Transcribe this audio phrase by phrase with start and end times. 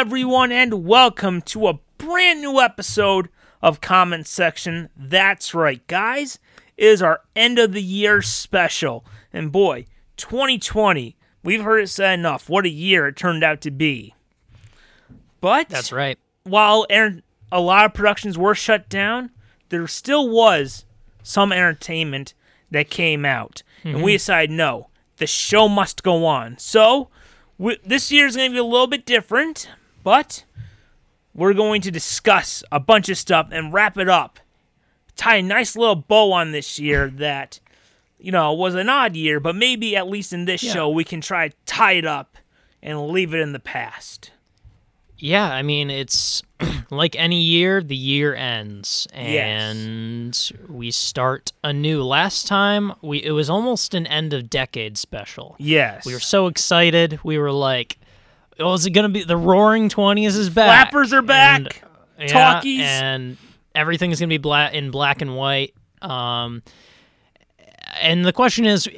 [0.00, 3.28] everyone, and welcome to a brand new episode
[3.60, 4.88] of Comment Section.
[4.96, 6.38] That's right, guys.
[6.78, 9.04] It is our end of the year special.
[9.30, 9.84] And boy,
[10.16, 12.48] 2020, we've heard it said enough.
[12.48, 14.14] What a year it turned out to be.
[15.42, 16.18] But That's right.
[16.44, 19.30] while a lot of productions were shut down,
[19.68, 20.86] there still was
[21.22, 22.32] some entertainment
[22.70, 23.62] that came out.
[23.84, 24.14] And we mm-hmm.
[24.14, 26.56] decided, no, the show must go on.
[26.56, 27.10] So,
[27.58, 29.68] we, this year is going to be a little bit different,
[30.02, 30.44] but
[31.34, 34.40] we're going to discuss a bunch of stuff and wrap it up.
[35.16, 37.60] Tie a nice little bow on this year that,
[38.18, 40.72] you know, was an odd year, but maybe at least in this Yeah.
[40.72, 42.36] show we can try to tie it up
[42.82, 44.30] and leave it in the past.
[45.18, 46.42] Yeah, I mean, it's
[46.90, 49.74] like any year, the year ends Yes.
[49.76, 52.02] and we start anew.
[52.02, 55.56] Last time, we it was almost an end of decade special.
[55.58, 56.06] Yes.
[56.06, 57.20] We were so excited.
[57.22, 57.98] We were like,
[58.60, 61.82] "Oh, is it going to be the Roaring 20s is back?" Flappers are back.
[62.18, 62.80] And, Talkies.
[62.80, 63.36] yeah, and
[63.74, 65.74] everything's going to be black in black and white.
[66.02, 66.62] Um
[68.00, 68.88] and the question is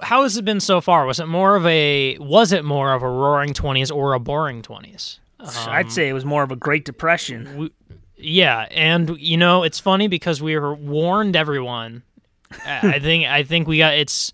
[0.00, 1.06] how has it been so far?
[1.06, 4.62] Was it more of a was it more of a roaring 20s or a boring
[4.62, 5.18] 20s?
[5.40, 7.70] I'd say it was more of a Great Depression.
[8.16, 12.02] Yeah, and you know, it's funny because we were warned everyone.
[12.64, 14.32] I I think I think we got it's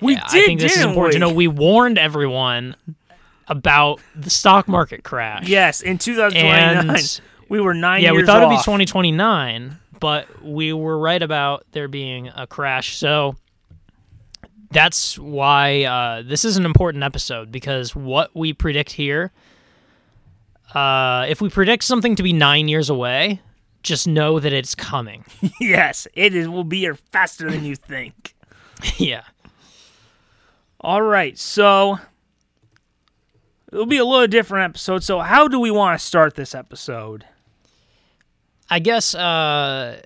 [0.00, 1.20] We I did, think this is important we?
[1.20, 1.32] to know.
[1.32, 2.76] We warned everyone
[3.48, 5.48] about the stock market crash.
[5.48, 10.72] Yes, in 2029, And we were nine yeah, we thought it'd be 2029, but we
[10.72, 12.96] were right about there being a crash.
[12.96, 13.36] So
[14.70, 19.32] that's why uh, this is an important episode because what we predict here,
[20.74, 23.40] uh, if we predict something to be nine years away,
[23.82, 25.24] just know that it's coming.
[25.60, 28.34] yes, it is, will be here faster than you think.
[28.96, 29.24] yeah.
[30.82, 31.98] All right, so
[33.70, 35.04] it'll be a little different episode.
[35.04, 37.26] So, how do we want to start this episode?
[38.70, 40.00] I guess uh,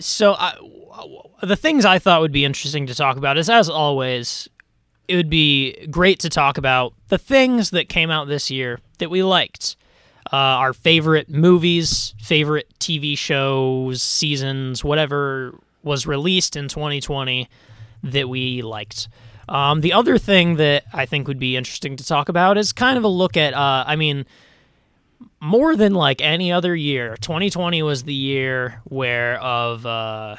[0.00, 0.34] so.
[0.34, 0.58] I,
[1.42, 4.48] the things I thought would be interesting to talk about is, as always,
[5.06, 9.08] it would be great to talk about the things that came out this year that
[9.08, 9.76] we liked.
[10.30, 17.48] Uh, our favorite movies, favorite TV shows, seasons, whatever was released in 2020
[18.02, 19.08] that we liked.
[19.48, 22.98] Um, the other thing that I think would be interesting to talk about is kind
[22.98, 24.26] of a look at, uh, I mean,
[25.40, 30.36] more than like any other year, 2020 was the year where of uh,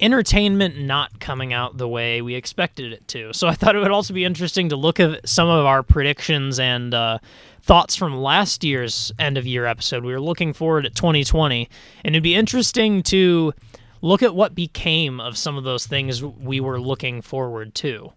[0.00, 3.32] entertainment not coming out the way we expected it to.
[3.32, 6.60] So I thought it would also be interesting to look at some of our predictions
[6.60, 7.18] and uh,
[7.62, 10.04] thoughts from last year's end of year episode.
[10.04, 11.68] We were looking forward at 2020,
[12.04, 13.52] and it'd be interesting to
[14.00, 18.12] look at what became of some of those things we were looking forward to.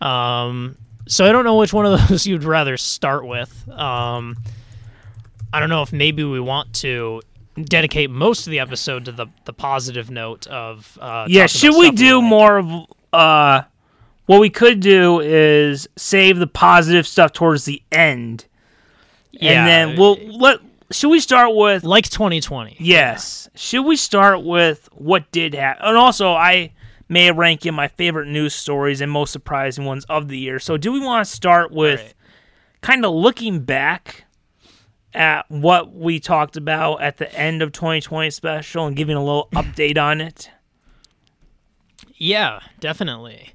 [0.00, 0.76] Um,
[1.06, 3.68] so I don't know which one of those you'd rather start with.
[3.68, 4.36] Um,
[5.52, 7.22] I don't know if maybe we want to
[7.64, 11.90] dedicate most of the episode to the the positive note of uh, yeah, should we
[11.90, 12.24] do like.
[12.24, 13.62] more of uh
[14.26, 18.44] what we could do is save the positive stuff towards the end.
[19.32, 20.60] Yeah, and then we'll let
[20.90, 22.76] should we start with like 2020.
[22.78, 23.48] Yes.
[23.54, 25.84] Should we start with what did happen?
[25.86, 26.72] And also, I
[27.08, 30.58] may rank in my favorite news stories and most surprising ones of the year.
[30.58, 32.14] So, do we want to start with Right.
[32.80, 34.24] kind of looking back
[35.14, 39.48] at what we talked about at the end of 2020 special and giving a little
[39.54, 40.50] update on it?
[42.16, 43.50] Yeah, definitely.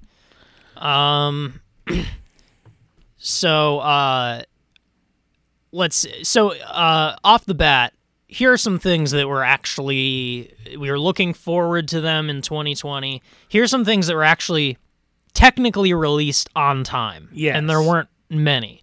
[0.78, 1.62] Um
[3.18, 4.42] so uh
[5.72, 7.94] let's so uh off the bat,
[8.34, 13.22] here are some things that were actually we were looking forward to them in 2020.
[13.48, 14.78] Here's some things that were actually
[15.34, 17.30] technically released on time.
[17.32, 17.56] Yes.
[17.56, 18.82] And there weren't many.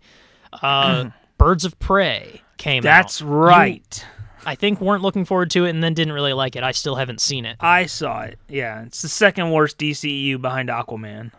[0.52, 3.28] Uh Birds of Prey came That's out.
[3.28, 4.06] right.
[4.44, 6.62] I think weren't looking forward to it and then didn't really like it.
[6.62, 7.56] I still haven't seen it.
[7.60, 8.38] I saw it.
[8.48, 11.30] Yeah, it's the second worst DCEU behind Aquaman.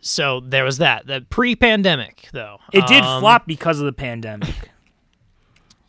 [0.00, 1.06] So there was that.
[1.06, 4.70] The pre-pandemic, though, It did Um, flop because of the pandemic.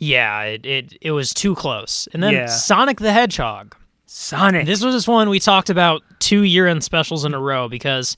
[0.06, 2.08] Yeah, it, it it was too close.
[2.14, 2.46] And then Yeah.
[2.48, 3.76] Sonic the Hedgehog.
[4.06, 4.66] Sonic.
[4.66, 8.16] This was just one we talked about two year-end specials in a row because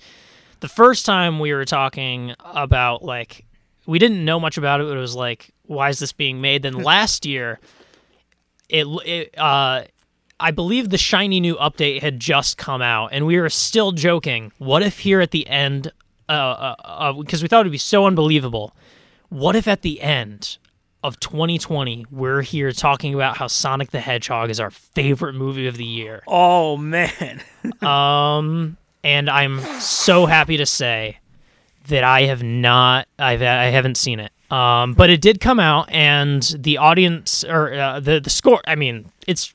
[0.59, 3.45] the first time we were talking about like
[3.85, 4.87] we didn't know much about it.
[4.87, 6.63] But it was like, why is this being made?
[6.63, 7.59] Then last year,
[8.69, 9.83] it it uh.
[10.39, 14.51] I believe the shiny new update had just come out, and we were still joking.
[14.59, 15.91] What if here at the end,
[16.29, 18.75] uh, uh, because we thought it'd be so unbelievable.
[19.29, 20.59] What if at the end
[21.03, 25.77] of 2020 we're here talking about how Sonic the Hedgehog is our favorite movie of
[25.77, 26.23] the year?
[26.27, 27.41] oh man.
[27.81, 31.19] Um, and I'm so happy to say
[31.89, 34.31] that I have not, I've, I haven't seen it.
[34.51, 38.61] Um, but it did come out, and the audience or uh, the the score.
[38.65, 39.53] I mean, it's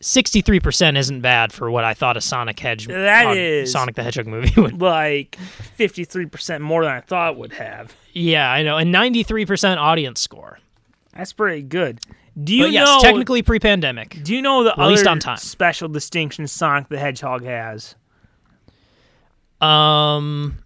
[0.00, 3.72] sixty three percent isn't bad for what I thought a Sonic Hedge That uh, is-
[3.72, 4.80] Sonic the Hedgehog movie would.
[4.80, 5.36] Like
[5.76, 7.96] 53% more than I thought it would have.
[8.12, 10.60] Yeah, I know, and ninety three percent audience score.
[11.18, 12.00] That's pretty good.
[12.42, 14.20] Do you But yes, know technically pre pandemic.
[14.22, 15.36] Do you know the other on time.
[15.36, 17.96] special distinction Sonic the Hedgehog has?
[19.60, 20.58] Um,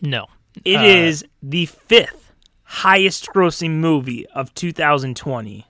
[0.00, 0.26] no.
[0.64, 2.32] It is Uh, the fifth
[2.62, 5.66] highest grossing movie of 2020.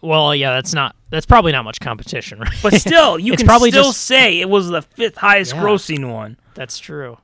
[0.00, 0.94] Well, yeah, that's not.
[1.10, 2.52] That's probably not much competition, right?
[2.62, 5.62] But still, you can probably still just- say it was the fifth highest Yeah.
[5.62, 6.36] grossing one.
[6.54, 7.18] that's true.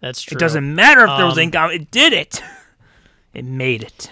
[0.00, 0.36] That's true.
[0.36, 1.70] It doesn't matter if there was Um, income.
[1.72, 2.42] It did it.
[3.34, 4.10] It made it.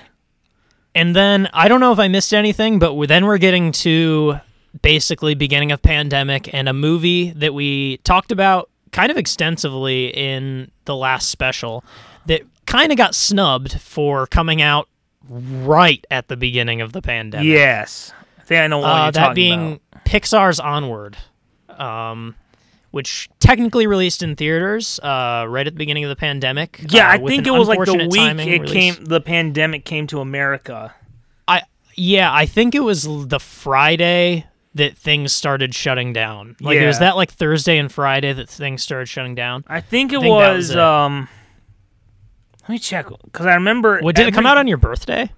[0.97, 4.41] And then I don't know if I missed anything, but then we're getting to
[4.83, 10.71] basically beginning of pandemic and a movie that we talked about kind of extensively in
[10.87, 11.85] the last special
[12.27, 14.89] that kind of got snubbed for coming out
[15.29, 17.47] right at the beginning of the pandemic.
[17.47, 18.13] Yes.
[18.39, 20.05] I think I know what Uh, you're that talking being about.
[20.05, 21.17] Pixar's Onward,
[21.79, 22.35] um,
[22.97, 26.83] which technically released in theaters uh, right at the beginning of the pandemic.
[26.89, 28.73] Yeah, uh, I think it was like the week it release.
[28.73, 29.05] came.
[29.05, 30.95] The pandemic came to America.
[31.47, 31.65] I
[31.95, 34.47] yeah, I think it was the Friday
[34.77, 36.57] that things started shutting down.
[36.59, 39.63] Like it was that like Thursday and Friday that things started shutting down.
[39.67, 40.69] I think it think that was.
[40.69, 40.79] was it.
[40.79, 41.29] um
[42.63, 44.01] Let me check because I remember.
[44.01, 45.31] What did it come out on your birthday?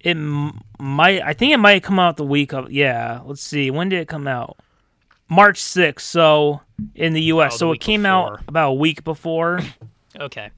[0.00, 1.20] It m- might.
[1.20, 2.72] I think it might come out the week of.
[2.72, 3.20] Yeah.
[3.22, 3.70] Let's see.
[3.70, 4.56] When did it come out?
[5.32, 6.06] March sixth.
[6.06, 6.60] So
[6.94, 7.52] in the U.S.
[7.52, 8.34] Oh, the so it came before.
[8.34, 9.60] out about a week before.
[10.20, 10.50] Okay.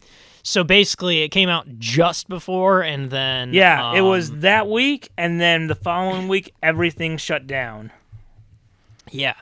[0.42, 5.10] So basically it came out just before and then Yeah, it was um, that week,
[5.16, 7.92] and then the following week everything shut down.
[9.12, 9.34] Yeah,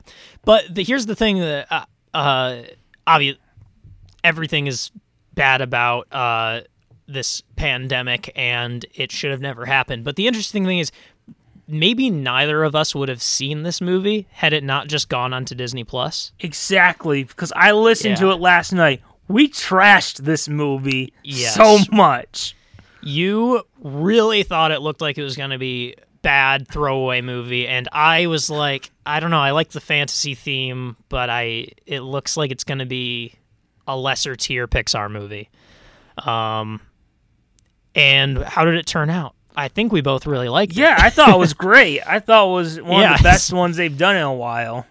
[0.45, 2.61] but the, here's the thing that uh, uh,
[3.07, 3.37] obvious
[4.23, 4.91] everything is
[5.33, 6.61] bad about uh,
[7.07, 10.03] this pandemic, and it should have never happened.
[10.03, 10.91] But the interesting thing is,
[11.67, 15.55] maybe neither of us would have seen this movie had it not just gone onto
[15.55, 16.31] Disney Plus.
[16.39, 19.01] Exactly, because I listened to it last night.
[19.27, 21.55] We trashed this movie Yes.
[21.55, 22.55] so much.
[23.01, 27.89] You really thought it looked like it was going to be bad throwaway movie and
[27.91, 32.37] I was like I don't know I like the fantasy theme but I it looks
[32.37, 33.33] like it's going to be
[33.89, 35.49] a lesser tier Pixar movie.
[36.19, 36.79] Um
[37.95, 39.35] and how did it turn out?
[39.55, 40.77] I think we both really liked it.
[40.79, 42.01] Yeah, I thought it was great.
[42.07, 43.11] I thought it was one Yeah.
[43.13, 44.85] of the best ones they've done in a while.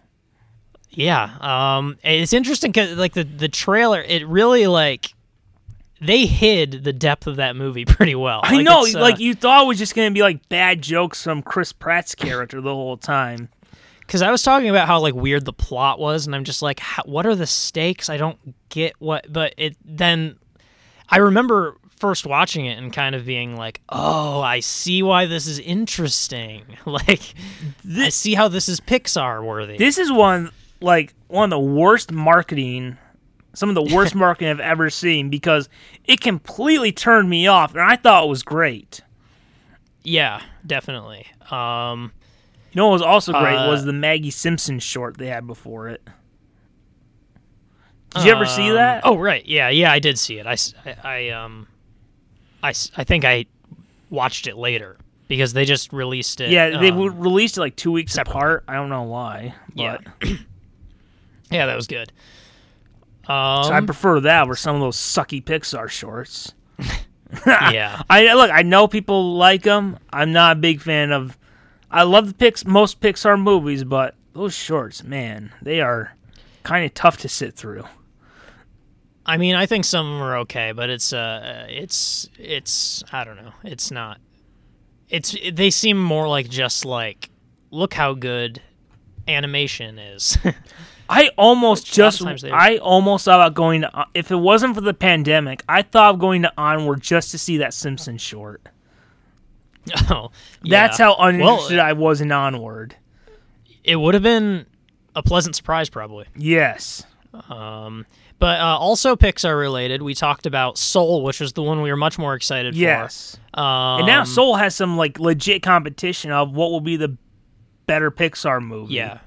[0.91, 5.15] Yeah, um, it's interesting because like the the trailer, it really like
[6.01, 8.41] they hid the depth of that movie pretty well.
[8.43, 10.83] I Like, know, it's, uh, like you thought it was just gonna be like bad
[10.83, 13.49] jokes from Chris Pratt's character the whole time.
[14.01, 16.81] because I was talking about how like weird the plot was, and I'm just like,
[17.07, 18.11] what are the stakes?
[18.11, 18.39] I don't
[18.69, 20.37] get what, but it then
[21.09, 25.47] I remember first watching it and kind of being like, oh, I see why this
[25.47, 26.65] is interesting.
[26.85, 27.23] Like,
[27.97, 29.79] I see how this is Pixar worthy.
[29.79, 30.51] This is one
[30.81, 32.99] like one of the worst marketing,
[33.55, 35.69] some of the worst marketing I've ever seen because
[36.05, 39.01] it completely turned me off, and I thought it was great.
[40.03, 41.27] yeah, definitely.
[41.53, 42.11] Um,
[42.73, 45.89] You know what was also great Uh, was the Maggie Simpson short they had before
[45.89, 46.03] it.
[48.15, 49.03] Did you ever see Um, that?
[49.05, 49.45] Oh, right.
[49.47, 50.47] Yeah, yeah, I did see it.
[50.47, 50.57] I,
[51.03, 51.67] I, um,
[52.63, 53.47] I, I think I
[54.11, 54.97] watched it later
[55.29, 56.51] because they just released it.
[56.51, 58.65] yeah, they um, released it like two weeks apart.
[58.69, 59.99] I don't know why, Yeah.
[60.21, 60.29] but
[61.51, 62.13] yeah, that was good.
[63.27, 66.55] Um, so I prefer that over some of those sucky Pixar shorts.
[67.47, 68.51] yeah, I look.
[68.51, 69.99] I know people like them.
[70.13, 71.39] I'm not a big fan of.
[71.91, 76.17] I love the pix most Pixar movies, but those shorts, man, they are
[76.65, 77.85] kind of tough to sit through.
[79.25, 83.25] I mean, I think some of them are okay, but it's, uh, it's, it's, I
[83.25, 83.53] don't know.
[83.63, 84.21] It's not.
[85.09, 87.29] It's they seem more like just like,
[87.71, 88.63] look how good
[89.29, 90.39] animation is.
[91.09, 94.37] I almost Which a lot of just I almost thought about going to if it
[94.37, 98.17] wasn't for the pandemic, I thought of going to Onward just to see that Simpson
[98.17, 98.63] short.
[100.11, 100.31] oh,
[100.65, 102.97] That's how uninterested Well, I was in Onward.
[103.85, 104.65] it would have been
[105.15, 106.27] a pleasant surprise, probably.
[106.37, 107.05] Yes.
[107.51, 108.07] Um,
[108.43, 111.97] but uh, also Pixar related, we talked about Soul, which was the one we were
[111.97, 113.37] much more excited Yes.
[113.37, 113.41] for.
[113.41, 113.55] Yes.
[113.55, 117.17] Um, and now Soul has some like legit competition of what will be the
[117.87, 118.95] better Pixar movie.
[118.95, 119.19] yeah,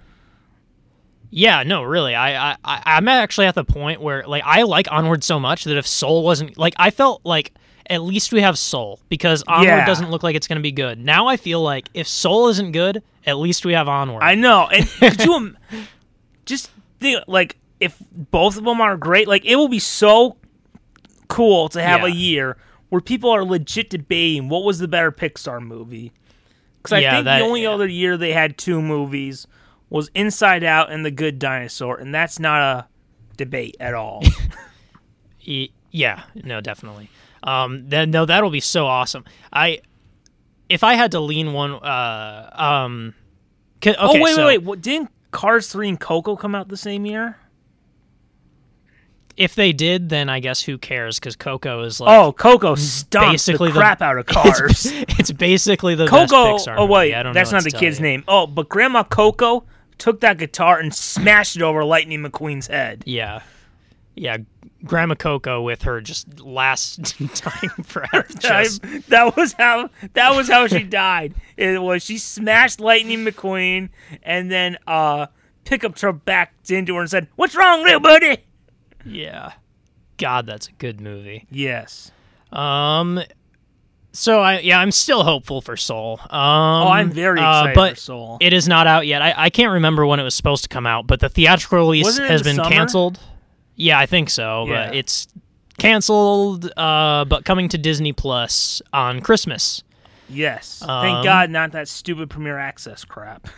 [1.29, 4.91] yeah, no, really, I, I, I, I'm actually at the point where like I like
[4.91, 7.53] Onward so much that if Soul wasn't like, I felt like
[7.89, 9.85] at least we have Soul because Onward Yeah.
[9.85, 10.99] doesn't look like it's going to be good.
[10.99, 14.23] Now I feel like if Soul isn't good, at least we have Onward.
[14.23, 14.67] I know.
[14.71, 15.55] And could you
[16.45, 16.69] just
[16.99, 20.37] think like if both of them are great, like it will be so
[21.27, 22.07] cool to have Yeah.
[22.07, 22.57] a year
[22.89, 26.11] where people are legit debating what was the better Pixar movie.
[26.77, 27.71] Because I Yeah, think that- the only yeah.
[27.71, 29.47] other year they had two movies
[29.89, 32.87] was Inside Out and The Good Dinosaur, and that's not a
[33.37, 34.23] debate at all.
[35.91, 37.09] Yeah, no, definitely.
[37.43, 39.23] Um, then no, that'll be so awesome.
[39.53, 39.79] I,
[40.69, 43.13] if I had to lean one, uh, um,
[43.85, 44.63] oh okay, wait, so wait, wait!
[44.63, 47.37] What, didn't Cars three and Coco come out the same year?
[49.37, 51.19] If they did, then I guess who cares?
[51.19, 54.85] Because Coco is like, Oh, Coco stomped basically the the- crap out of Cars.
[54.85, 56.57] it's, it's basically the best Coco.
[56.57, 57.15] Pixar Oh wait, movie.
[57.15, 58.03] I don't that's not the kid's you.
[58.03, 58.23] name.
[58.27, 59.65] Oh, but Grandma Coco
[59.97, 63.03] took that guitar and smashed it over Lightning McQueen's head.
[63.05, 63.41] Yeah,
[64.15, 64.37] yeah.
[64.85, 68.39] Grandma Coco with her just last dying breath.
[68.39, 71.33] Just, that was how that was how she died.
[71.57, 73.89] It was she smashed Lightning McQueen
[74.23, 75.25] and then uh
[75.63, 78.37] pickup truck backed into her and said, "What's wrong, little buddy?"
[79.05, 79.53] Yeah.
[80.17, 81.45] God, that's a good movie.
[81.51, 82.11] Yes.
[82.51, 83.21] Um.
[84.13, 86.19] So I yeah I'm still hopeful for Soul.
[86.21, 88.37] Um, Oh, I'm very uh, excited but for Soul.
[88.39, 89.21] It is not out yet.
[89.21, 92.17] I, I can't remember when it was supposed to come out, but the theatrical release
[92.17, 92.69] has the been summer?
[92.69, 93.19] canceled.
[93.75, 94.67] Yeah, I think so.
[94.67, 94.87] Yeah.
[94.87, 95.27] But it's
[95.77, 96.71] canceled.
[96.77, 99.83] Uh, but coming to Disney Plus on Christmas.
[100.29, 100.81] yes.
[100.81, 103.47] Um, Thank God, not that stupid premiere Access crap.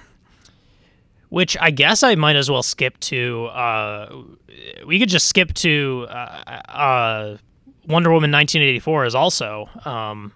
[1.29, 3.45] Which I guess I might as well skip to.
[3.47, 4.21] Uh,
[4.85, 7.37] we could just skip to uh, uh,
[7.87, 10.31] Wonder Woman 1984 is also um,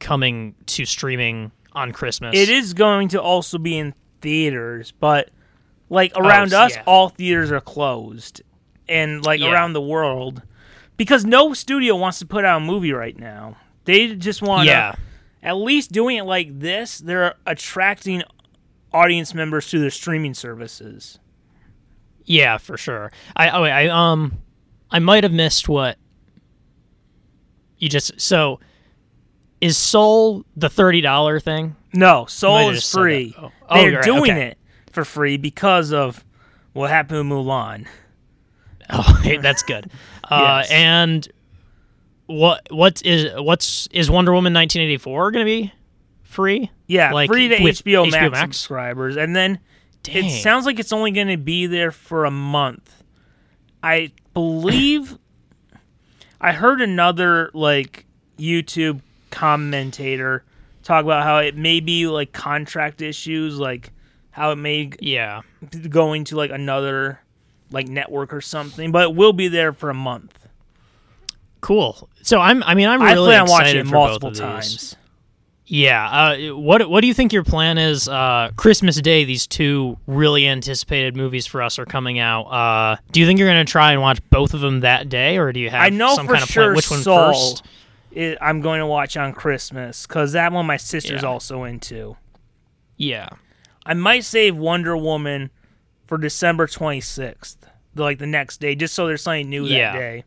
[0.00, 2.36] coming to streaming on Christmas.
[2.38, 5.30] It is going to also be in theaters, but
[5.88, 6.82] like around Oh, us, yeah.
[6.86, 8.42] all theaters are closed,
[8.88, 9.50] and like Yeah.
[9.52, 10.42] around the world,
[10.98, 13.56] because no studio wants to put out a movie right now.
[13.86, 14.94] They just want Yeah.
[15.42, 16.98] at least doing it like this.
[16.98, 18.22] They're attracting
[18.92, 21.18] audience members to their streaming services.
[22.24, 23.10] Yeah, for sure.
[23.36, 24.38] I oh wait, I um
[24.90, 25.98] I might have missed what
[27.78, 28.60] you just so
[29.60, 31.76] is Soul the thirty dollar thing?
[31.92, 33.02] No, Soul is just said that.
[33.02, 33.34] free.
[33.38, 33.52] Oh.
[33.68, 34.04] Oh, They're right.
[34.04, 34.46] doing Okay.
[34.48, 34.58] it
[34.92, 36.24] for free because of
[36.72, 37.86] what happened with Mulan.
[38.94, 39.90] Oh, hey, that's good.
[40.30, 40.70] Uh, Yes.
[40.70, 41.28] and
[42.26, 45.72] what what is what's is Wonder Woman nineteen eighty four going to be
[46.32, 46.70] free?
[46.86, 48.40] Yeah, Like, free to HBO, HBO Max, Max?
[48.58, 49.58] subscribers, and then
[50.02, 50.24] Dang.
[50.24, 53.02] it sounds like it's only going to be there for a month.
[53.82, 55.18] I believe
[56.40, 58.06] I heard another like
[58.38, 60.44] YouTube commentator
[60.82, 63.92] talk about how it may be like contract issues, like
[64.30, 65.42] how it may yeah.
[65.88, 67.20] going to like another
[67.70, 70.38] like network or something, but it will be there for a month.
[71.60, 72.08] Cool.
[72.22, 74.40] So I'm I mean I'm I really plan on watching excited it for multiple both
[74.40, 74.68] of these.
[74.76, 74.96] times.
[75.66, 76.08] Yeah.
[76.10, 78.08] Uh, what What do you think your plan is?
[78.08, 82.42] Uh, Christmas Day, these two really anticipated movies for us are coming out.
[82.44, 85.38] Uh, do you think you're going to try and watch both of them that day,
[85.38, 86.76] or do you have I know some for kind of sure plan?
[86.76, 87.64] Which one Soul first?
[88.40, 91.28] I'm going to watch on Christmas because that one my sister's Yeah.
[91.28, 92.16] also into.
[92.96, 93.28] Yeah.
[93.86, 95.50] I might save Wonder Woman
[96.04, 97.56] for December 26th,
[97.94, 99.92] like the next day, just so there's something new Yeah.
[99.92, 100.24] that day.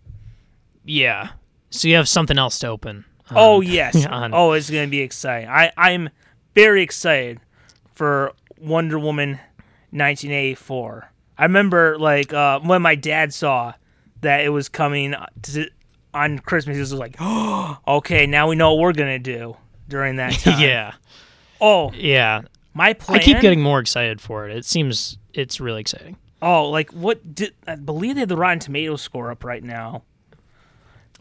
[0.83, 1.29] Yeah.
[1.69, 3.05] So you have something else to open.
[3.31, 5.49] Oh yes, on- oh it's gonna be exciting.
[5.49, 6.09] I I'm
[6.53, 7.39] very excited
[7.93, 9.39] for Wonder Woman
[9.91, 11.11] 1984.
[11.37, 13.73] I remember like uh, when my dad saw
[14.21, 15.13] that it was coming
[15.43, 15.69] to,
[16.13, 20.15] on Christmas, he was like, "Oh, okay, now we know what we're gonna do during
[20.17, 20.93] that time." yeah.
[21.61, 22.41] Oh, Yeah.
[22.73, 23.19] my plan.
[23.19, 24.55] I keep getting more excited for it.
[24.55, 26.17] It seems it's really exciting.
[26.41, 30.03] Oh, like what did I believe they have the Rotten Tomatoes score up right now?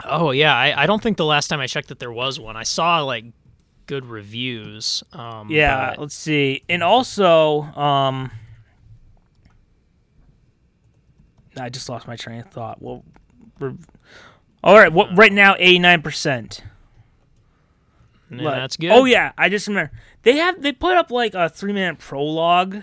[0.06, 2.56] Oh yeah, I, I don't think the last time I checked that there was one.
[2.56, 3.25] I saw like
[3.87, 5.02] good reviews.
[5.12, 6.62] Um, Yeah, but- let's see.
[6.68, 8.30] And also, um
[11.56, 12.82] I just lost my train of thought.
[12.82, 13.04] Well,
[13.61, 13.75] we're,
[14.64, 14.92] all right.
[14.92, 15.54] What right now?
[15.58, 16.62] Eighty nine percent.
[18.30, 18.90] that's good.
[18.90, 19.92] Oh yeah, I just remember
[20.23, 22.82] they have they put up like a three minute prologue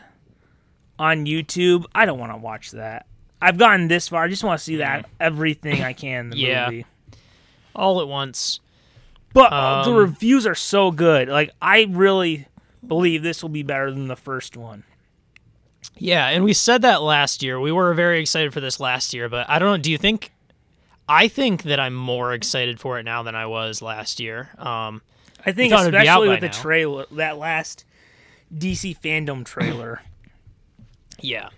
[0.97, 1.85] on YouTube.
[1.93, 3.07] I don't want to watch that.
[3.41, 4.23] I've gotten this far.
[4.23, 6.65] I just want to see that everything I can in the Yeah.
[6.67, 6.85] movie.
[7.75, 8.59] All at once.
[9.33, 11.29] But uh, the Um, reviews are so good.
[11.29, 12.47] Like I really
[12.85, 14.83] believe this will be better than the first one.
[15.97, 17.59] Yeah, and we said that last year.
[17.59, 19.81] We were very excited for this last year, but I don't know.
[19.81, 20.31] Do you think?
[21.07, 24.49] I think that I'm more excited for it now than I was last year.
[24.57, 25.01] Um,
[25.45, 26.51] I think thought it'd be out especially with the now.
[26.53, 27.85] trailer, that last
[28.55, 30.01] DC fandom trailer.
[31.19, 31.49] yeah,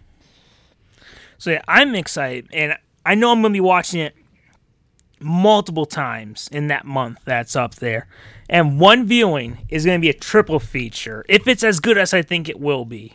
[1.37, 4.15] so yeah, I'm excited, and I know I'm going to be watching it
[5.23, 8.07] multiple times in that month that's up there.
[8.49, 12.13] And one viewing is going to be a triple feature if it's as good as
[12.13, 13.13] I think it will be.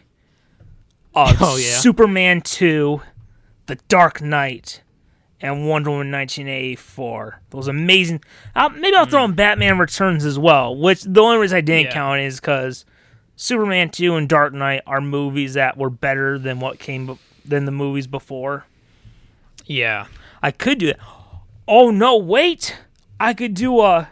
[1.15, 1.79] Oh, yeah.
[1.79, 3.01] Superman 2,
[3.67, 4.83] The Dark Knight,
[5.41, 7.41] and Wonder Woman 1984.
[7.51, 8.23] Those amazing.
[8.55, 10.77] Uh, maybe I'll throw in Batman Returns as well.
[10.77, 11.93] Which the only reason I didn't Yeah.
[11.93, 12.85] count is because
[13.37, 17.65] Superman 2 and Dark Knight are movies that were better than what came be- than
[17.65, 18.65] the movies before.
[19.67, 20.07] Yeah.
[20.43, 20.99] I could do it.
[21.69, 22.77] Oh no, wait!
[23.21, 24.09] I could do a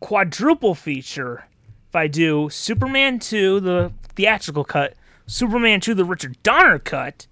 [0.00, 1.44] quadruple feature
[1.88, 4.94] if I do Superman 2, the theatrical cut,
[5.26, 7.26] Superman 2, the Richard Donner cut,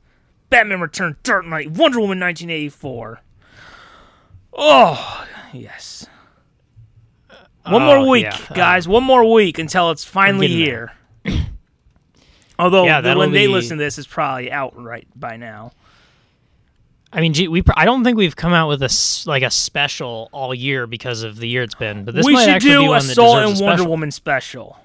[0.51, 3.21] Batman Returns, Dark Knight, Wonder Woman 1984.
[4.53, 6.07] Oh, yes.
[7.65, 8.39] One Oh, more week, yeah.
[8.53, 8.89] Guys.
[8.89, 10.93] One more week until it's finally here.
[12.59, 15.73] Although Yeah, when they listen to this, it's probably out right by now.
[17.13, 20.29] I mean, gee, we I don't think we've come out with a like a special
[20.33, 22.05] all year because of the year it's been.
[22.05, 23.85] But this we might should actually be do one a that and a Wonder.
[23.85, 24.79] Woman special.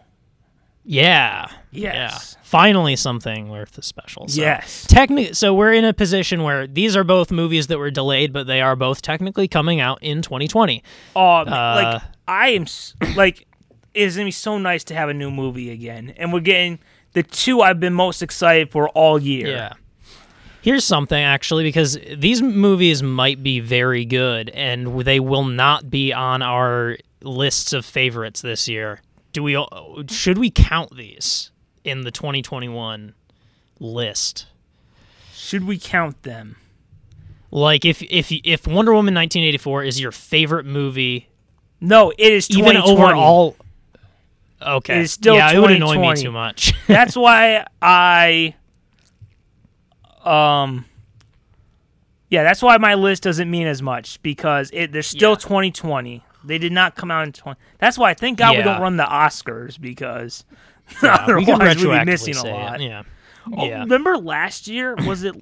[0.84, 1.48] Yeah.
[1.72, 2.36] Yes.
[2.38, 2.42] Yeah.
[2.44, 4.28] Finally, something worth a special.
[4.28, 4.40] So.
[4.42, 4.86] Yes.
[4.88, 8.46] Technically, so we're in a position where these are both movies that were delayed, but
[8.48, 10.84] they are both technically coming out in 2020.
[11.16, 12.66] Oh, Uh, like I am
[13.16, 13.48] like
[13.94, 16.80] it's gonna be so nice to have a new movie again, and we're getting
[17.14, 19.48] the two I've been most excited for all year.
[19.48, 19.74] Yeah.
[20.66, 26.12] Here's something actually, because these movies might be very good, and they will not be
[26.12, 29.02] on our lists of favorites this year.
[29.32, 29.64] Do we?
[30.10, 31.52] Should we count these
[31.84, 33.14] in the 2021
[33.80, 34.48] list?
[35.36, 36.56] Should we count them?
[37.52, 41.30] Like, if if if Wonder Woman 1984 is your favorite movie,
[41.80, 42.92] No, it is even 2020.
[43.04, 43.56] over all.
[44.60, 46.74] Okay, It is still yeah, it would annoy me too much.
[46.88, 48.56] That's why I,
[50.26, 50.86] um,
[52.30, 55.36] yeah, that's why my list doesn't mean as much because it there's still Yeah.
[55.38, 56.24] 2020.
[56.44, 57.60] They did not come out in 20.
[57.80, 58.64] That's why thank God we Yeah.
[58.66, 60.44] don't run the Oscars because
[61.04, 62.82] Yeah, we otherwise can we'd be missing a lot.
[62.82, 62.86] it.
[62.88, 63.04] Yeah,
[63.56, 63.80] Oh, yeah.
[63.80, 64.96] remember last year?
[64.96, 65.36] Was it?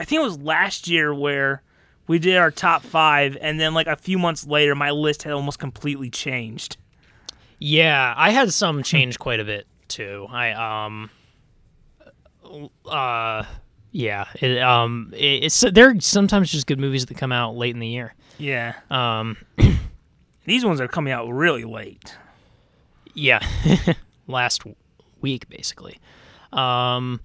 [0.00, 1.62] I think it was last year where
[2.06, 5.32] we did our top five, and then like a few months later, my list had
[5.32, 6.76] almost completely changed.
[7.58, 10.26] Yeah, I had some change quite a bit too.
[10.30, 11.10] I um
[12.88, 13.42] uh
[13.90, 17.74] yeah, it um it, it's there are sometimes just good movies that come out late
[17.74, 18.14] in the year.
[18.38, 19.36] Yeah, Um
[20.44, 22.16] these ones are coming out really late.
[23.14, 23.40] yeah,
[24.26, 24.62] last
[25.20, 25.98] week basically.
[26.52, 27.20] Um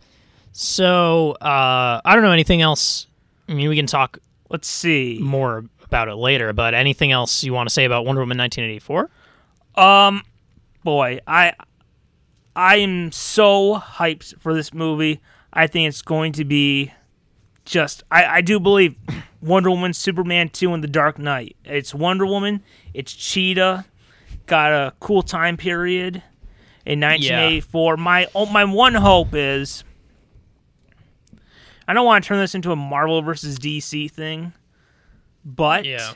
[0.52, 3.08] so uh I don't know anything else.
[3.48, 5.20] I mean, we can talk Let's see.
[5.22, 9.10] more about it later, but anything else you want to say about Wonder Woman 1984?
[9.76, 10.24] Um,
[10.84, 11.54] boy, I
[12.56, 15.20] I am so hyped for this movie.
[15.54, 16.92] I think it's going to be
[17.66, 18.04] just.
[18.12, 18.96] I I do believe
[19.42, 21.56] Wonder Woman, Superman two, and The Dark Knight.
[21.64, 22.64] It's Wonder Woman.
[22.94, 23.86] It's Cheetah.
[24.46, 26.16] Got a cool time period
[26.86, 27.98] in 1984.
[27.98, 29.84] My oh, my one hope is.
[31.88, 34.54] I don't want to turn this into a Marvel versus DC thing,
[35.44, 36.14] but Yeah.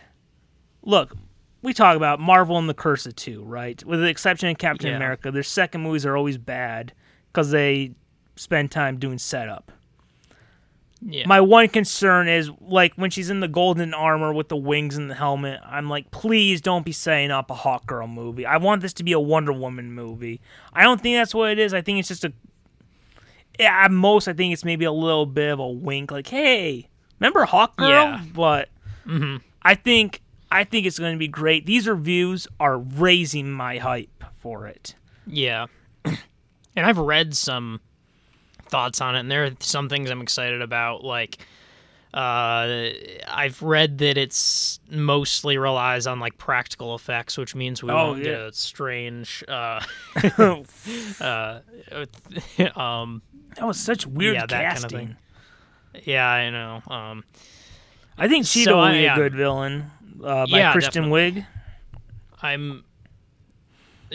[0.82, 1.14] look,
[1.62, 3.84] we talk about Marvel and the Curse of Two, right?
[3.86, 4.96] With the exception of Captain Yeah.
[4.96, 6.94] America, their second movies are always bad
[7.32, 7.92] because they
[8.38, 9.72] spend time doing setup.
[11.02, 11.28] Yeah.
[11.28, 15.10] My one concern is like when she's in the golden armor with the wings and
[15.10, 18.46] the helmet, I'm like, please don't be setting up a Hawk Girl movie.
[18.46, 20.42] I want this to be a Wonder Woman movie.
[20.74, 21.74] I don't think that's what it is.
[21.74, 22.34] I think it's just a.
[23.60, 27.46] At most, I think it's maybe a little bit of a wink, like, "Hey, remember
[27.46, 28.24] Hawk Girl?" Yeah.
[28.34, 28.70] But
[29.06, 29.38] mm-hmm.
[29.64, 30.22] I think
[30.52, 31.66] I think it's going to be great.
[31.66, 34.96] These reviews are raising my hype for it.
[35.26, 35.66] Yeah.
[36.06, 36.18] and
[36.86, 37.82] I've read some
[38.70, 41.04] thoughts on it, and there are some things I'm excited about.
[41.04, 41.38] Like,
[42.14, 42.90] uh,
[43.28, 48.24] I've read that it's mostly relies on like practical effects, which means we Oh, won't
[48.24, 49.82] get a strange, uh,
[51.20, 51.60] uh,
[52.80, 53.22] um,
[53.56, 55.00] That was such weird Yeah, that kind of casting.
[55.94, 56.04] thing.
[56.06, 56.82] yeah, I know.
[56.88, 57.24] Um,
[58.18, 59.14] I think Cheetah So, will be yeah.
[59.14, 59.92] a good villain
[60.24, 61.06] uh, by Yeah, Kristen.
[61.06, 61.46] Wiig.
[62.42, 62.84] I'm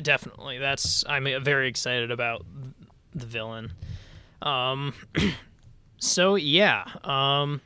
[0.01, 2.45] definitely that's I'm very excited about
[3.15, 3.73] the villain.
[4.42, 4.92] Um
[5.98, 7.61] so yeah, um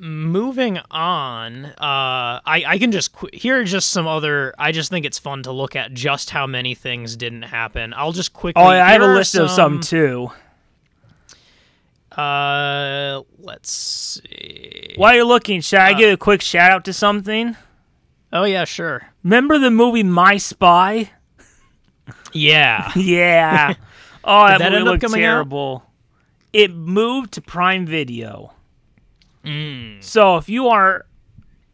[0.00, 4.90] moving on, uh I I can just qu- here are just some other I just
[4.90, 7.92] think it's fun to look at just how many things didn't happen.
[7.94, 10.30] I'll just quickly Oh, I have a list of some too.
[12.16, 14.94] Uh let's see.
[14.96, 17.56] While you're looking, should I Uh, give a quick shout out to something?
[18.32, 19.08] Oh yeah, sure.
[19.22, 21.10] Remember the movie My Spy?
[22.32, 22.90] Yeah.
[22.96, 23.74] Yeah.
[24.24, 25.34] Oh, that, Did that movie up looked coming out?
[25.34, 25.84] terrible.
[26.52, 28.52] It moved to Prime Video.
[29.44, 30.02] Mm.
[30.02, 31.06] So if you are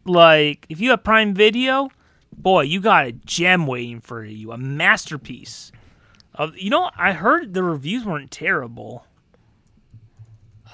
[0.04, 1.88] like, if you have Prime Video,
[2.36, 5.72] boy, you got a gem waiting for you, a masterpiece.
[6.34, 9.06] Of you know, I heard the reviews weren't terrible.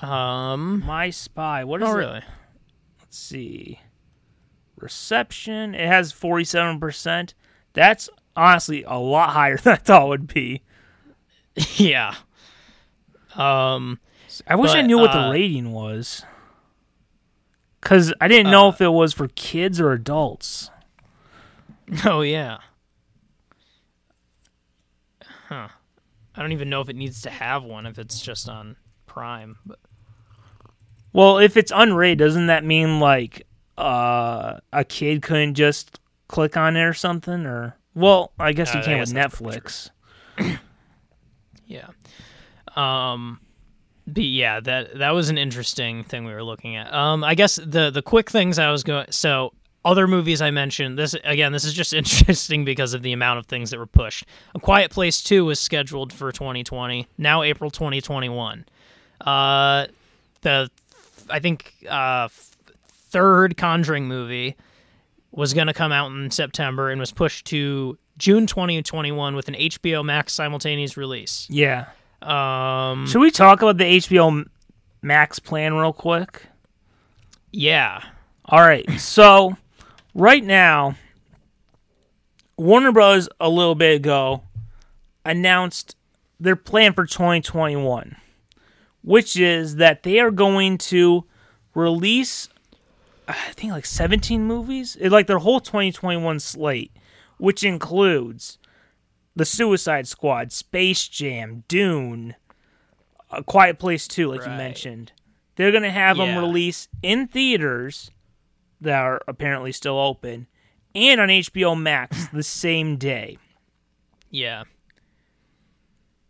[0.00, 1.98] Um My Spy, what is Oh it?
[1.98, 2.20] really?
[3.00, 3.80] let's see.
[4.76, 7.34] Reception, it has 47%.
[7.72, 10.62] That's honestly a lot higher than I thought it would be.
[11.76, 12.14] yeah.
[13.34, 13.98] Um,
[14.46, 16.24] I wish I knew what the uh, rating was.
[17.80, 20.70] Cuz I didn't know Uh, if it was for kids or adults.
[22.04, 22.58] oh yeah.
[25.48, 25.68] Huh.
[26.34, 29.58] I don't even know if it needs to have one if it's just on Prime.
[29.66, 29.78] But
[31.12, 36.76] Well, if it's unrated, doesn't that mean like uh, a kid couldn't just click on
[36.76, 37.44] it or something?
[37.44, 39.90] Or well, I guess you Uh, I can with Netflix.
[41.72, 41.88] yeah.
[42.76, 43.40] Um
[44.06, 46.92] but yeah, that that was an interesting thing we were looking at.
[46.92, 49.52] Um I guess the the quick things I was going so
[49.84, 53.46] other movies I mentioned, this again, this is just interesting because of the amount of
[53.46, 54.24] things that were pushed.
[54.54, 58.64] A Quiet Place 2 was scheduled for 2020, now April 2021.
[59.20, 59.86] Uh
[60.42, 60.70] the
[61.30, 62.28] I think uh
[63.12, 64.56] third Conjuring movie
[65.30, 69.54] was going to come out in September and was pushed to June 2021 with an
[69.54, 71.48] HBO Max simultaneous release.
[71.50, 71.86] Yeah.
[72.22, 74.44] Um, Should we talk about the HBO
[75.02, 76.44] Max plan real quick?
[77.50, 78.00] yeah,
[78.44, 78.88] All right.
[79.00, 79.56] So,
[80.14, 80.94] right now,
[82.56, 83.28] Warner Bros.
[83.40, 84.42] a little bit ago
[85.24, 85.96] announced
[86.38, 88.14] their plan for 2021,
[89.02, 91.24] which is that they are going to
[91.74, 92.48] release,
[93.26, 96.92] I think, like 17 movies, It- like their whole 2021 slate,
[97.42, 98.56] which includes
[99.34, 102.36] The Suicide Squad, Space Jam, Dune,
[103.32, 105.10] A Quiet Place 2, like you mentioned.
[105.56, 106.38] They're going to have them Yeah.
[106.38, 108.12] release in theaters
[108.80, 110.46] that are apparently still open
[110.94, 113.38] and on HBO Max the same day.
[114.30, 114.62] yeah,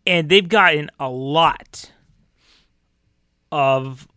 [0.07, 1.91] And they've gotten a lot
[3.51, 4.07] of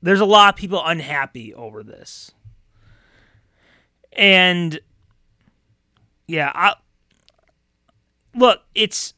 [0.00, 2.30] there's a lot of people unhappy over this.
[4.12, 4.78] And
[6.26, 6.74] yeah, I
[8.34, 9.14] look, it's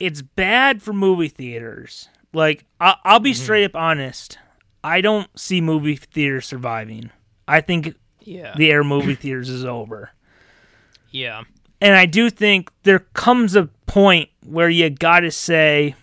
[0.00, 2.08] it's bad for movie theaters.
[2.32, 3.42] Like I, I'll be mm-hmm.
[3.42, 4.38] straight up honest.
[4.84, 7.10] I don't see movie theaters surviving.
[7.46, 10.10] I think yeah, the air movie theaters is over.
[11.10, 11.42] yeah,
[11.80, 15.94] And I do think there comes a point where you got to say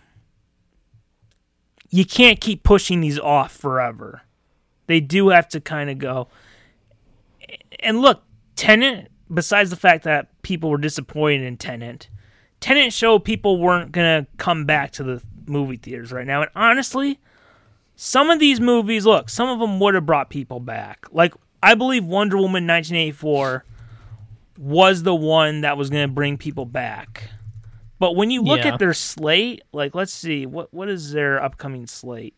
[1.89, 4.23] you can't keep pushing these off forever.
[4.87, 6.27] They do have to kind of go.
[7.79, 8.23] And look,
[8.55, 12.09] Tenet, besides the fact that people were disappointed in Tenet,
[12.59, 16.41] Tenet showed people weren't going to come back to the movie theaters right now.
[16.41, 17.19] And honestly,
[17.95, 21.05] some of these movies, look, some of them would have brought people back.
[21.11, 23.65] Like, I believe Wonder Woman 1984
[24.57, 27.29] was the one that was going to bring people back.
[27.99, 28.73] But when you look Yeah.
[28.73, 32.35] at their slate, like let's see, what what is their upcoming slate?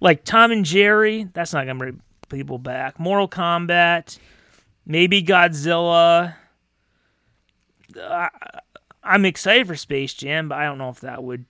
[0.00, 2.98] Like Tom and Jerry, that's not going to bring people back.
[2.98, 4.18] Mortal Kombat,
[4.86, 6.34] maybe Godzilla.
[8.00, 8.28] Uh,
[9.02, 11.44] I'm excited for Space Jam, but I don't know if that would.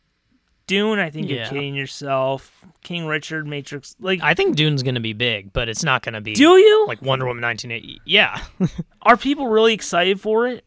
[0.67, 2.65] Dune, I think you're kidding yourself.
[2.85, 6.33] King Richard, Matrix, like, I think Dune's gonna be big, but it's not gonna be
[6.35, 6.87] do you?
[6.87, 8.01] like Wonder Woman 1980.
[8.05, 8.41] Yeah,
[9.03, 10.65] Are people really excited for it?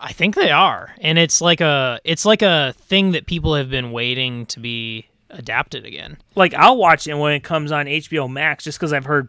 [0.00, 3.70] I think they are, and it's like a it's like a thing that people have
[3.70, 6.18] been waiting to be adapted again.
[6.34, 9.28] like I'll watch it when it comes on HBO Max just because I've heard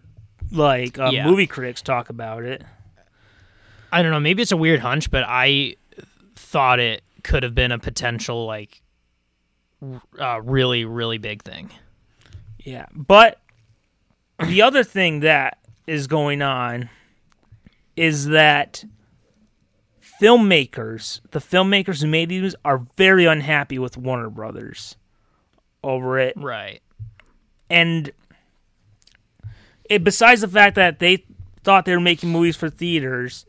[0.51, 1.25] like uh, Yeah.
[1.27, 2.63] movie critics talk about it.
[3.91, 4.19] I don't know.
[4.19, 5.75] Maybe it's a weird hunch, but I
[6.35, 8.81] thought it could have been a potential like
[10.19, 11.71] uh, really really big thing.
[12.59, 13.39] Yeah, but
[14.39, 16.89] the other thing that is going on
[17.95, 18.83] is that
[20.21, 24.95] filmmakers, the filmmakers who made these, are very unhappy with Warner Brothers
[25.83, 26.81] over it, Right.
[27.69, 28.11] and
[29.91, 30.03] it.
[30.03, 31.25] Besides the fact that they
[31.63, 33.45] thought they were making movies for theaters,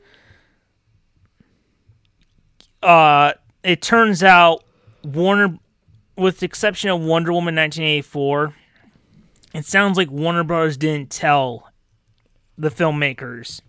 [2.83, 4.65] uh, it turns out
[5.05, 5.59] Warner,
[6.17, 8.55] with the exception of Wonder Woman 1984,
[9.55, 10.77] it sounds like Warner Bros.
[10.77, 11.71] didn't tell
[12.59, 13.61] the filmmakers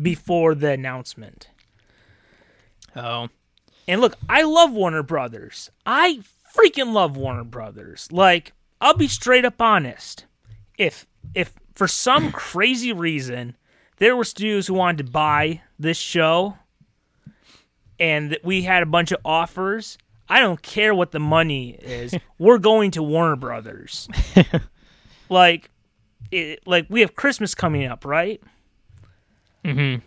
[0.00, 1.48] before the announcement.
[2.94, 3.28] Oh.
[3.86, 5.70] And look, I love Warner Brothers.
[5.86, 6.20] I
[6.54, 8.08] freaking love Warner Brothers.
[8.12, 10.26] Like, I'll be straight up honest.
[10.76, 13.56] If if for some crazy reason
[13.98, 16.56] there were studios who wanted to buy this show
[18.00, 19.96] and we had a bunch of offers,
[20.28, 22.14] I don't care what the money is.
[22.38, 24.08] we're going to Warner Brothers.
[25.28, 25.70] like
[26.32, 28.40] it, like we have Christmas coming up, right?
[29.64, 30.02] Mhm.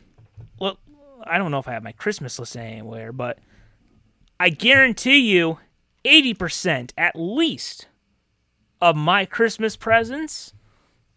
[0.60, 0.77] well,
[1.25, 3.39] I don't know if I have my Christmas list anywhere, but
[4.39, 5.60] I guarantee you
[6.03, 7.88] 80% at least
[8.81, 10.53] of my Christmas presents,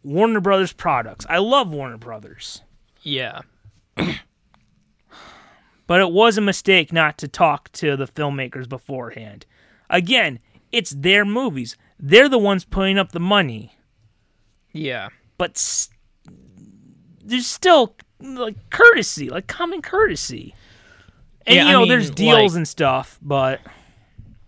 [0.05, 1.27] Warner Brothers products.
[1.29, 2.63] I love Warner Brothers.
[3.03, 3.41] Yeah.
[5.87, 9.45] But it was a mistake not to talk to the filmmakers beforehand.
[9.91, 10.39] Again,
[10.73, 11.77] it's their movies.
[12.01, 13.77] They're the ones putting up the money.
[14.73, 15.11] Yeah.
[15.37, 15.91] But s-
[17.23, 20.55] there's still like courtesy, like common courtesy.
[21.47, 23.61] And Yeah, you I know, mean, there's deals like- and stuff, but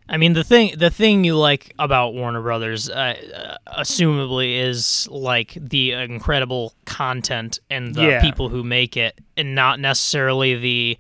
[0.09, 5.09] I mean the thing the thing you like about Warner Brothers, uh, uh, assumably, is
[5.11, 8.21] like the incredible content and the Yeah.
[8.21, 10.99] people who make it, and not necessarily the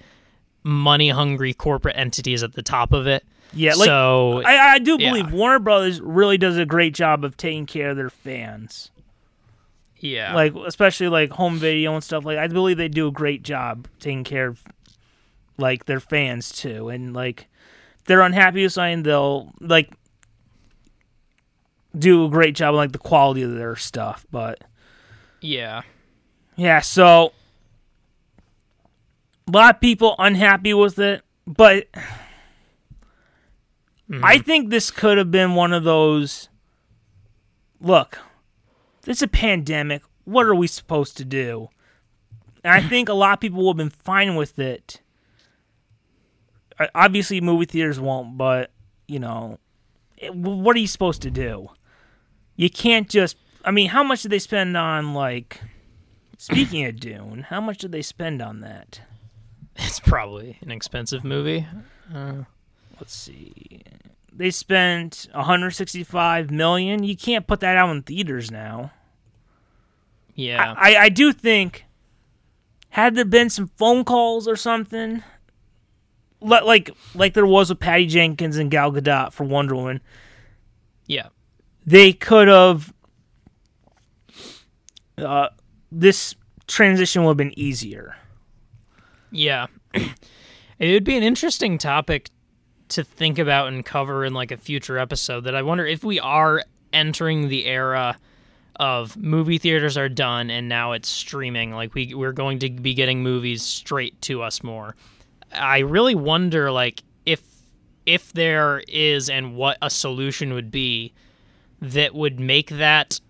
[0.64, 3.24] money hungry corporate entities at the top of it.
[3.54, 5.10] yeah, like so I, I do yeah.
[5.10, 8.90] believe Warner Brothers really does a great job of taking care of their fans.
[10.00, 13.44] yeah, Like especially like home video and stuff like I believe they do a great
[13.44, 14.64] job taking care of
[15.58, 16.88] like their fans too.
[16.88, 17.46] And like
[18.06, 19.90] they're unhappy with something they'll like
[21.96, 24.26] do a great job on like the quality of their stuff.
[24.30, 24.62] But
[25.40, 25.82] yeah,
[26.56, 27.32] yeah, so
[29.48, 31.90] a lot of people unhappy with it, but
[34.10, 34.24] mm-hmm.
[34.24, 36.48] I think this could have been one of those.
[37.80, 38.18] Look,
[39.06, 40.02] it's a pandemic.
[40.24, 41.68] What are we supposed to do?
[42.64, 45.00] And I think a lot of people would have been fine with it.
[46.78, 48.70] Uh, Obviously, movie theaters won't, but
[49.08, 49.58] you know,
[50.16, 51.68] it, what are you supposed to do?
[52.56, 53.36] You can't just.
[53.64, 55.60] I mean, how much did they spend on like?
[56.38, 59.00] Speaking of Dune, how much did they spend on that?
[59.78, 61.66] it's probably an expensive movie.
[62.98, 63.82] Let's see.
[64.32, 67.04] They spent 165 million.
[67.04, 68.92] You can't put that out in theaters now.
[70.34, 71.86] Yeah, I, I do think
[72.90, 75.22] had there been some phone calls or something,
[76.40, 80.01] like like there was with Patty Jenkins and Gal Gadot for Wonder Woman,
[81.07, 81.29] yeah,
[81.85, 82.92] they could have.
[85.18, 85.49] Uh,
[85.90, 86.35] this
[86.66, 88.16] transition would have been easier.
[89.31, 89.66] yeah.
[89.94, 92.29] it would be an interesting topic
[92.88, 95.44] to think about and cover in like a future episode.
[95.44, 98.18] That I wonder if we are entering the era
[98.79, 102.92] of movie theaters are done and now it's streaming like we we're going to be
[102.92, 104.94] getting movies straight to us more
[105.56, 107.42] i really wonder like if
[108.04, 111.12] if there is and what a solution would be
[111.80, 113.20] that would make that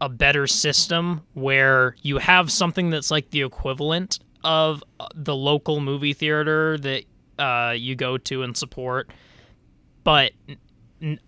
[0.00, 5.80] a better system where you have something that's like the equivalent of uh, the local
[5.80, 7.04] movie theater that
[7.38, 9.10] uh, you go to and support
[10.04, 10.32] but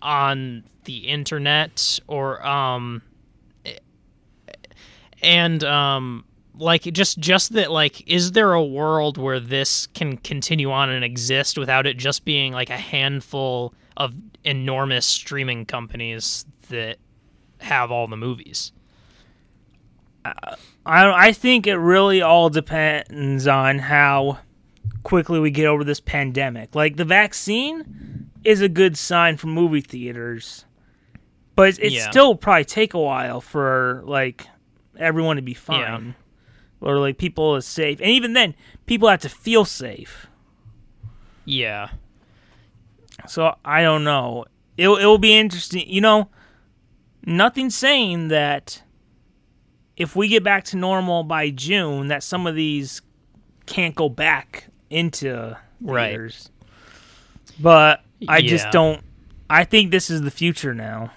[0.01, 3.01] on the internet or um
[5.21, 6.23] and um
[6.59, 11.03] like just just that like is there a world where this can continue on and
[11.03, 16.97] exist without it just being like a handful of enormous streaming companies that
[17.59, 18.71] have all the movies
[20.25, 24.39] uh, I I think it really all depends on how
[25.03, 26.75] quickly we get over this pandemic.
[26.75, 30.65] Like the vaccine is a good sign for movie theaters,
[31.55, 32.09] but it Yeah.
[32.09, 34.45] still probably take a while for like
[34.97, 36.15] everyone to be fine,
[36.81, 40.27] or like people is safe, and even then, people have to feel safe.
[41.45, 41.89] yeah
[43.27, 44.45] So I don't know.
[44.77, 45.83] It it will be interesting.
[45.89, 46.29] You know,
[47.25, 48.81] nothing saying that
[49.97, 53.01] if we get back to normal by June, that some of these
[53.65, 56.09] can't go back into Right.
[56.11, 56.49] theaters.
[57.59, 59.01] But I just don't.
[59.49, 61.11] I think this is the future now.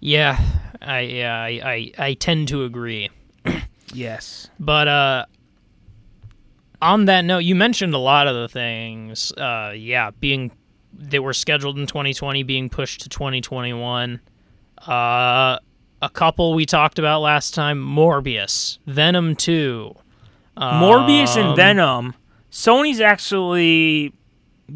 [0.00, 0.38] yeah
[0.82, 3.08] i yeah i i, I tend to agree
[3.94, 4.50] Yes.
[4.58, 5.24] But uh
[6.82, 10.50] on that note, you mentioned a lot of the things uh yeah, being
[10.96, 14.20] that were scheduled in 2020 being pushed to 2021.
[14.86, 15.58] Uh
[16.02, 19.94] a couple we talked about last time, Morbius, Venom 2.
[20.58, 22.14] Morbius and Um, Venom.
[22.50, 24.12] Sony's actually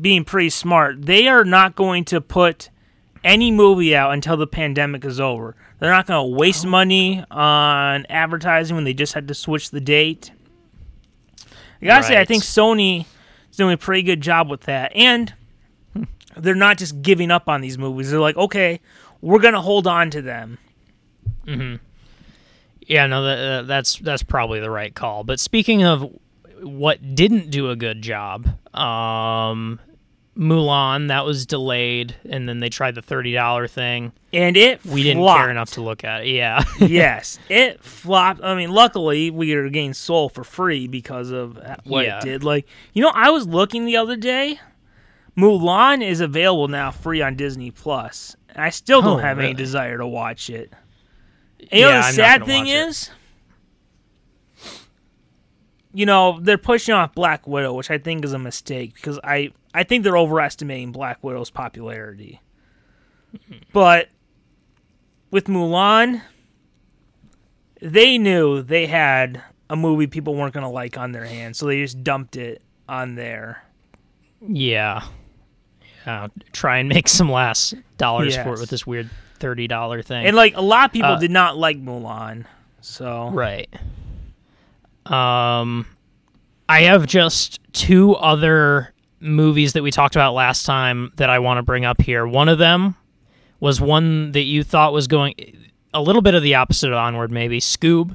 [0.00, 1.02] being pretty smart.
[1.06, 2.70] They are not going to put
[3.22, 5.54] any movie out until the pandemic is over.
[5.78, 6.70] They're not going to waste Oh.
[6.70, 10.32] money on advertising when they just had to switch the date.
[11.80, 13.06] I gotta say, I think Sony
[13.50, 15.32] is doing a pretty good job with that, and
[16.36, 18.10] they're not just giving up on these movies.
[18.10, 18.80] They're like, okay,
[19.20, 20.58] we're going to hold on to them.
[22.80, 25.22] Yeah, no, that, uh, that's that's probably the right call.
[25.24, 26.10] But speaking of
[26.62, 29.78] what didn't do a good job, um,
[30.38, 34.12] Mulan that was delayed, and then they tried the thirty dollar thing.
[34.32, 35.40] And it We didn't flopped.
[35.40, 36.28] care enough to look at it.
[36.28, 38.40] Yeah, yes, it flopped.
[38.44, 42.18] I mean, luckily we are getting Soul for free because of what Yeah.
[42.18, 42.44] it did.
[42.44, 44.60] Like, you know, I was looking the other day.
[45.36, 49.54] Mulan is available now free on Disney Plus, And I still don't Oh, have any
[49.54, 50.72] desire to watch it.
[51.60, 53.10] And you know the I'm sad thing is,
[55.98, 59.50] you know, they're pushing off Black Widow, which I think is a mistake because I
[59.74, 62.40] I think they're overestimating Black Widow's popularity.
[63.72, 64.08] But
[65.32, 66.22] with Mulan,
[67.82, 71.66] they knew they had a movie people weren't going to like on their hands, so
[71.66, 73.64] they just dumped it on there.
[74.40, 75.02] Yeah.
[76.06, 76.28] Yeah.
[76.52, 80.26] Try and make some last dollars for it with this weird thirty dollar thing.
[80.26, 82.44] And like a lot of people Uh, did not like Mulan.
[82.80, 83.68] So Right.
[85.10, 85.86] Um,
[86.68, 91.58] I have just two other movies that we talked about last time that I want
[91.58, 92.26] to bring up here.
[92.26, 92.94] One of them
[93.60, 95.34] was one that you thought was going
[95.94, 98.14] a little bit of the opposite of Onward, maybe Scoob,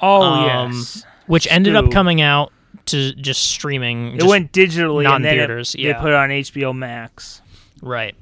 [0.00, 1.04] Oh Um, yes.
[1.26, 2.52] which ended up coming out
[2.86, 4.14] to just streaming.
[4.14, 7.42] It just- went digitally not in then it- theaters, they put it on HBO Max.
[7.82, 8.14] right.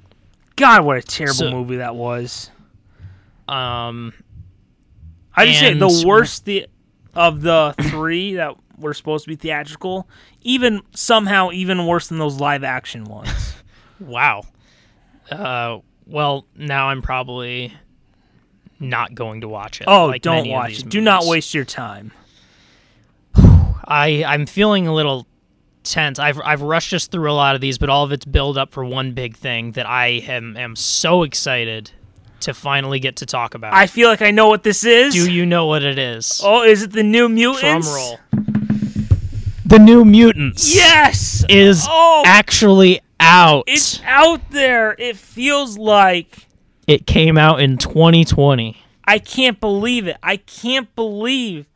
[0.57, 2.51] God, what a terrible So- movie that was.
[3.49, 4.13] Um,
[5.35, 6.67] I just say the worst the
[7.15, 10.09] of the three that were supposed to be theatrical,
[10.43, 13.55] even somehow even worse than those live action ones.
[14.01, 14.43] wow.
[15.31, 17.73] Uh, well, now I'm probably
[18.79, 19.85] not going to watch it.
[19.87, 20.89] Oh, like don't watch it.
[20.89, 22.13] Do not waste your time.
[23.37, 25.27] I I'm feeling a little
[25.83, 26.19] tense.
[26.19, 28.73] I've I've rushed us through a lot of these, but all of it's build up
[28.73, 31.91] for one big thing that I am am so excited
[32.43, 33.75] to finally get to talk about.
[33.75, 35.15] I feel like I know what this is.
[35.15, 36.41] Do you know what it is?
[36.45, 37.87] Oh, is it the New Mutants?
[37.87, 38.19] Drum roll.
[39.67, 41.45] The New Mutants Yes.
[41.49, 43.65] is Oh, actually out.
[43.69, 44.97] it's out there.
[44.99, 46.47] It feels like
[46.87, 48.77] it came out in 2020.
[49.05, 50.17] I can't believe it.
[50.23, 51.67] I can't believe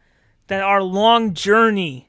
[0.48, 2.09] that our long journey.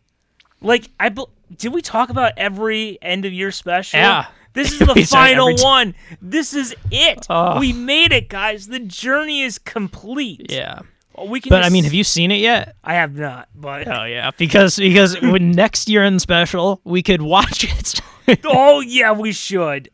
[0.62, 4.00] Like I bel did we talk about every end of year special?
[4.00, 4.26] Yeah.
[4.56, 5.94] This is the final one.
[6.22, 7.28] This is it.
[7.30, 7.60] Oh.
[7.60, 8.68] We made it, guys.
[8.68, 10.48] The journey is complete.
[10.50, 10.80] Yeah.
[11.28, 12.76] We can But I mean, have you seen it yet?
[12.84, 17.22] I have not, but Oh yeah, because because when next year in special, we could
[17.22, 18.02] watch it.
[18.46, 19.90] oh yeah, we should.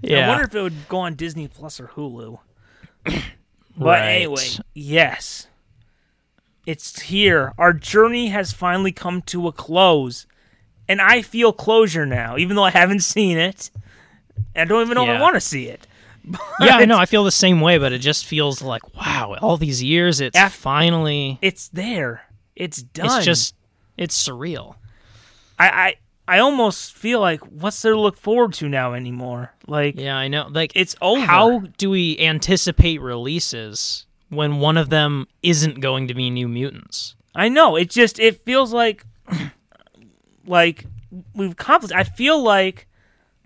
[0.00, 0.26] yeah.
[0.26, 2.38] I wonder if it would go on Disney Plus or Hulu.
[3.76, 4.08] But Right.
[4.08, 5.46] anyway, yes.
[6.66, 7.52] It's here.
[7.56, 10.26] Our journey has finally come to a close.
[10.88, 13.70] And I feel closure now, even though I haven't seen it.
[14.56, 15.86] I don't even know if I want to see it.
[16.60, 16.98] yeah, I know.
[16.98, 19.36] I feel the same way, but it just feels like wow.
[19.40, 21.38] All these years, it's Af- finally.
[21.42, 22.22] It's there.
[22.56, 23.06] It's done.
[23.06, 23.54] It's just
[23.96, 24.76] it's surreal.
[25.58, 25.94] I, I
[26.36, 29.54] I almost feel like what's there to look forward to now anymore?
[29.66, 30.48] Like Yeah, I know.
[30.50, 31.20] Like it's over.
[31.20, 37.14] how do we anticipate releases when one of them isn't going to be New Mutants?
[37.34, 37.76] I know.
[37.76, 39.04] It just it feels like
[40.48, 40.84] like
[41.34, 41.94] we've accomplished.
[41.94, 42.86] I feel like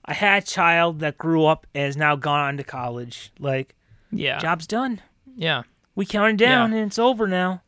[0.04, 3.30] I had a child that grew up and has now gone on to college.
[3.38, 3.74] Like
[4.10, 5.00] Yeah, job's done.
[5.36, 5.62] yeah,
[5.94, 6.78] We counted down Yeah.
[6.78, 7.62] and it's over now.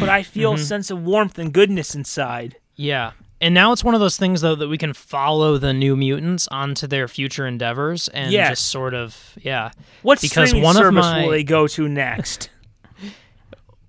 [0.00, 2.56] But I feel a sense of warmth and goodness inside.
[2.76, 3.12] yeah.
[3.40, 6.46] And now it's one of those things though that we can follow the New Mutants
[6.52, 8.50] onto their future endeavors and Yes.
[8.50, 9.72] just sort of yeah.
[10.02, 12.50] What Because streaming one of service my- will they go to next?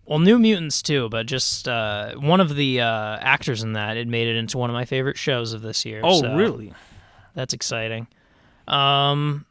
[0.05, 4.07] Well, New Mutants too, but just uh, one of the uh, actors in that it
[4.07, 6.01] made it into one of my favorite shows of this year.
[6.03, 6.73] oh, so really?
[7.35, 8.07] That's exciting.
[8.67, 9.45] Um,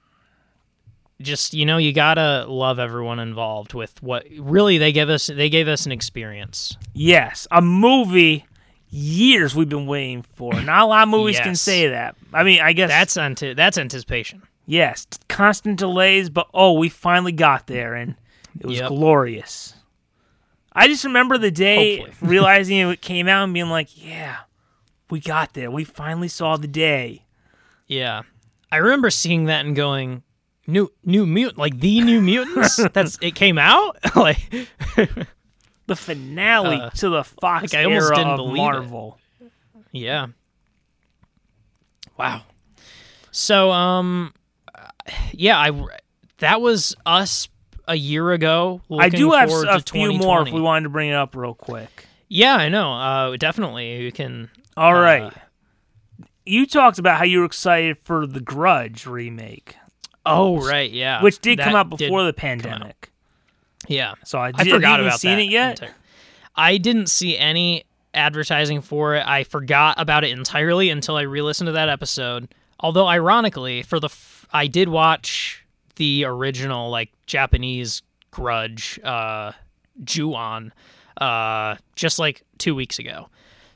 [1.21, 5.27] just you know, you gotta love everyone involved with what really they give us.
[5.29, 6.77] They gave us an experience.
[6.93, 8.47] Yes, a movie.
[8.95, 10.53] Years we've been waiting for.
[10.61, 12.15] Not a lot of movies can say that.
[12.31, 14.43] I mean, I guess That's anti- that's anticipation.
[14.67, 18.17] yes, constant delays, but oh, we finally got there, and
[18.61, 18.89] it was Yep.
[18.89, 19.75] glorious.
[20.75, 24.39] I just remember the day realizing it came out and being like, "Yeah,
[25.11, 25.71] we got there.
[25.71, 27.25] We finally saw the day."
[27.87, 28.23] Yeah,
[28.71, 30.23] I remember seeing that and going,
[30.67, 34.39] "New New Mutant, like the New Mutants." that's it came out like
[35.87, 38.57] The finale Uh, to the Fox like, I almost era didn't of believe it.
[38.63, 39.19] Marvel.
[39.91, 40.29] Yeah.
[42.17, 42.43] Wow.
[43.31, 44.33] So, um,
[45.33, 45.71] yeah, I
[46.39, 47.49] that was us
[47.89, 48.81] a year ago.
[48.97, 52.07] I do have a few more if we wanted to bring it up real quick.
[52.29, 52.93] Yeah, I know.
[52.95, 54.51] Uh, definitely, you can.
[54.77, 55.33] All Uh, right.
[56.45, 59.77] You talked about how you were excited for the Grudge remake,
[60.27, 61.23] Oh, right, yeah.
[61.23, 63.11] which did That come out before the pandemic.
[63.89, 65.43] Yeah, So I, I forgot about seen that.
[65.45, 65.71] it yet?
[65.83, 65.95] entire-
[66.57, 69.27] I didn't see any advertising for it.
[69.27, 72.49] I forgot about it entirely until I re-listened to that episode.
[72.81, 75.62] Although, ironically, for the f- I did watch
[76.03, 79.53] the original like Japanese Grudge, uh,
[80.03, 80.73] Ju-on,
[81.17, 83.29] uh, just like two weeks ago.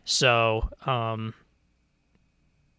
[0.04, 1.34] So, um,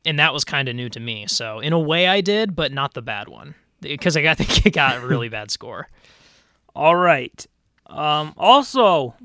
[0.04, 1.28] and that was kind of new to me.
[1.28, 3.56] So, in a way, I did, but not the bad one.
[3.80, 5.88] because I think it got a really bad score.
[6.76, 7.48] All right.
[7.86, 9.16] Um, also,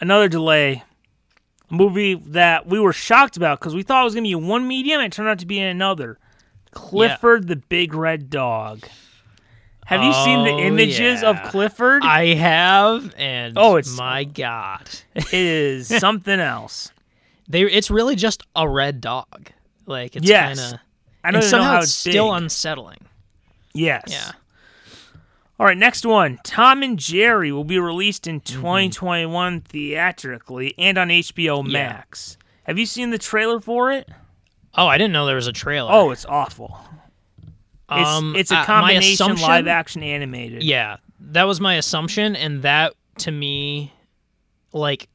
[0.00, 0.82] another delay.
[1.70, 4.34] A movie that we were shocked about because we thought it was going to be
[4.34, 6.18] one medium and it turned out to be in another.
[6.70, 8.86] Clifford the Big Red Dog.
[9.90, 11.42] Have you seen the Oh, images of.
[11.44, 12.04] Clifford?
[12.04, 16.92] I have, and Oh, it's- my god, it is something else.
[17.48, 19.50] they it's really just a red dog.
[19.86, 20.60] Like it's Yes.
[20.60, 20.80] kind of
[21.24, 23.00] I don't even know how it's it's still unsettling.
[23.74, 24.04] yes.
[24.06, 24.30] Yeah.
[25.58, 26.38] All right, next one.
[26.44, 28.60] Tom and Jerry will be released in Mm-hmm.
[28.62, 32.38] 2021 theatrically and on HBO Max.
[32.62, 34.08] Have you seen the trailer for it?
[34.76, 35.90] Oh, I didn't know there was a trailer.
[35.92, 36.78] Oh, it's awful.
[37.90, 40.62] It's, Um, it's uh, a combination assumption- live action animated.
[40.62, 43.92] Yeah, that was my assumption, and that to me,
[44.72, 45.08] like,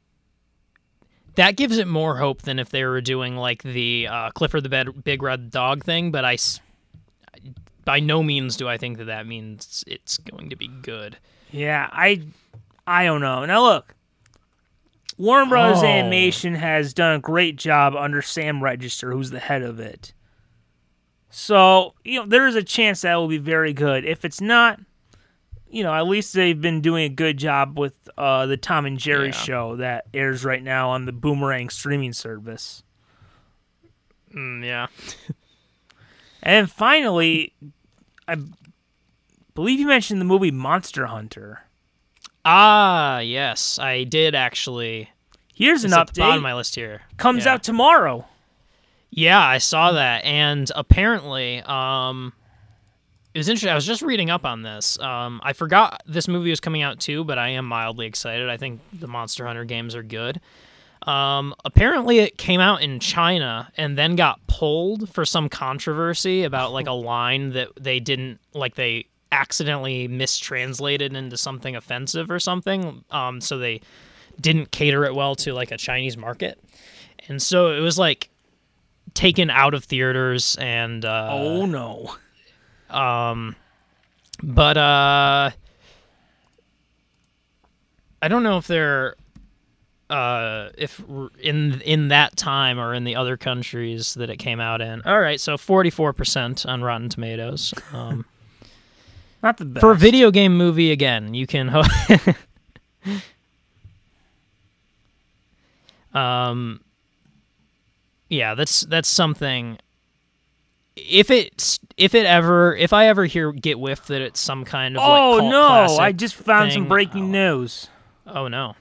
[1.35, 4.69] that gives it more hope than if they were doing like the uh, Clifford the
[4.69, 6.11] Bed- Big Red Dog thing.
[6.11, 6.37] But I,
[7.83, 11.17] by no means do I think that that means it's going to be good.
[11.51, 12.21] Yeah, I
[12.87, 13.45] I don't know.
[13.45, 13.95] Now look,
[15.17, 15.85] Warner Brothers Oh.
[15.87, 20.13] Animation has done a great job under Sam Register, who's the head of it.
[21.37, 24.05] So, you know, there is a chance that will be very good.
[24.05, 24.79] If it's not,
[25.69, 28.97] you know, at least they've been doing a good job with uh, the Tom and
[28.97, 29.31] Jerry Yeah.
[29.33, 32.83] show that airs right now on the Boomerang streaming service.
[34.33, 34.87] Mm, yeah.
[36.41, 37.53] And finally,
[38.27, 38.37] I
[39.55, 41.63] believe you mentioned the movie Monster Hunter.
[42.45, 45.09] Ah, yes, I did actually.
[45.55, 46.37] Here's an It's at the bottom update.
[46.37, 47.01] of my list here.
[47.17, 47.53] Comes Yeah.
[47.55, 48.25] out tomorrow.
[49.15, 52.33] Yeah, I saw that, and apparently, um,
[53.33, 53.69] it was interesting.
[53.71, 54.99] I was just reading up on this.
[54.99, 58.49] Um, I forgot this movie was coming out too, but I am mildly excited.
[58.49, 60.41] I think the Monster Hunter games are good.
[61.03, 66.73] Um, apparently, it came out in China and then got pulled for some controversy about
[66.73, 68.75] like a line that they didn't like.
[68.75, 73.05] They accidentally mistranslated into something offensive or something.
[73.11, 73.79] Um, so they
[74.41, 76.59] didn't cater it well to like a Chinese market,
[77.29, 78.29] and so it was like
[79.15, 82.15] taken out of theaters and uh, oh no.
[82.91, 83.55] um,
[84.43, 85.49] but uh,
[88.21, 89.15] I don't know if they're
[90.07, 91.01] uh if
[91.41, 95.01] in in that time or in the other countries that it came out in.
[95.01, 97.73] All right, so forty four percent on Rotten Tomatoes.
[97.91, 98.25] Um,
[99.43, 99.81] Not the best.
[99.81, 101.67] for a video game movie, again, you can.
[101.69, 101.83] Ho-
[106.19, 106.81] um,
[108.35, 109.77] yeah, that's that's something.
[110.95, 114.95] If it's if it ever if I ever hear get whiff that it's some kind
[114.95, 115.97] of like oh cult no!
[115.97, 117.59] I just found some breaking oh.
[117.59, 117.89] news.
[118.27, 118.75] oh no,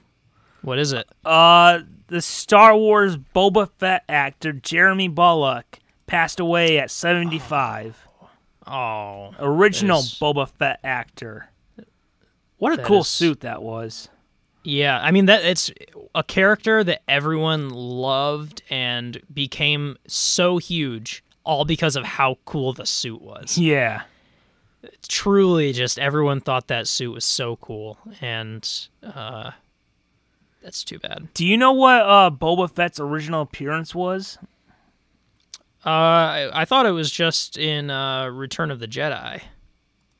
[0.61, 1.07] what is it?
[1.23, 8.07] Uh, the Star Wars Boba Fett actor Jeremy Bulloch passed away at 75.
[8.67, 11.49] Oh, Original That is- Boba Fett actor.
[12.57, 14.09] What a That cool is- suit that was.
[14.65, 15.71] Yeah, I mean that it's
[16.15, 22.85] a character that everyone loved and became so huge all because of how cool the
[22.85, 23.59] suit was.
[23.59, 24.03] Yeah.
[25.07, 28.67] Truly just everyone thought that suit was so cool and
[29.03, 29.51] uh
[30.63, 31.27] that's too bad.
[31.35, 34.39] Do you know what uh, Boba Fett's original appearance was?
[35.85, 39.41] Uh I, I thought it was just in uh Return of the Jedi.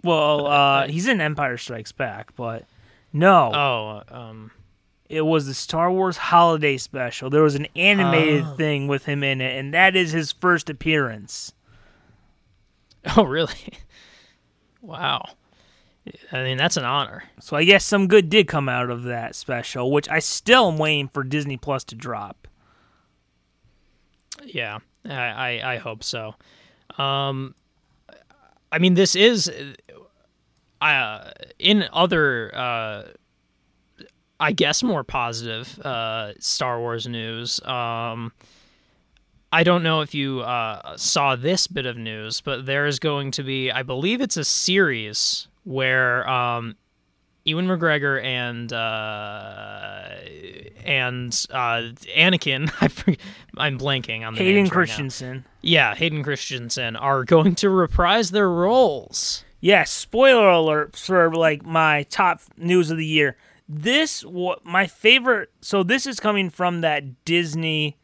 [0.03, 2.65] Well, uh, he's in Empire Strikes Back, but
[3.15, 4.51] no, Oh, um
[5.07, 7.29] it was the Star Wars Holiday Special.
[7.29, 8.55] There was an animated Oh.
[8.55, 11.53] thing with him in it, and that is his first appearance.
[13.15, 13.53] Oh, really?
[14.81, 15.23] wow.
[16.31, 17.23] I mean, that's an honor.
[17.39, 20.77] So I guess some good did come out of that special, which I still am
[20.79, 22.47] waiting for Disney Plus to drop.
[24.43, 25.13] Yeah, I,
[25.61, 26.33] I, I hope so.
[26.97, 27.53] Um,
[28.71, 29.51] I mean, this is
[30.93, 33.03] uh, in other, uh,
[34.39, 37.59] I guess, more positive uh, Star Wars news.
[37.63, 38.31] Um,
[39.51, 43.31] I don't know if you uh, saw this bit of news, but there is going
[43.31, 46.75] to be, I believe it's a series where um,
[47.45, 50.09] Ewan McGregor and uh,
[50.83, 53.17] and uh, Anakin, I
[53.57, 54.73] I'm blanking on the Hayden names right now.
[54.73, 55.45] Christensen.
[55.61, 59.44] Yeah, Hayden Christensen are going to reprise their roles.
[59.65, 63.35] Yes, spoiler alert for like my top news of the year.
[63.67, 65.49] This what my favorite.
[65.59, 67.97] So this is coming from that Disney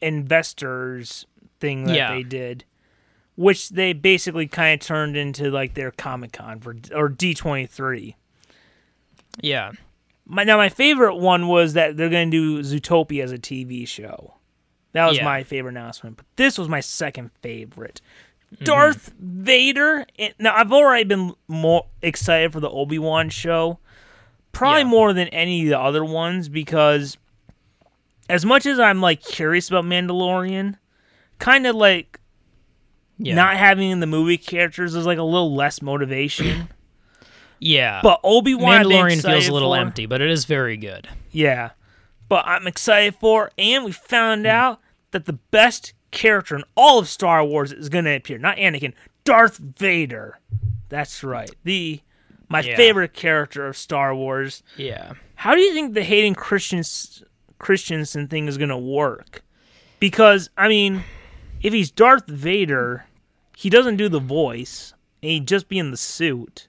[0.00, 1.26] investors
[1.60, 2.14] thing that Yeah.
[2.14, 2.64] they did,
[3.34, 7.66] which they basically kind of turned into like their Comic Con for or D twenty
[7.66, 8.16] three.
[9.38, 9.72] Yeah.
[10.24, 13.86] My, now my favorite one was that they're going to do Zootopia as a TV
[13.86, 14.38] show.
[14.92, 15.24] That was Yeah.
[15.24, 16.16] my favorite announcement.
[16.16, 18.00] But this was my second favorite.
[18.62, 20.06] Darth Vader.
[20.18, 23.78] and- Now I've already been more excited for the Obi Wan show,
[24.52, 24.86] probably Yeah.
[24.88, 27.16] more than any of the other ones because,
[28.28, 30.76] as much as I'm like curious about Mandalorian,
[31.38, 32.20] kind of like
[33.18, 33.34] Yeah.
[33.34, 36.68] not having the movie characters is like a little less motivation.
[37.58, 38.00] yeah.
[38.02, 39.80] but Obi Wan Mandalorian feels a little for.
[39.80, 41.08] empty, but it is very good.
[41.30, 41.70] Yeah.
[42.28, 44.50] But I'm excited for, and we found Hmm.
[44.50, 44.80] out
[45.10, 48.38] that the best character in all of Star Wars is going to appear.
[48.38, 48.92] Not Anakin,
[49.24, 50.38] Darth Vader.
[50.88, 51.50] That's right.
[51.64, 52.00] The
[52.48, 52.76] my Yeah.
[52.76, 54.62] favorite character of Star Wars.
[54.76, 55.14] Yeah.
[55.36, 57.22] How do you think the Hayden Christians,
[57.58, 59.42] Christensen thing is going to work?
[59.98, 61.02] Because I mean,
[61.62, 63.06] if he's Darth Vader,
[63.56, 64.92] he doesn't do the voice,
[65.22, 66.68] and he'd just be in the suit.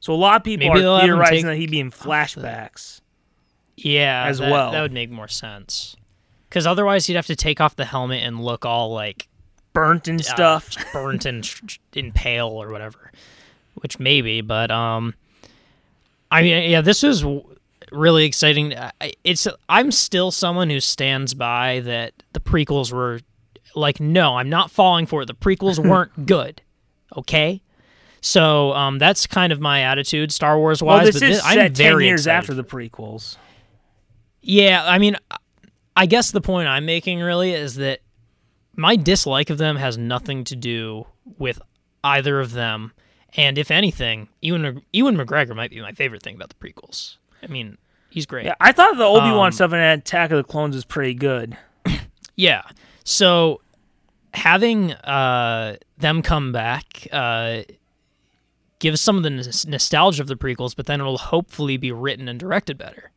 [0.00, 3.02] So a lot of people Maybe are theorizing that he'd be in flashbacks.
[3.76, 4.72] Yeah, As that- well.
[4.72, 5.94] That would make more sense.
[6.50, 9.28] Because otherwise, he'd have to take off the helmet and look all like
[9.72, 10.76] burnt and uh, stuff.
[10.92, 13.12] burnt and sh- in pale or whatever.
[13.76, 15.14] Which maybe, but um,
[16.30, 17.44] I mean, yeah, this is w-
[17.92, 18.76] really exciting.
[18.76, 23.20] I- It's I'm still someone who stands by that the prequels were
[23.76, 25.26] like, no, I'm not falling for it.
[25.26, 26.60] The prequels weren't good.
[27.16, 27.62] Okay.
[28.22, 31.04] So um, that's kind of my attitude, Star Wars wise.
[31.04, 33.36] well, this but is I'm ten years after the prequels.
[34.42, 35.16] Yeah, I mean,
[36.00, 38.00] I guess the point I'm making really is that
[38.74, 41.06] my dislike of them has nothing to do
[41.38, 41.60] with
[42.02, 42.92] either of them,
[43.36, 47.16] and if anything, Ewan Ewan McGregor might be my favorite thing about the prequels.
[47.42, 47.76] I mean,
[48.08, 48.46] he's great.
[48.46, 51.14] Yeah, I thought the Obi Wan Um, stuff in Attack of the Clones was pretty
[51.14, 51.56] good.
[52.36, 52.62] Yeah.
[53.04, 53.60] So
[54.32, 57.62] having uh, them come back uh,
[58.78, 62.26] gives some of the nos- nostalgia of the prequels, but then it'll hopefully be written
[62.28, 63.10] and directed better.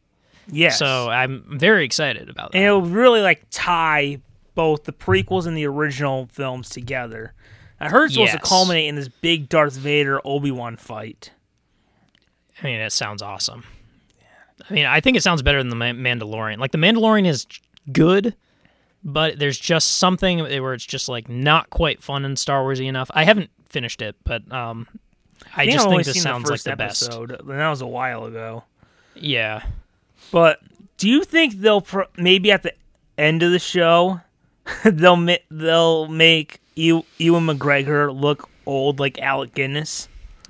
[0.48, 0.80] Yes.
[0.80, 2.58] So I'm very excited about that.
[2.58, 4.20] and it'll really like tie
[4.56, 7.34] both the prequels and the original films together.
[7.80, 11.32] I heard it's supposed to culminate in this big Darth Vader Obi Wan fight.
[12.62, 13.64] I mean, that sounds awesome.
[14.70, 16.60] I mean, I think it sounds better than the Mandalorian.
[16.60, 17.46] Like the Mandalorian is
[17.92, 18.36] good,
[19.04, 23.12] but there's just something where it's just like not quite fun and Star Warsy enough.
[23.14, 24.88] I haven't finished it, but um,
[25.56, 27.04] I, think just I've think this sounds the like the best.
[27.04, 28.64] episode, and that was a while ago.
[29.16, 29.64] Yeah,
[30.34, 30.60] But
[30.98, 32.74] do you think they'll pro- maybe at the
[33.20, 34.20] end of the show
[34.84, 40.10] they'll ma- they'll make you Ewan McGregor look old like Alec Guinness?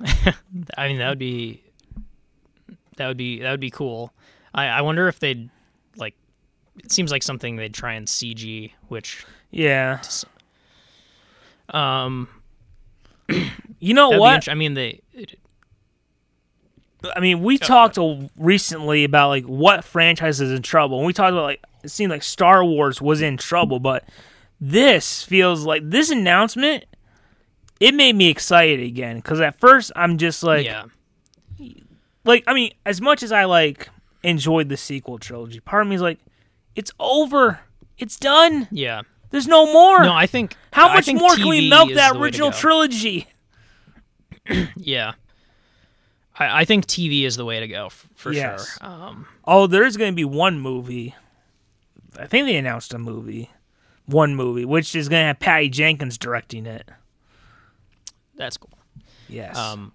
[0.76, 1.62] I mean that would be
[2.96, 4.12] that would be that would be cool.
[4.54, 5.50] I, I wonder if they'd
[5.96, 6.14] like.
[6.82, 10.00] It seems like something they'd try and CG, which Yeah.
[11.70, 12.28] um,
[13.80, 14.34] You know that'd what?
[14.36, 15.00] int- I mean they.
[15.12, 15.38] It,
[17.16, 17.98] I mean, we talked
[18.38, 22.10] recently about like what franchise is in trouble, and we talked about like it seemed
[22.10, 24.04] like Star Wars was in trouble, but
[24.60, 26.84] this feels like this announcement.
[27.80, 30.84] It made me excited again because at first I'm just like, yeah,
[32.24, 33.88] like I mean, as much as I like
[34.22, 36.18] enjoyed the sequel trilogy, part of me is like,
[36.74, 37.60] it's over,
[37.98, 38.68] it's done.
[38.70, 39.02] yeah.
[39.30, 40.04] There's no more.
[40.04, 42.20] No, I think How I much think more can we TV milk that the way
[42.20, 43.26] to original trilogy?
[44.76, 45.14] Yeah.
[46.38, 48.78] I, I think TV is the way to go f- for Yes.
[48.78, 48.88] sure.
[48.88, 51.14] Um, Oh, there is going to be one movie.
[52.18, 53.50] I think they announced a movie,
[54.06, 56.88] one movie, which is going to have Patty Jenkins directing it.
[58.36, 58.70] that's cool.
[59.28, 59.56] Yes.
[59.56, 59.92] Um,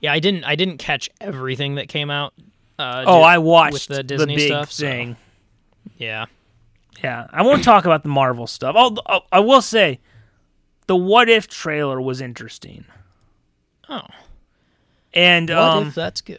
[0.00, 2.32] yeah, I didn't I didn't catch everything that came out.
[2.78, 4.72] Uh, oh, di- I watched with the Disney big stuff.
[4.72, 5.14] so,
[5.98, 6.26] yeah,
[7.04, 8.74] Yeah, I won't talk about the Marvel stuff.
[8.78, 8.96] Oh,
[9.30, 10.00] I will say,
[10.86, 12.84] the What If trailer was interesting,
[13.88, 14.00] Oh,
[15.14, 16.38] and what um, if that's good?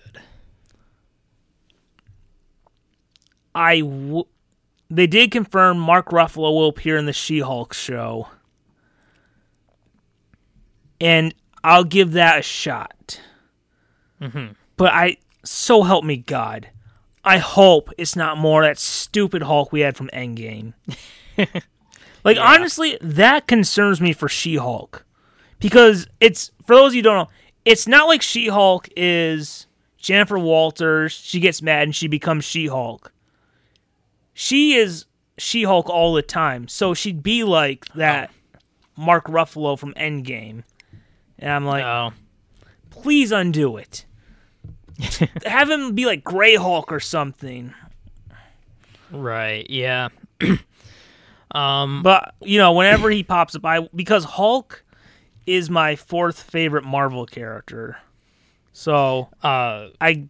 [3.53, 4.25] I w-
[4.89, 8.27] they did confirm Mark Ruffalo will appear in the She-Hulk show,
[10.99, 13.19] and I'll give that a shot.
[14.21, 14.55] Mhm.
[14.77, 16.69] But I, so help me God,
[17.23, 20.73] I hope it's not more that stupid Hulk we had from Endgame.
[22.23, 22.41] like Yeah.
[22.53, 25.05] honestly, that concerns me for She-Hulk
[25.59, 27.29] because it's for those of you who don't know,
[27.65, 31.11] it's not like She-Hulk is Jennifer Walters.
[31.13, 33.11] She gets mad and she becomes She-Hulk.
[34.33, 35.05] She is
[35.37, 38.31] She-Hulk all the time, so she'd be like that
[38.97, 40.63] Mark Ruffalo from Endgame.
[41.39, 42.11] And I'm like, Oh,
[42.89, 44.05] please undo it.
[45.45, 47.73] Have him be like Grey Hulk or something.
[49.11, 49.67] right.
[49.69, 50.09] Yeah.
[51.51, 52.03] um.
[52.03, 54.83] But you know, whenever he pops up, I because Hulk
[55.45, 57.97] is my fourth favorite Marvel character,
[58.73, 59.87] so Uh.
[59.99, 60.27] I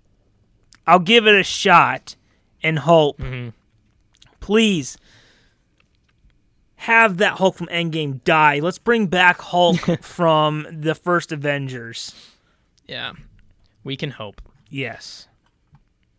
[0.88, 2.16] I'll give it a shot
[2.64, 3.18] and hope.
[3.20, 3.54] Mhm.
[4.40, 4.98] Please
[6.76, 8.60] have that Hulk from Endgame die.
[8.60, 12.16] Let's bring back Hulk from the first Avengers.
[12.88, 13.14] Yeah,
[13.84, 14.42] we can hope.
[14.70, 15.28] Yes.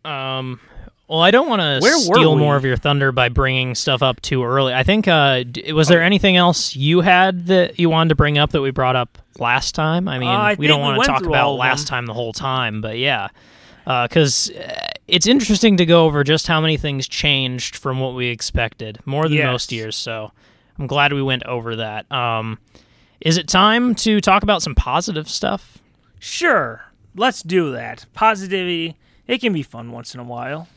[0.05, 0.59] Um,
[1.07, 2.39] well, I don't want to steal we?
[2.41, 4.73] more of your thunder by bringing stuff up too early.
[4.73, 5.43] I think, uh,
[5.73, 8.95] was there anything else you had that you wanted to bring up that we brought
[8.95, 10.07] up last time?
[10.07, 12.13] I mean, Uh, I we don't we want went to talk about last time the
[12.13, 13.27] whole time, but yeah,
[13.85, 18.27] because uh, it's interesting to go over just how many things changed from what we
[18.27, 19.45] expected, more than Yes.
[19.51, 19.95] most years.
[19.95, 20.31] So
[20.79, 22.09] I'm glad we went over that.
[22.11, 22.59] Um,
[23.21, 25.77] is it time to talk about some positive stuff?
[26.19, 26.85] Sure.
[27.15, 28.05] Let's do that.
[28.13, 28.95] Positivity.
[29.27, 30.67] It can be fun once in a while.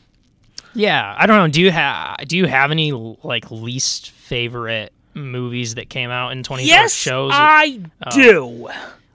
[0.77, 1.47] Yeah, I don't know.
[1.47, 6.43] Do you have do you have any like least favorite movies that came out in
[6.43, 7.31] 2012 Yes, shows?
[7.33, 8.11] I oh.
[8.11, 8.69] do.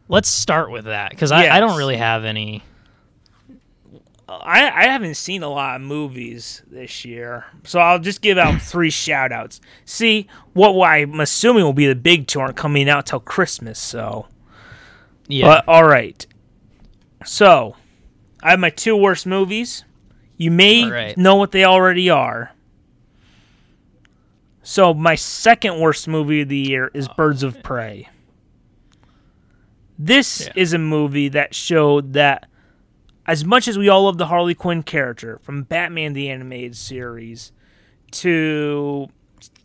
[0.09, 2.65] Let's start with that because I, I don't really have any.
[4.29, 8.61] I, I haven't seen a lot of movies this year, so I'll just give out
[8.63, 9.61] three shout outs.
[9.85, 14.27] See, what I'm assuming will be the big two aren't coming out till Christmas, so.
[15.29, 16.27] Yeah, But, all right.
[17.25, 17.77] So,
[18.43, 19.85] I have my two worst movies.
[20.43, 21.17] You may right.
[21.17, 22.51] know what they already are.
[24.65, 27.15] So, my second worst movie of the year is oh.
[27.17, 28.09] Birds of Prey.
[29.97, 30.53] This Yeah.
[30.57, 32.49] is a movie that showed that
[33.25, 37.53] as much as we all love the Harley Quinn character from Batman the Animated Series
[38.11, 39.09] to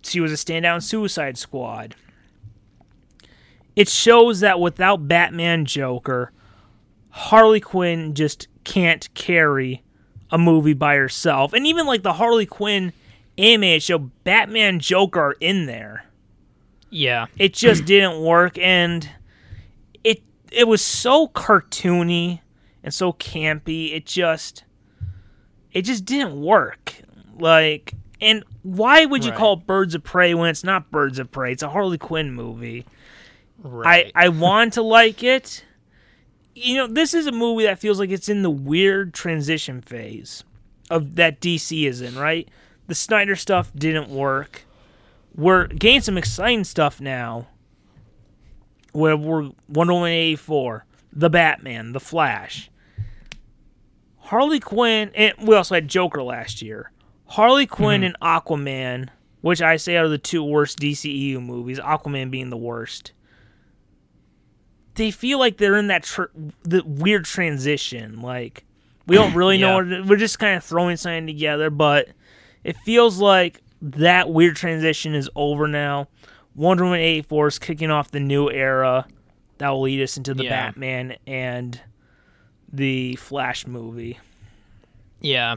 [0.03, 1.95] she was a standout in Suicide Squad,
[3.75, 6.31] it shows that without Batman Joker,
[7.09, 9.81] Harley Quinn just can't carry
[10.31, 11.53] a movie by herself.
[11.53, 12.93] And even like the Harley Quinn
[13.37, 16.05] animated show, Batman Joker are in there.
[16.89, 19.09] yeah, It just didn't work and
[20.03, 20.21] it
[20.51, 22.41] it was so cartoony
[22.83, 23.93] and so campy.
[23.95, 24.63] It just
[25.71, 26.93] it just didn't work.
[27.39, 29.37] Like and why would you Right.
[29.39, 31.51] call it Birds of Prey when it's not Birds of Prey?
[31.51, 32.85] It's a Harley Quinn movie.
[33.63, 34.11] right.
[34.15, 35.63] I, I want to like it.
[36.59, 40.43] You know, this is a movie that feels like it's in the weird transition phase
[40.89, 42.49] of that DC is in, right?
[42.87, 44.63] The Snyder stuff didn't work.
[45.35, 47.47] We're getting some exciting stuff now.
[48.91, 52.71] Where we're Wonder Woman 84, The Batman, The Flash.
[54.17, 56.91] Harley Quinn, and we also had Joker last year.
[57.27, 58.15] Harley Quinn mm-hmm.
[58.15, 59.09] and Aquaman,
[59.41, 63.11] which I say are the two worst DCEU movies, Aquaman being the worst
[64.97, 66.23] they feel like they're in that tr-
[66.63, 68.21] the weird transition.
[68.21, 68.63] Like
[69.07, 69.79] we don't really know.
[69.79, 69.99] Yeah.
[70.01, 72.09] What, we're just kind of throwing something together, but
[72.63, 76.07] it feels like that weird transition is over now.
[76.55, 79.07] Wonder Woman eighty four is kicking off the new era
[79.59, 80.49] that will lead us into the Yeah.
[80.71, 81.79] Batman and
[82.71, 84.19] the Flash movie.
[85.21, 85.55] yeah,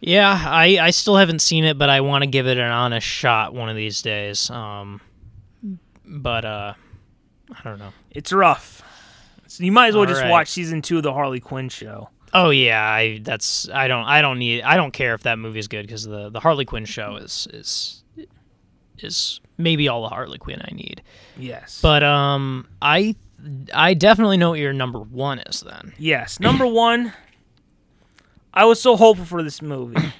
[0.00, 0.42] yeah.
[0.46, 3.54] I I still haven't seen it, but I want to give it an honest shot
[3.54, 4.50] one of these days.
[4.50, 5.00] Um,
[6.04, 6.74] but uh,
[7.54, 7.92] I don't know.
[8.10, 8.82] It's rough.
[9.46, 10.30] So you might as well All just right.
[10.30, 12.10] watch season two of the Harley Quinn show.
[12.34, 15.58] Oh yeah, I that's I don't I don't need I don't care if that movie
[15.60, 18.02] is good because the the Harley Quinn show is is
[18.98, 21.02] is maybe all the Harley Quinn I need.
[21.38, 23.14] Yes, But um, I
[23.72, 25.92] I definitely know what your number one is then.
[25.98, 26.40] Yes.
[26.40, 27.12] Number one,
[28.52, 30.12] I was so hopeful for this movie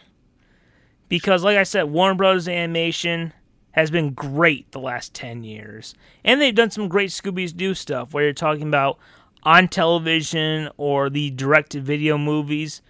[1.08, 3.32] because, like I said, Warner Brothers Animation
[3.76, 5.94] has been great the last 10 years.
[6.24, 8.98] And they've done some great Scooby's Doo stuff where you're talking about
[9.42, 12.82] on television or the direct to video movies.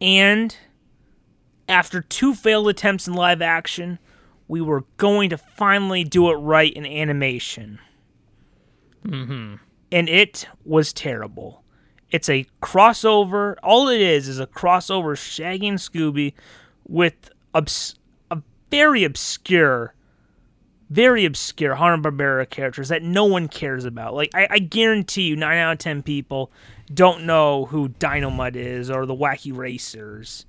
[0.00, 0.56] And
[1.68, 3.98] after two failed attempts in live action,
[4.48, 7.78] we were going to finally do it right in animation
[9.04, 9.54] Mm-hmm.
[9.92, 11.62] and it was terrible.
[12.10, 13.54] It's a crossover.
[13.62, 15.16] All it is is a crossover
[15.68, 16.32] and Scooby
[16.88, 17.94] with obs-
[18.70, 19.94] very obscure,
[20.90, 24.14] very obscure Hanna Barbera characters that no one cares about.
[24.14, 26.50] Like I, I guarantee you, nine out of ten people
[26.92, 30.46] don't know who Dynomutt is or the Wacky Racers.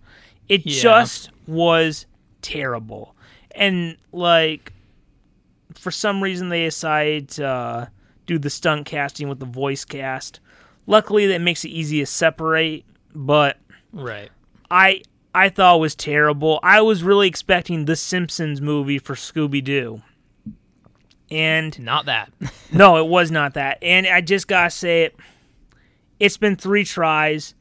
[0.47, 0.81] It Yeah.
[0.81, 2.05] just was
[2.41, 3.15] terrible,
[3.51, 4.71] and like
[5.75, 7.85] for some reason they decided to uh,
[8.25, 10.39] do the stunt casting with the voice cast.
[10.85, 12.85] Luckily, that makes it easy to separate.
[13.13, 13.57] But
[13.91, 14.29] Right.
[14.71, 15.01] I
[15.37, 16.59] I thought was terrible.
[16.63, 20.01] I was really expecting the Simpsons movie for Scooby Doo,
[21.29, 22.31] and Not that.
[22.71, 23.77] no, it was not that.
[23.83, 25.15] And I just gotta say it.
[26.19, 27.53] It's been three tries.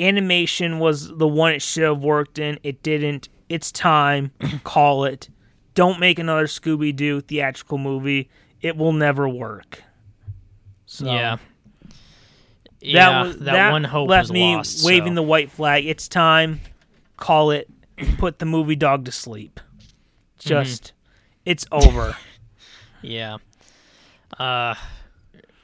[0.00, 2.58] Animation was the one it should have worked in.
[2.64, 3.28] It didn't.
[3.48, 4.32] It's time.
[4.64, 5.28] Call it.
[5.74, 8.30] Don't make another Scooby Doo theatrical movie.
[8.60, 9.84] It will never work.
[10.86, 11.36] So yeah.
[11.86, 11.98] that
[12.80, 14.84] yeah, was that, one hope left me lost.
[14.84, 15.14] waving so.
[15.14, 15.86] the white flag.
[15.86, 16.60] It's time.
[17.22, 17.70] Call it.
[18.18, 19.60] Put the movie dog to sleep.
[20.40, 20.92] just
[21.46, 22.16] it's over.
[23.04, 23.38] Yeah.
[24.38, 24.76] Uh,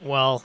[0.01, 0.43] well,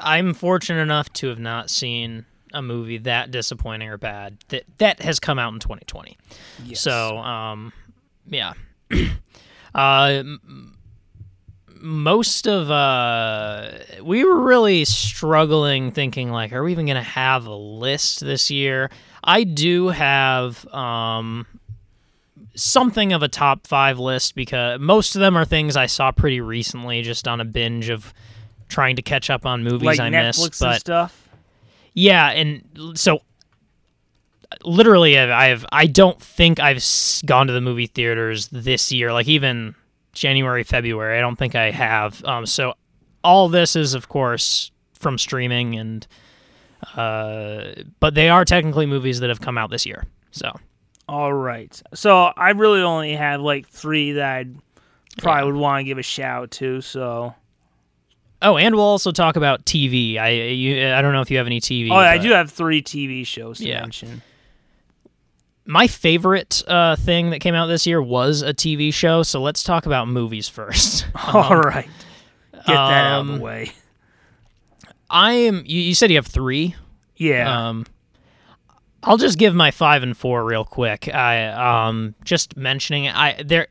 [0.00, 2.24] I'm fortunate enough to have not seen
[2.54, 6.16] a movie that disappointing or bad that that has come out in 2020.
[6.64, 6.80] Yes.
[6.80, 7.74] So, um,
[8.26, 8.54] yeah.
[9.74, 10.22] uh,
[11.74, 13.70] most of uh,
[14.02, 18.90] we were really struggling, thinking like, are we even gonna have a list this year?
[19.22, 21.46] I do have um
[22.54, 26.40] something of a top five list because most of them are things I saw pretty
[26.40, 28.12] recently, just on a binge of
[28.68, 30.60] trying to catch up on movies like I Netflix missed.
[30.60, 31.28] But stuff.
[31.94, 32.62] yeah, and
[32.94, 33.22] so
[34.64, 36.82] literally, I've, I've I don't think I've
[37.26, 39.12] gone to the movie theaters this year.
[39.12, 39.74] Like even
[40.12, 42.24] January, February, I don't think I have.
[42.24, 42.74] Um, so
[43.22, 46.06] all this is, of course, from streaming, and
[46.96, 47.64] uh,
[48.00, 50.04] but they are technically movies that have come out this year.
[50.30, 50.52] So
[51.08, 51.80] All right.
[51.94, 54.46] So I really only have like three that I
[55.20, 56.80] probably would want to give a shout to.
[56.80, 57.34] So
[58.42, 60.16] oh, and we'll also talk about TV.
[60.18, 61.90] I you, I don't know if you have any TV.
[61.90, 63.80] oh, I do have three TV shows to Yeah.
[63.80, 64.22] mention.
[65.66, 69.22] my favorite uh, thing that came out this year was a TV show.
[69.22, 71.06] So let's talk about movies first.
[71.34, 71.88] All right.
[72.52, 73.72] Get that out of um, the way.
[75.10, 75.62] I am.
[75.66, 76.74] You, you said you have three.
[77.16, 77.68] Yeah.
[77.68, 77.86] Um,
[79.02, 81.12] I'll just give my five and four real quick.
[81.12, 83.16] I um just mentioning it.
[83.16, 83.68] I there,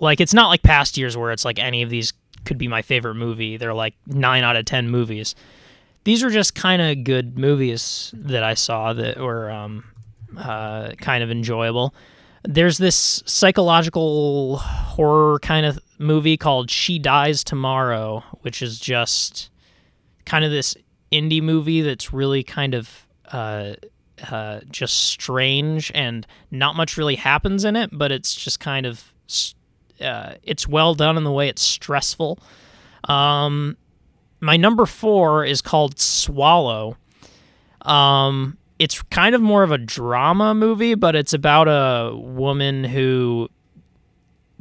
[0.00, 2.12] like it's not like past years where it's like any of these
[2.44, 3.56] could be my favorite movie.
[3.56, 5.34] They're like nine out of ten movies.
[6.04, 9.84] These are just kind of good movies that I saw that were um
[10.36, 11.94] uh kind of enjoyable.
[12.42, 19.48] There's this psychological horror kind of movie called She Dies Tomorrow, which is just
[20.24, 20.76] kind of this
[21.12, 23.74] indie movie that's really kind of uh,
[24.30, 29.12] uh, just strange and not much really happens in it, but it's just kind of
[30.00, 32.38] uh, it's well done in the way it's stressful.
[33.08, 33.76] Um,
[34.40, 36.96] my number four is called Swallow.
[37.82, 43.48] Um, it's kind of more of a drama movie, but it's about a woman who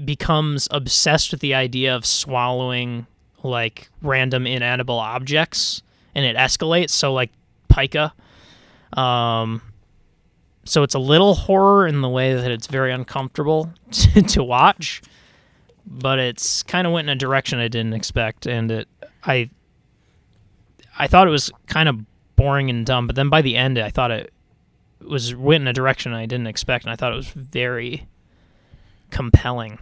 [0.04, 3.08] becomes obsessed with the idea of swallowing
[3.44, 5.82] like random inedible objects
[6.16, 6.92] and it escalates.
[6.92, 7.32] So like
[7.70, 8.14] pica.
[8.94, 9.62] Um
[10.66, 15.02] so it's a little horror in the way that it's very uncomfortable to, to watch
[15.86, 18.88] but it's kind of went in a direction i didn't expect and it
[19.26, 19.50] i
[20.98, 22.00] i thought it was kind of
[22.36, 24.32] boring and dumb but then by the end i thought it
[25.02, 28.08] was went in a direction i didn't expect and i thought it was very
[29.10, 29.78] compelling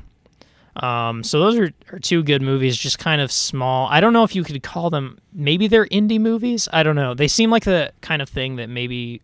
[0.75, 3.87] um, so those are, are two good movies, just kind of small.
[3.89, 5.17] I don't know if you could call them.
[5.33, 6.69] Maybe they're indie movies.
[6.71, 7.13] I don't know.
[7.13, 9.21] They seem like the kind of thing that maybe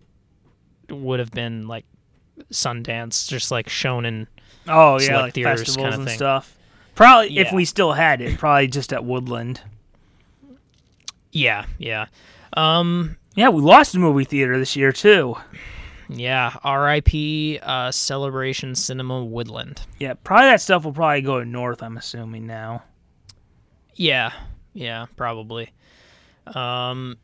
[0.89, 1.85] would have been like
[2.51, 4.27] Sundance, just like shown in.
[4.67, 6.17] oh yeah, like theaters festivals kinda and thing.
[6.17, 6.57] stuff.
[6.95, 9.61] Probably if we still had it, probably just at Woodland.
[11.31, 12.07] Yeah, yeah,
[12.53, 15.35] um, Yeah, we lost a movie theater this year too.
[16.09, 16.55] Yeah.
[16.63, 17.59] R.I.P.
[17.61, 19.81] Uh, Celebration Cinema Woodland.
[19.99, 21.81] Yeah, probably that stuff will probably go north.
[21.83, 22.83] I'm assuming now.
[23.95, 24.31] Yeah,
[24.73, 25.71] yeah, probably.
[26.45, 27.17] Um,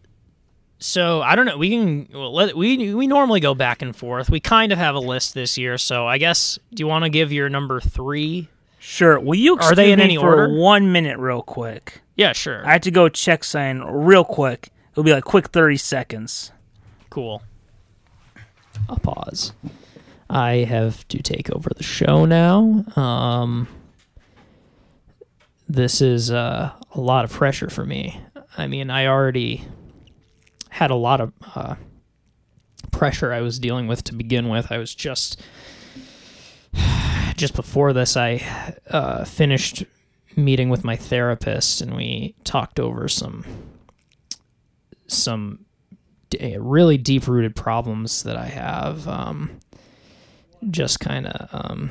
[0.80, 1.58] so I don't know.
[1.58, 4.30] We can well, let we we normally go back and forth.
[4.30, 7.10] We kind of have a list this year, so I guess do you want to
[7.10, 8.50] give your number three?
[8.80, 9.18] Sure.
[9.18, 10.54] Will you Are they in any for order?
[10.60, 12.02] one minute, real quick?
[12.18, 12.68] Yeah, sure.
[12.68, 14.72] I have to go check sign real quick.
[14.92, 16.52] It'll be like quick thirty seconds.
[17.10, 17.44] cool.
[18.90, 19.54] I'll pause.
[20.30, 22.86] I have to take over the show now.
[22.96, 23.68] Um,
[25.68, 28.20] this is uh, a lot of pressure for me.
[28.58, 29.66] I mean, I already
[30.70, 31.76] had a lot of uh,
[32.92, 34.72] pressure I was dealing with to begin with.
[34.72, 35.42] I was just
[37.36, 39.84] just before this, I uh, finished
[40.36, 43.46] meeting with my therapist, and we talked over some
[45.08, 45.66] some
[46.60, 49.08] really deep rooted problems that I have.
[49.08, 49.60] Um,
[50.70, 51.90] just kind of um,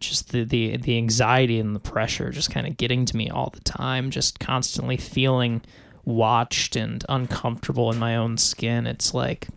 [0.00, 3.50] just the, the the anxiety and the pressure just kind of getting to me all
[3.52, 4.10] the time.
[4.10, 5.62] Just constantly feeling
[6.04, 8.86] watched and uncomfortable in my own skin.
[8.86, 9.48] It's like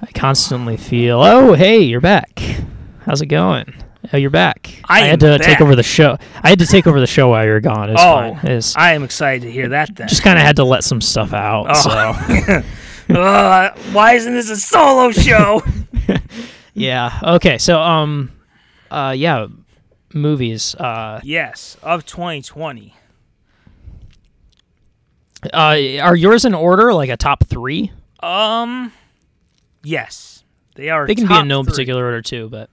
[0.00, 2.40] I constantly feel, oh hey, you're back.
[3.00, 3.74] How's it going?
[4.12, 4.80] Oh, you're back.
[4.88, 6.16] I had am to take over the show.
[6.42, 7.90] I had to take over the show while you were gone.
[7.90, 8.38] It's Oh.
[8.42, 9.94] It's, I am excited to hear that.
[9.94, 10.08] Then.
[10.08, 11.66] just kind of had to let some stuff out.
[11.68, 12.62] Oh.
[13.08, 15.62] So uh, why isn't this a solo show?
[16.74, 17.18] yeah.
[17.22, 17.58] Okay.
[17.58, 18.32] So um,
[18.90, 19.46] uh, yeah,
[20.12, 20.74] movies.
[20.74, 22.94] Uh, yes, of 2020.
[25.52, 27.92] uh, are yours in order, like a top three?
[28.20, 28.92] Um,
[29.82, 30.44] yes,
[30.74, 31.06] They are.
[31.06, 31.70] They can be in no three.
[31.70, 32.68] particular order too, but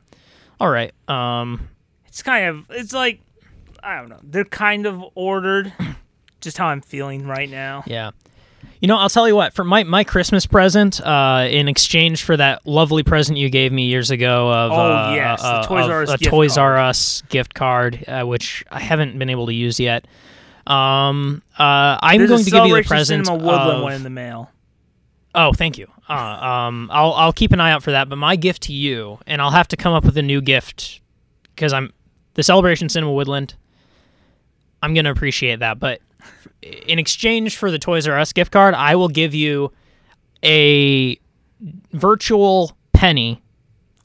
[0.60, 0.91] all right.
[1.07, 1.70] Um,
[2.07, 2.66] It's kind of.
[2.70, 3.22] It's like
[3.84, 4.20] I don't know.
[4.24, 5.74] They're kind of ordered.
[6.41, 7.84] Just how I'm feeling right now.
[7.86, 8.12] yeah.
[8.82, 9.53] You know, I'll tell you what.
[9.53, 13.88] For my, my Christmas present, uh, in exchange for that lovely present you gave me
[13.88, 16.55] years ago of Oh, uh, yes, the uh, Toys of R Us a gift Toys
[16.55, 16.78] card.
[16.78, 20.07] R Us gift card, uh, which I haven't been able to use yet.
[20.66, 23.26] Um, uh, I'm There's going to give you the present.
[23.26, 24.49] Cinema Woodland of- one in the mail.
[25.36, 25.88] Oh, thank you.
[26.10, 28.10] Uh, um, I'll I'll keep an eye out for that.
[28.10, 31.01] But my gift to you, and I'll have to come up with a new gift
[31.55, 31.93] because I'm
[32.34, 33.53] the Celebration Cinema Woodland.
[34.82, 36.01] I'm gonna appreciate that, but
[36.64, 39.72] in exchange for the Toys R Us gift card, I will give you
[40.43, 41.20] a
[41.93, 43.41] virtual penny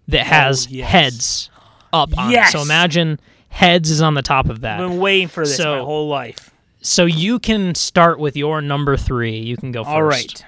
[0.09, 0.91] that has Oh, yes.
[0.91, 1.51] heads
[1.93, 2.33] up on it.
[2.33, 2.53] Yes.
[2.53, 4.81] So imagine heads is on the top of that.
[4.81, 6.51] I've been waiting for this So- my whole life.
[6.83, 9.39] So you can start with your number three.
[9.39, 9.95] You can go first.
[9.95, 10.45] All right.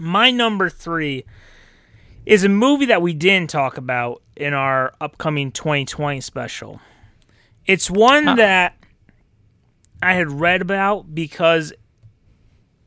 [0.00, 1.24] My number three
[2.24, 6.80] is a movie that we didn't talk about in our upcoming 2020 special.
[7.66, 8.34] It's one Huh.
[8.36, 8.76] that
[10.02, 11.72] I had read about because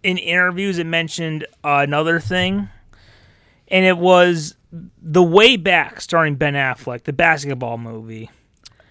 [0.01, 2.69] in interviews it mentioned another thing,
[3.67, 4.55] and it was
[5.01, 8.29] The Way Back starring Ben Affleck, the basketball movie.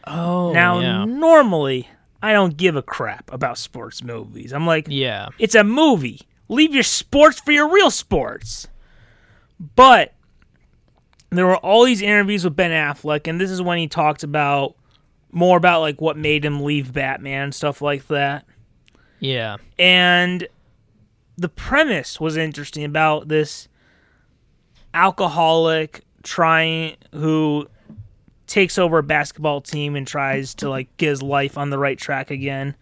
[0.06, 1.04] Oh, Now, yeah.
[1.04, 1.88] normally,
[2.22, 4.52] I don't give a crap about sports movies.
[4.52, 5.28] I'm like, Yeah.
[5.38, 6.20] it's a movie.
[6.52, 8.68] Leave your sports for your real sports.
[9.74, 10.12] But
[11.30, 14.74] there were all these interviews with Ben Affleck, and this is when he talked about
[15.30, 18.44] more about like what made him leave Batman and stuff like that.
[19.18, 19.56] Yeah.
[19.78, 20.46] And
[21.38, 23.68] the premise was interesting about this
[24.94, 27.66] alcoholic trying who
[28.46, 31.98] takes over a basketball team and tries to like get his life on the right
[31.98, 32.74] track again.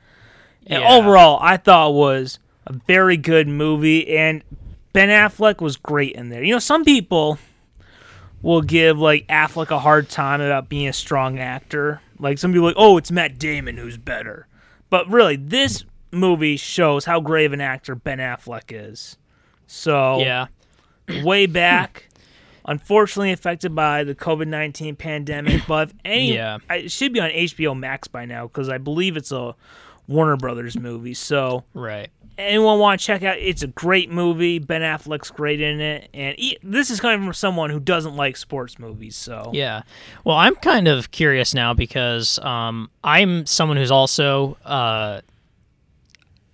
[0.66, 0.92] And Yeah.
[0.92, 2.38] overall, I thought was
[2.70, 4.42] a very good movie, and
[4.92, 6.42] Ben Affleck was great in there.
[6.42, 7.38] You know, some people
[8.42, 12.00] will give like Affleck a hard time about being a strong actor.
[12.18, 14.46] Like some people, are like, oh, it's Matt Damon who's better.
[14.88, 19.16] But really, this movie shows how great of an actor Ben Affleck is.
[19.66, 20.46] So Yeah.
[21.22, 22.06] way back.
[22.66, 26.58] Unfortunately, affected by the COVID nineteen pandemic, but any, Yeah.
[26.68, 29.54] I- it should be on HBO Max by now because I believe it's a
[30.06, 31.14] Warner Brothers movie.
[31.14, 32.10] So Right.
[32.40, 33.38] Anyone want to check out?
[33.38, 34.58] It's a great movie.
[34.58, 38.36] Ben Affleck's great in it, and he, this is coming from someone who doesn't like
[38.36, 39.16] sports movies.
[39.16, 39.82] So Yeah.
[40.24, 45.20] Well, I'm kind of curious now because um, I'm someone who's also, uh,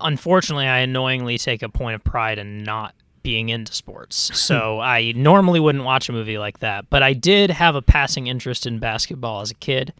[0.01, 4.31] unfortunately, I annoyingly take a point of pride in not being into sports.
[4.47, 8.29] So I normally wouldn't watch a movie like that, but I did have a passing
[8.29, 9.93] interest in basketball as a kid.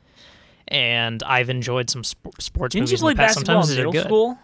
[0.69, 3.37] And I've enjoyed some sp- sports didn't you movies play in the past.
[3.37, 4.39] basketball Sometimes in middle school?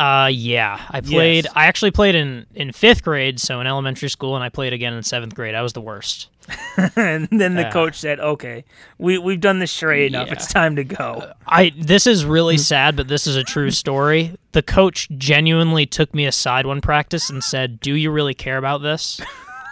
[0.00, 1.44] Uh, yeah, I played.
[1.44, 1.52] Yes.
[1.54, 4.94] I actually played in in fifth grade, so in elementary school, and I played again
[4.94, 5.54] in seventh grade.
[5.54, 6.28] I was the worst.
[6.96, 7.70] and then the Yeah.
[7.70, 8.64] coach said, "Okay,
[8.98, 10.32] we we've done this charade enough.
[10.32, 14.36] It's time to go." I this is really sad, but this is a true story.
[14.52, 18.78] The coach genuinely took me aside one practice and said, "Do you really care about
[18.82, 19.20] this?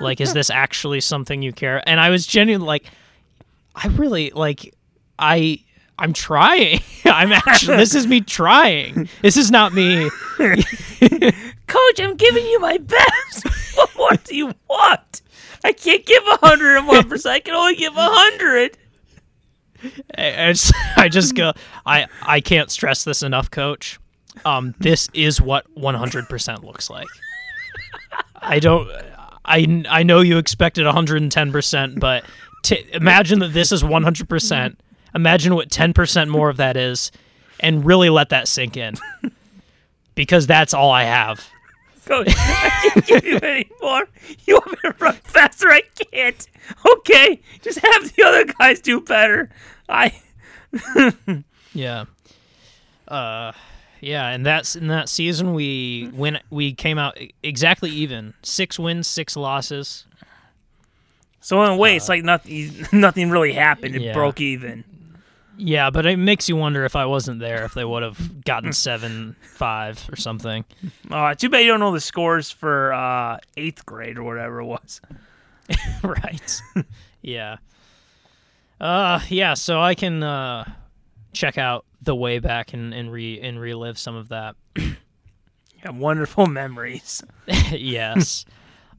[0.01, 2.85] Like, is this actually something you care?" And I was genuinely like,
[3.74, 4.74] "I really like,
[5.18, 5.61] I."
[5.99, 6.80] I'm trying.
[7.05, 7.76] I'm actually.
[7.76, 9.09] This is me trying.
[9.22, 10.09] This is not me.
[10.38, 13.46] Coach, I'm giving you my best.
[13.76, 15.22] what more do you want?
[15.64, 17.34] I can't give hundred and one percent.
[17.34, 18.78] I can only give hundred.
[20.16, 21.53] I, I just, I just go.
[21.84, 23.99] I I can't stress this enough, Coach.
[24.44, 27.09] Um, this is what 100% looks like.
[28.36, 28.88] I don't.
[29.44, 32.24] I I know you expected 110%, but
[32.62, 34.76] t- imagine that this is 100%.
[35.19, 37.11] Imagine what 10% more of that is,
[37.59, 38.95] and really let that sink in.
[40.14, 41.49] Because that's all I have.
[42.11, 44.05] I can't give you any more.
[44.47, 45.69] You want me to run faster?
[45.71, 46.45] I can't.
[46.85, 49.49] Okay, just have the other guys do better.
[49.89, 50.21] I
[51.73, 52.07] Yeah.
[53.07, 53.53] Uh
[54.01, 58.35] yeah, and that's in that season we win we came out exactly even.
[58.43, 60.05] 6 wins, 6 losses.
[61.41, 62.73] so in a way, it's like nothing.
[62.93, 63.95] Nothing really happened.
[63.95, 64.14] It Uh, Yeah.
[64.14, 64.83] broke even.
[65.59, 68.71] Yeah, but it makes you wonder if I wasn't there if they would have gotten
[68.71, 70.65] 7-5 or something.
[71.11, 74.67] Uh, too bad you don't know the scores for uh, eighth grade or whatever it
[74.67, 75.01] was.
[76.03, 76.63] right.
[77.23, 77.57] yeah.
[78.81, 80.65] Uh yeah, so I can uh
[81.33, 84.55] check out the way back and, and re and relive some of that.
[85.85, 87.23] Yeah, wonderful memories.
[87.71, 88.45] yes.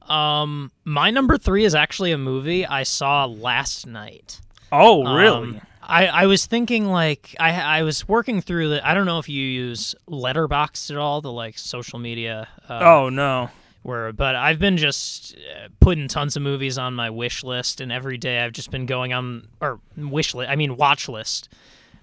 [0.08, 4.40] um my number 3 is actually a movie I saw last night.
[4.72, 5.60] Oh, Um, really?
[5.90, 9.28] I, I was thinking like I I was working through the I don't know if
[9.28, 13.50] you use Letterboxd at all the like social media uh, oh no.
[13.82, 17.90] Where, but I've been just uh, putting tons of movies on my wish list, and
[17.90, 20.50] every day I've just been going on or wish list.
[20.50, 21.48] I mean watch list,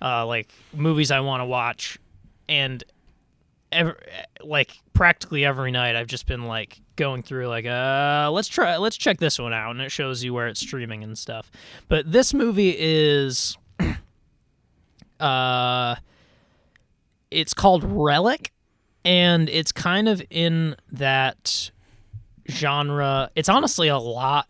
[0.01, 1.99] uh, like movies I want to watch,
[2.49, 2.83] and
[3.71, 3.95] ever
[4.41, 8.97] like practically every night I've just been like going through like uh let's try let's
[8.97, 11.51] check this one out and it shows you where it's streaming and stuff.
[11.87, 13.55] But this movie is
[15.19, 15.95] uh
[17.31, 18.51] it's called Relic
[19.03, 21.71] and it's kind of in that
[22.49, 23.29] genre.
[23.35, 24.47] It's honestly a lot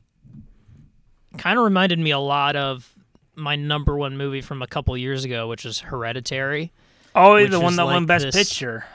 [1.37, 2.91] kind of reminded me a lot of
[3.35, 6.71] my number one movie from a couple years ago, which is Hereditary.
[7.15, 8.85] Oh, the one that won Best this- Picture.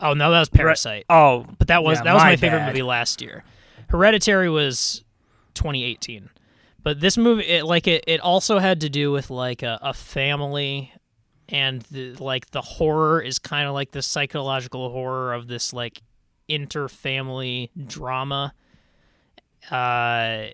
[0.00, 1.06] Oh no, that was Parasite.
[1.10, 3.42] Oh, But that was yeah, that was my, my favorite movie last year.
[3.88, 5.02] Hereditary was
[5.54, 6.30] 2018.
[6.82, 9.92] But this movie it like it, it also had to do with like a, a
[9.92, 10.92] family
[11.48, 16.02] and the, like the horror is kind of like the psychological horror of this like
[16.48, 18.54] inter-family drama.
[19.70, 20.48] Uh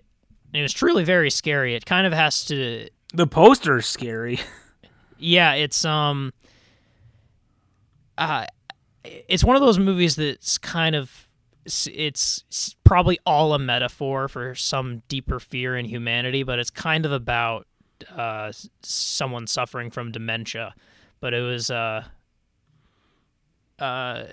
[0.53, 1.75] it was truly very scary.
[1.75, 4.39] It kind of has to the poster's scary.
[5.17, 6.33] yeah, it's um
[8.17, 8.45] uh
[9.03, 11.24] it's one of those movies that's kind of
[11.65, 12.43] it's,
[12.83, 17.67] probably all a metaphor for some deeper fear in humanity, but it's kind of about
[18.15, 18.51] uh
[18.83, 20.75] someone suffering from dementia.
[21.19, 22.03] But it was uh
[23.79, 24.23] uh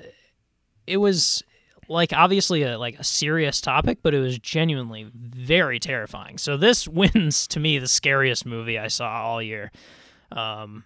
[0.87, 1.43] it was
[1.89, 6.39] like obviously a like a serious topic, but it was genuinely very terrifying.
[6.39, 9.70] So this wins to me the scariest movie I saw all year.
[10.30, 10.85] Um,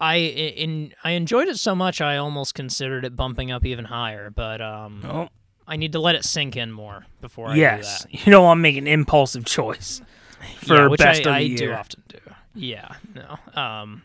[0.00, 4.30] I in I enjoyed it so much I almost considered it bumping up even higher,
[4.30, 5.28] but um, Oh,
[5.66, 8.04] I need to let it sink in more before I yes.
[8.04, 8.26] do that.
[8.26, 10.02] You don't want to make an impulsive choice
[10.58, 11.56] for yeah, best I, of the I year.
[11.56, 12.18] do often do.
[12.54, 13.60] Yeah, no.
[13.60, 14.02] Um,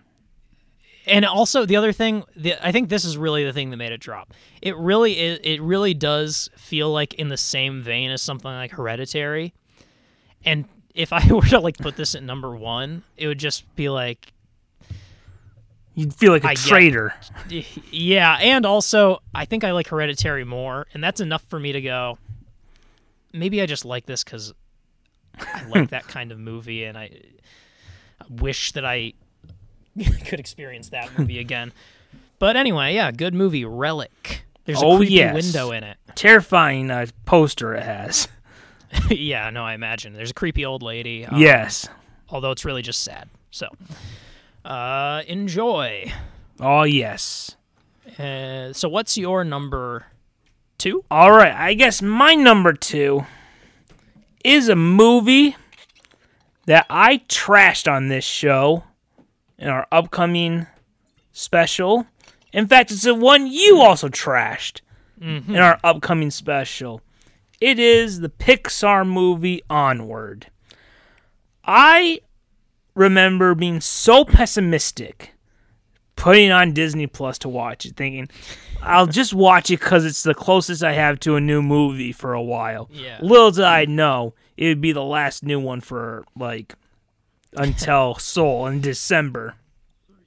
[1.07, 3.91] and also the other thing, the, I think this is really the thing that made
[3.91, 4.33] it drop.
[4.61, 5.39] It really is.
[5.43, 9.53] It really does feel like in the same vein as something like Hereditary.
[10.45, 13.89] And if I were to like put this at number one, it would just be
[13.89, 14.33] like
[15.95, 17.13] You'd feel like a I get- traitor.
[17.91, 21.81] Yeah, and also I think I like Hereditary more, and that's enough for me to
[21.81, 22.17] go.
[23.33, 24.53] Maybe I just like this because
[25.39, 27.09] I like that kind of movie, and I,
[28.21, 29.13] I wish that I
[30.25, 31.73] could experience that movie again.
[32.39, 34.43] But anyway, yeah, good movie, Relic.
[34.65, 35.33] There's a Oh, creepy yes.
[35.35, 35.97] window in it.
[36.15, 38.27] Terrifying uh, poster it has.
[39.09, 41.25] yeah, no, I imagine there's a creepy old lady.
[41.25, 41.87] um, yes.
[42.29, 43.29] although it's really just sad.
[43.51, 43.67] So,
[44.65, 46.11] uh, enjoy.
[46.59, 47.55] Oh, yes.
[48.17, 50.05] Uh, so, what's your number
[50.77, 51.03] two?
[51.09, 53.25] All right, I guess my number two
[54.43, 55.55] is a movie
[56.65, 58.83] that I trashed on this show
[59.57, 60.67] in our upcoming
[61.31, 62.05] special.
[62.53, 64.81] In fact, it's the one you also trashed
[65.21, 67.01] in our upcoming special.
[67.59, 70.47] It is the Pixar movie Onward.
[71.63, 72.21] I
[72.95, 75.33] remember being so pessimistic
[76.15, 78.29] putting on Disney Plus to watch it, thinking
[78.81, 82.33] I'll just watch it because it's the closest I have to a new movie for
[82.33, 82.89] a while.
[82.91, 83.17] Yeah.
[83.21, 86.75] Little did I know it would be the last new one for like
[87.55, 89.55] until Soul in December.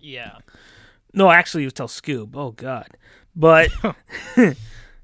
[0.00, 0.38] Yeah.
[1.12, 2.30] No, actually, it was till Scoob.
[2.34, 2.88] Oh God!
[3.36, 3.70] But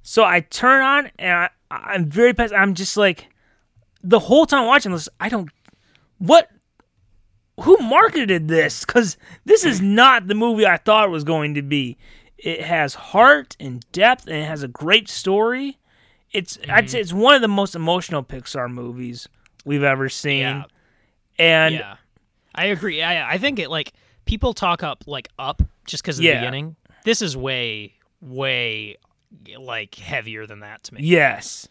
[0.02, 2.52] so I turn on and I, I'm very pissed.
[2.52, 3.28] I'm just like
[4.02, 5.08] the whole time watching this.
[5.20, 5.50] I don't
[6.18, 6.50] what.
[7.62, 8.84] Who marketed this?
[8.84, 11.98] Because this is not the movie I thought it was going to be.
[12.38, 15.78] It has heart and depth, and it has a great story.
[16.32, 16.86] It's I'd mm-hmm.
[16.86, 19.28] say it's one of the most emotional Pixar movies
[19.64, 20.40] we've ever seen.
[20.40, 20.64] Yeah.
[21.38, 21.96] And yeah,
[22.54, 23.02] I agree.
[23.02, 23.92] I I think it like
[24.24, 26.76] people talk up like up just because of the beginning.
[27.04, 28.96] This is way way
[29.58, 31.02] like heavier than that to me.
[31.02, 31.68] Yes.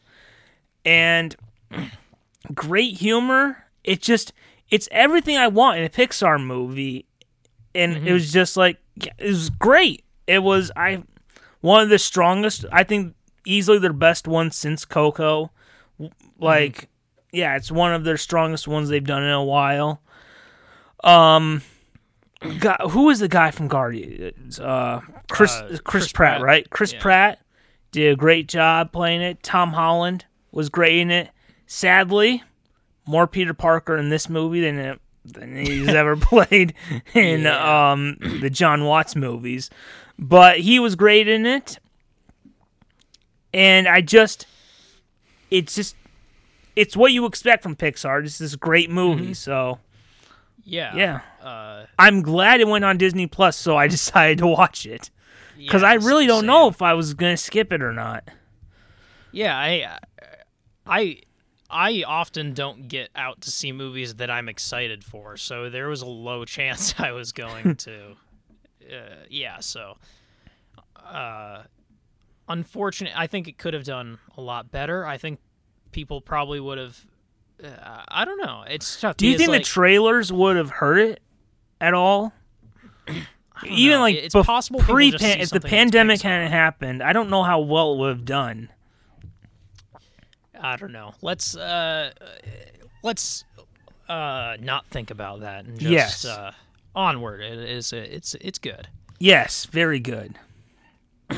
[0.85, 1.35] And
[2.53, 3.65] great humor.
[3.83, 4.33] It just
[4.69, 7.05] it's everything I want in a Pixar movie.
[7.75, 10.03] And it was just like it was great.
[10.27, 11.03] It was I
[11.61, 13.15] one of the strongest I think
[13.45, 15.51] easily their best one since Coco.
[15.99, 16.89] W- Like
[17.31, 20.01] yeah, it's one of their strongest ones they've done in a while.
[21.03, 21.61] Um
[22.59, 24.59] guy, who was the guy from Guardians?
[24.59, 26.41] Uh Chris Uh, Chris, Chris Pratt, Pratt.
[26.45, 26.69] right?
[26.69, 27.01] Chris Yeah.
[27.01, 27.39] Pratt
[27.91, 29.41] did a great job playing it.
[29.43, 31.29] Tom Holland was great in it.
[31.67, 32.43] Sadly,
[33.09, 36.73] more Peter Parker in this movie than it, than he's ever played
[37.13, 37.91] in Yeah.
[37.91, 39.69] um, the Jon Watts movies.
[40.17, 41.79] But he was great in it.
[43.53, 44.45] And I just
[45.49, 45.95] it's just
[46.75, 48.23] it's what you expect from Pixar.
[48.23, 49.33] It's this great movie.
[49.33, 49.79] So
[50.63, 51.21] Yeah, yeah.
[51.41, 55.09] Uh, I'm glad it went on Disney Plus, so I decided to watch it.
[55.57, 56.47] Because yeah, I really don't same.
[56.47, 58.23] know if I was gonna skip it or not.
[59.31, 59.97] Yeah, I,
[60.87, 61.21] I,
[61.69, 66.01] I often don't get out to see movies that I'm excited for, so there was
[66.01, 68.15] a low chance I was going to.
[68.91, 69.97] Uh, yeah, so.
[70.95, 71.63] Uh,
[72.47, 73.13] unfortunate.
[73.15, 75.05] I think it could have done a lot better.
[75.05, 75.39] I think
[75.91, 77.05] people probably would have.
[77.63, 78.63] Uh, I don't know.
[78.67, 79.17] It's tough.
[79.17, 81.21] Do you think like, the trailers would have hurt it
[81.81, 82.33] at all?
[83.65, 84.01] Even know.
[84.01, 87.93] like It's bef- possible pre if the pandemic hadn't happened, I don't know how well
[87.93, 88.69] it would have done.
[90.59, 91.13] I don't know.
[91.21, 92.11] Let's uh,
[93.03, 93.45] let's
[94.07, 96.25] uh, not think about that and just Yes.
[96.25, 96.51] uh,
[96.95, 97.41] onward.
[97.41, 97.93] It is.
[97.93, 98.87] It's it's good.
[99.19, 100.35] Yes, very good.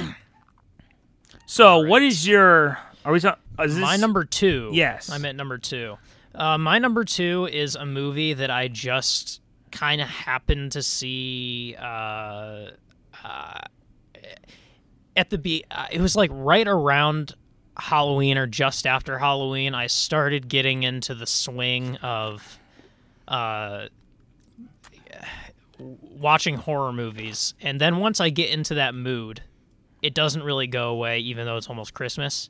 [1.46, 2.78] so, what is your?
[3.06, 3.42] Are we talking?
[3.60, 4.70] Is this, My number two.
[4.74, 5.10] Yes.
[5.10, 5.98] I'm at number two.
[6.34, 9.42] Uh, my number two is a movie that I just
[9.72, 12.68] kind of happened to see uh,
[13.24, 13.60] uh,
[15.16, 15.64] at the be.
[15.70, 17.36] Uh, it was like right around
[17.82, 19.74] Halloween or just after Halloween.
[19.76, 22.60] I started getting into the swing of
[23.28, 23.88] uh,
[25.80, 29.42] watching horror movies, and then once I get into that mood,
[30.02, 32.50] it doesn't really go away, even though it's almost Christmas.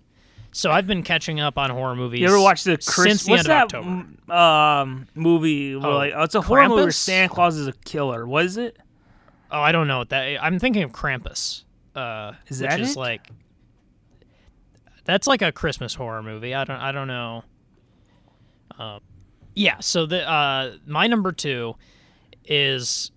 [0.53, 2.19] So I've been catching up on horror movies.
[2.19, 2.93] You ever watch the Chris?
[3.21, 4.05] since the what's end of that October?
[4.27, 5.75] m- um, movie?
[5.77, 6.93] where, Oh, like, oh, it's a horror movie where Krampus?
[6.95, 8.27] Santa Claus is a killer.
[8.27, 8.77] What is it?
[9.49, 10.43] Oh, I don't know what that.
[10.43, 11.63] I'm thinking of Krampus.
[11.95, 12.97] Uh, Is which that is it?
[12.99, 13.29] like
[15.03, 16.53] that's like a Christmas horror movie.
[16.53, 16.79] I don't.
[16.79, 17.43] I don't know.
[18.77, 18.99] Um,
[19.55, 19.79] yeah.
[19.79, 21.75] So the uh, my number two
[22.45, 23.11] is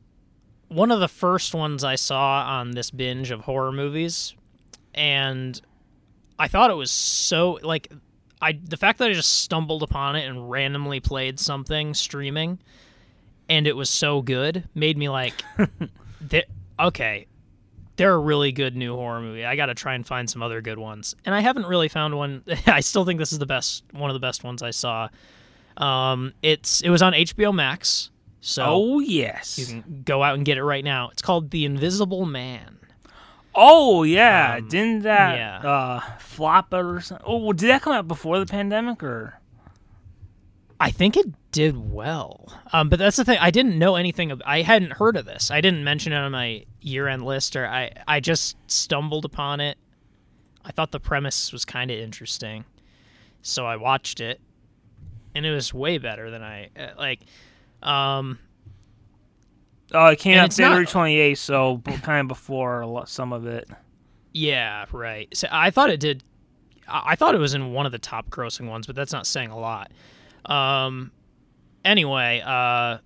[0.68, 4.34] one of the first ones I saw on this binge of horror movies,
[4.94, 5.60] and
[6.38, 7.92] I thought it was so like
[8.40, 12.58] I the fact that I just stumbled upon it and randomly played something streaming,
[13.48, 15.44] and it was so good made me like,
[16.28, 17.26] th- okay,
[17.96, 19.44] they're a really good new horror movie.
[19.44, 22.16] I got to try and find some other good ones, and I haven't really found
[22.16, 22.42] one.
[22.66, 25.08] I still think this is the best, one of the best ones I saw.
[25.76, 29.58] Um, it's it was on HBO Max, so Oh yes.
[29.58, 31.08] you can go out and get it right now.
[31.10, 32.78] It's called The Invisible Man.
[33.54, 34.56] oh yeah.
[34.58, 35.68] Um, Didn't that yeah.
[35.70, 37.24] uh, flop or something?
[37.26, 39.34] Oh, well, did that come out before the pandemic or?
[40.80, 42.52] I think it did well.
[42.72, 43.38] Um, but that's the thing.
[43.40, 44.30] I didn't know anything.
[44.32, 45.50] Of, I hadn't heard of this.
[45.50, 49.78] I didn't mention it on my year-end list, or I I just stumbled upon it.
[50.64, 52.64] I thought the premise was kind of interesting,
[53.42, 54.40] so I watched it,
[55.34, 57.20] and it was way better than I uh, like.
[57.82, 58.38] Um,
[59.92, 63.68] Oh, it came out not- twenty eighth, so kind of before some of it.
[64.32, 65.28] yeah, right.
[65.36, 66.24] So I thought it did.
[66.88, 69.26] I I thought it was in one of the top grossing ones, but that's not
[69.26, 69.92] saying a lot.
[70.46, 71.12] Um,
[71.84, 72.98] anyway, uh,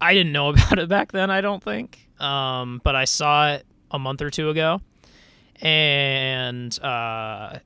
[0.00, 1.30] I didn't know about it back then.
[1.30, 2.05] I don't think.
[2.18, 4.80] Um, but I saw it a month or two ago,
[5.60, 7.58] and uh,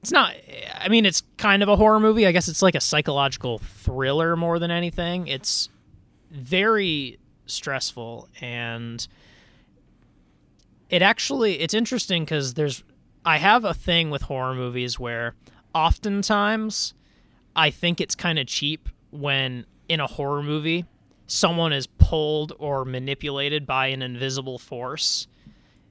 [0.00, 0.34] it's not.
[0.78, 2.26] I mean, it's kind of a horror movie.
[2.26, 5.26] I guess it's like a psychological thriller more than anything.
[5.28, 5.68] It's
[6.30, 9.06] very stressful and
[10.88, 12.82] it actually it's interesting because there's
[13.24, 15.34] i have a thing with horror movies where
[15.74, 16.94] oftentimes
[17.54, 20.84] i think it's kind of cheap when in a horror movie
[21.32, 25.26] someone is pulled or manipulated by an invisible force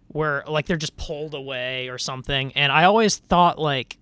[0.07, 2.51] where like they're just pulled away or something.
[2.53, 3.97] And i always thought like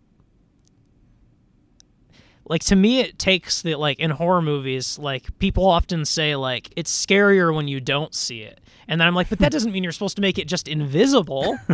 [2.45, 6.73] like to me it takes the like in horror movies like people often say like
[6.75, 8.59] it's scarier when you don't see it.
[8.87, 11.57] And then i'm like but that doesn't mean you're supposed to make it just invisible.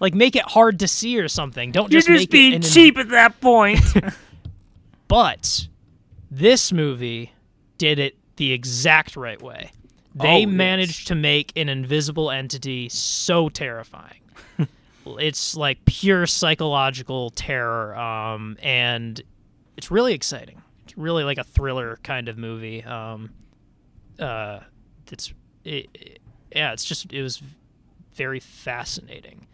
[0.00, 1.72] Like make it hard to see or something.
[1.72, 3.80] Don't You're just, just being cheap at that point.
[5.08, 5.68] but
[6.30, 7.32] this movie
[7.78, 9.70] did it the exact right way.
[10.14, 10.48] They Oh, yes.
[10.48, 14.20] managed to make an invisible entity so terrifying.
[15.06, 19.20] it's like pure psychological terror, um, and
[19.76, 20.62] it's really exciting.
[20.84, 22.84] It's really like a thriller kind of movie.
[22.84, 23.30] Um,
[24.18, 24.60] uh,
[25.10, 25.32] it's
[25.64, 26.18] it, it-
[26.54, 27.42] yeah, it's just it was
[28.14, 29.48] very fascinating.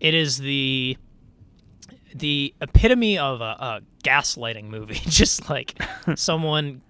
[0.00, 0.98] It is the
[2.14, 5.80] the epitome of a, a gaslighting movie, just like
[6.16, 6.82] someone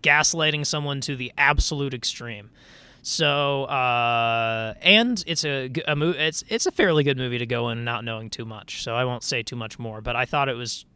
[0.00, 2.50] gaslighting someone to the absolute extreme.
[3.02, 7.84] So, uh, and it's a mo- it's it's a fairly good movie to go in
[7.84, 8.82] not knowing too much.
[8.84, 10.86] So I won't say too much more, but I thought it was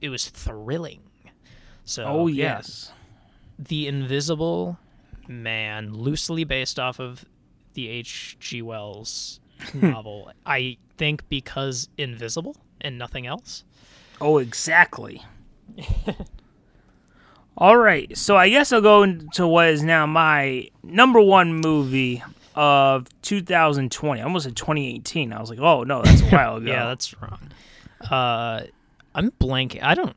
[0.00, 1.00] it was thrilling.
[1.84, 2.92] So, oh yeah, yes.
[3.58, 4.78] the Invisible
[5.26, 7.24] Man, loosely based off of
[7.74, 8.62] the H.G.
[8.62, 9.40] Wells
[9.74, 10.30] novel.
[10.46, 13.64] I think because invisible and nothing else.
[14.20, 15.22] Oh, exactly.
[17.56, 22.22] All right, so I guess I'll go into what is now my number one movie
[22.54, 24.20] of 2020.
[24.20, 25.32] I almost said 2018.
[25.32, 26.70] I was like, oh no, that's a while ago.
[26.70, 27.40] Yeah, that's wrong.
[28.10, 28.62] Uh,
[29.14, 29.82] I'm blanking.
[29.82, 30.16] I don't.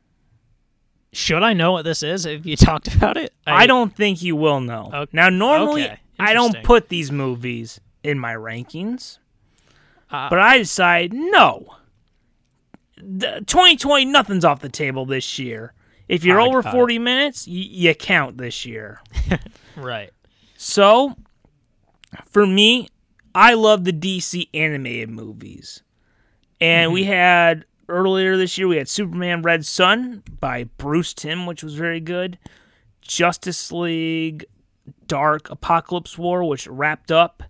[1.12, 2.26] Should I know what this is?
[2.26, 3.32] If you talked about it?
[3.46, 4.90] I, don't think you will know.
[4.92, 5.10] Okay.
[5.12, 6.00] Now, normally Okay.
[6.18, 9.18] I don't put these movies in my rankings,
[10.10, 11.74] Uh, but I decide no.
[12.96, 15.74] The 2020, nothing's off the table this year.
[16.08, 16.70] If you're I over it.
[16.70, 19.00] 40 minutes, y- you count this year.
[19.76, 20.10] Right.
[20.56, 21.16] So,
[22.24, 22.88] for me,
[23.34, 25.82] I love the DC animated movies.
[26.60, 27.12] And we mm-hmm.
[27.12, 32.00] had earlier this year we had Superman Red Sun by Bruce Timm, which was very
[32.00, 32.38] good.
[33.02, 34.46] Justice League
[35.06, 37.42] Dark Apocalypse War, which wrapped up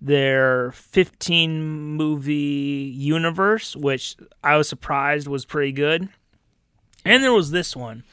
[0.00, 6.08] their 15 movie universe, which I was surprised was pretty good.
[7.04, 8.04] And there was this one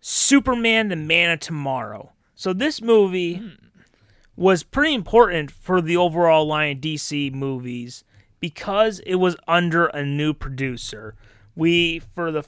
[0.00, 2.12] Superman the Man of Tomorrow.
[2.34, 3.48] So this movie hmm.
[4.36, 8.04] was pretty important for the overall line of DC movies
[8.40, 11.14] because it was under a new producer.
[11.54, 12.44] We for the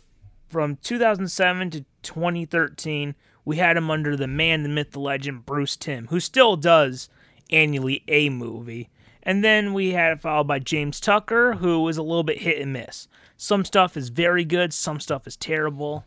[0.48, 5.76] from 2007 to 2013, we had him under the man, the myth, the legend, Bruce
[5.76, 7.08] Timm, who still does
[7.50, 8.88] annually a movie.
[9.22, 12.60] And then we had it followed by James Tucker, who was a little bit hit
[12.60, 13.08] and miss.
[13.40, 16.04] Some stuff is very good, some stuff is terrible.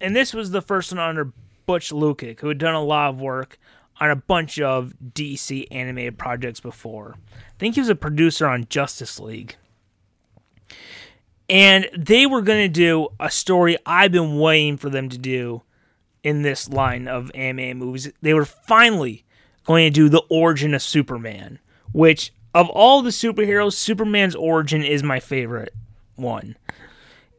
[0.00, 1.30] And this was the first one under
[1.66, 3.58] Butch Lukic, who had done a lot of work
[4.00, 7.16] on a bunch of DC animated projects before.
[7.36, 9.56] I think he was a producer on Justice League.
[11.50, 15.62] And they were going to do a story I've been waiting for them to do
[16.24, 18.10] in this line of anime movies.
[18.22, 19.26] They were finally
[19.64, 21.58] going to do the origin of Superman,
[21.92, 25.74] which of all the superheroes, Superman's origin is my favorite
[26.20, 26.56] one.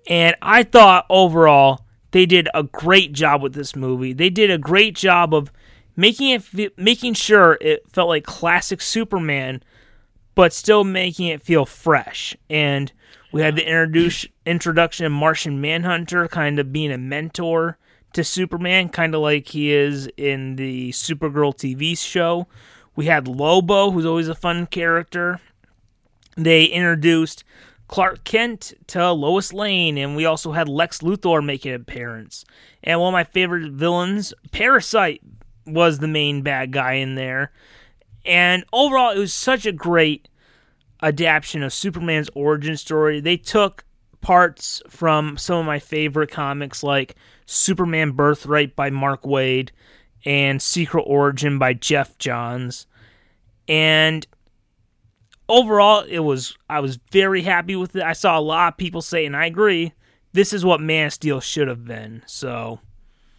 [0.09, 4.13] And I thought overall they did a great job with this movie.
[4.13, 5.51] They did a great job of
[5.95, 9.63] making it making sure it felt like classic Superman
[10.35, 12.35] but still making it feel fresh.
[12.49, 12.91] And
[13.31, 17.77] we had the introduce, introduction of Martian Manhunter kind of being a mentor
[18.13, 22.47] to Superman, kind of like he is in the Supergirl TV show.
[22.95, 25.39] We had Lobo, who's always a fun character.
[26.35, 27.43] They introduced
[27.91, 32.45] Clark Kent to Lois Lane, and we also had Lex Luthor make an appearance.
[32.81, 35.21] And one of my favorite villains, Parasite,
[35.67, 37.51] was the main bad guy in there.
[38.23, 40.29] And overall, it was such a great
[41.03, 43.19] adaptation of Superman's origin story.
[43.19, 43.83] They took
[44.21, 47.15] parts from some of my favorite comics, like
[47.45, 49.71] Superman Birthright by Mark Waid
[50.23, 52.87] and Secret Origin by Geoff Johns.
[53.67, 54.25] And
[55.51, 58.03] overall, it was I was very happy with it.
[58.03, 59.93] I saw a lot of people say, and I agree,
[60.33, 62.23] this is what Man of Steel should have been.
[62.25, 62.79] So,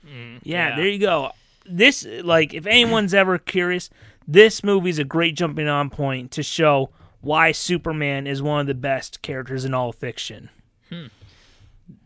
[0.05, 0.77] yeah, yeah.
[0.77, 1.33] there you go.
[1.65, 3.89] This, like, if anyone's ever curious,
[4.27, 6.91] this movie is a great jumping on point to show
[7.21, 10.51] why Superman is one of the best characters in all fiction.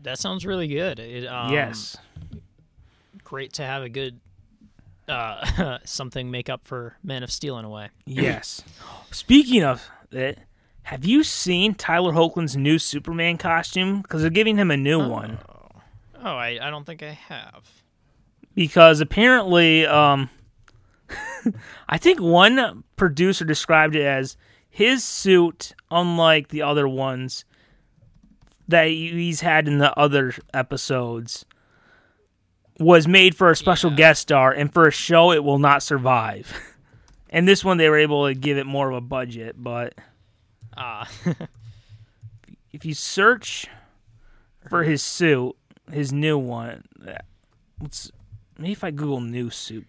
[0.01, 0.99] That sounds really good.
[0.99, 1.97] It, um, yes.
[3.23, 4.19] Great to have a good
[5.07, 7.89] uh, something make up for Man of Steel in a way.
[8.05, 8.61] Yes.
[9.11, 10.39] Speaking of it,
[10.83, 14.01] have you seen Tyler Hoechlin's new Superman costume?
[14.01, 15.39] Because they're giving him a new one.
[16.23, 17.69] Oh, I, I don't think I have.
[18.55, 20.29] Because apparently, um,
[21.89, 24.37] I think one producer described it as
[24.69, 27.45] his suit, unlike the other ones
[28.67, 31.45] that he's had in the other episodes,
[32.79, 36.53] was made for a special guest star, and for a show, it will not survive.
[37.29, 39.95] and this one, they were able to give it more of a budget, but.
[40.75, 41.09] Ah,
[42.71, 43.67] if you search
[44.69, 45.55] for his suit,
[45.91, 46.83] his new one,
[47.81, 48.11] let's
[48.57, 49.87] maybe if I Google new suit.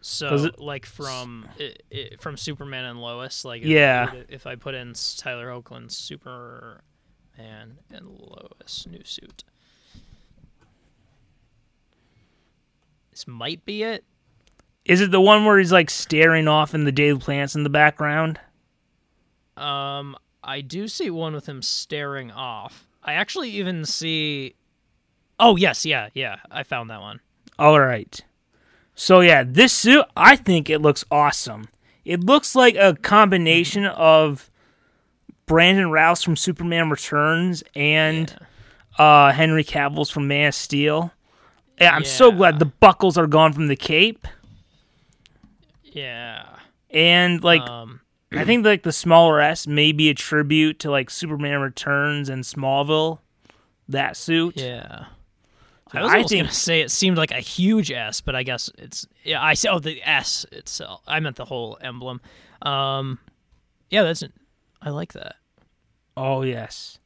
[0.00, 4.12] so it- like from i i from Superman and Lois, like Yeah.
[4.28, 9.42] If, I put in Tyler Hoechlin's Superman and Lois new suit,
[13.10, 14.04] this might be it.
[14.84, 17.70] Is it the one where he's like staring off in the Daily Planet in the
[17.70, 18.38] background?
[19.56, 22.86] Um, I do see one with him staring off.
[23.02, 24.54] I actually even see.
[25.38, 26.36] Oh yes, yeah, yeah.
[26.50, 27.20] I found that one.
[27.58, 28.20] All right.
[28.94, 31.68] So yeah, this suit, I think it looks awesome.
[32.04, 34.50] It looks like a combination of
[35.46, 38.36] Brandon Routh's from Superman Returns and
[38.98, 41.12] uh, Henry Cavill's from Man of Steel.
[41.80, 44.28] Yeah, I'm so glad the buckles are gone from the cape.
[45.94, 46.44] Yeah.
[46.90, 48.00] And like Um.
[48.32, 52.42] I think like the smaller S may be a tribute to like Superman Returns and
[52.44, 53.20] Smallville.
[53.88, 54.56] That suit.
[54.56, 55.06] Yeah.
[55.92, 58.42] So I was I think- gonna say it seemed like a huge S, but I
[58.42, 59.42] guess it's yeah.
[59.42, 61.02] I said oh the S itself.
[61.06, 62.20] I meant the whole emblem.
[62.62, 63.18] Um,
[63.90, 64.24] yeah, that's
[64.82, 65.36] I like that.
[66.16, 66.98] Oh yes.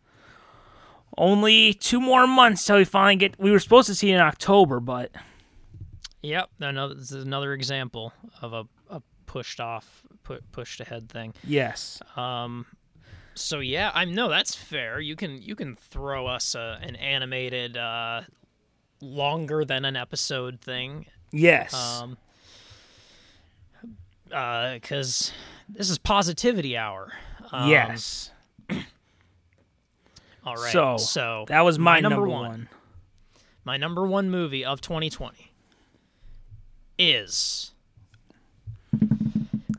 [1.16, 3.38] Only two more months till we finally get.
[3.40, 5.10] We were supposed to see it in October, but
[6.22, 8.64] Yep, another this is another example of a
[9.28, 11.32] pushed off, pu- pushed ahead thing.
[11.46, 12.00] yes.
[12.16, 12.66] Um,
[13.34, 14.98] so yeah, I'm no, that's fair.
[14.98, 18.22] You can you can throw us a, an animated, uh,
[19.00, 21.06] longer than an episode thing.
[21.30, 21.72] Yes.
[21.72, 22.16] Um,
[24.32, 25.32] Uh, because
[25.68, 27.12] this is positivity hour.
[27.52, 28.30] Um, yes.
[30.44, 30.72] All right.
[30.72, 32.48] So, so That was my, number number, one.
[32.48, 32.68] one.
[33.64, 35.52] my number one movie of 2020
[36.98, 37.72] is.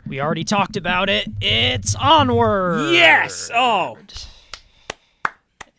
[0.09, 1.27] We already talked about it.
[1.39, 2.93] It's Onward.
[2.93, 3.51] Yes.
[3.53, 3.97] Oh.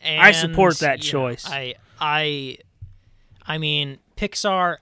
[0.03, 1.45] I support that yeah, choice.
[1.47, 2.57] I I
[3.45, 4.77] I mean Pixar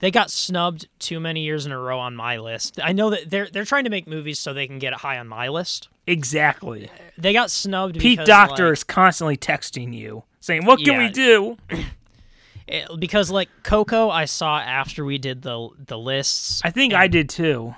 [0.00, 2.80] they got snubbed too many years in a row on my list.
[2.82, 5.18] I know that they're they're trying to make movies so they can get it high
[5.18, 5.88] on my list.
[6.06, 6.90] Exactly.
[7.16, 10.98] They got snubbed Pete because, Doctor like, is constantly texting you saying, "What can Yeah.
[10.98, 11.86] we do?" it-
[12.68, 17.06] eh, because like Coco I saw after we did the the lists I think I
[17.06, 17.74] did too.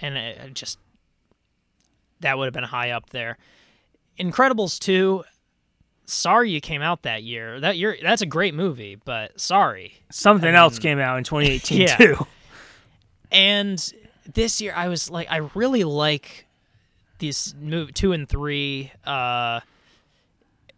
[0.00, 0.78] And it it just
[2.20, 3.38] that would have been high up there.
[4.18, 5.24] Incredibles 2
[6.06, 7.60] sorry you came out that year.
[7.60, 9.94] That year that's a great movie, but sorry.
[10.10, 11.96] Something else came out in 2018 Yeah.
[11.96, 12.26] too.
[13.30, 13.92] And
[14.32, 16.46] this year I was like I really like
[17.18, 19.60] these move 2 and 3 uh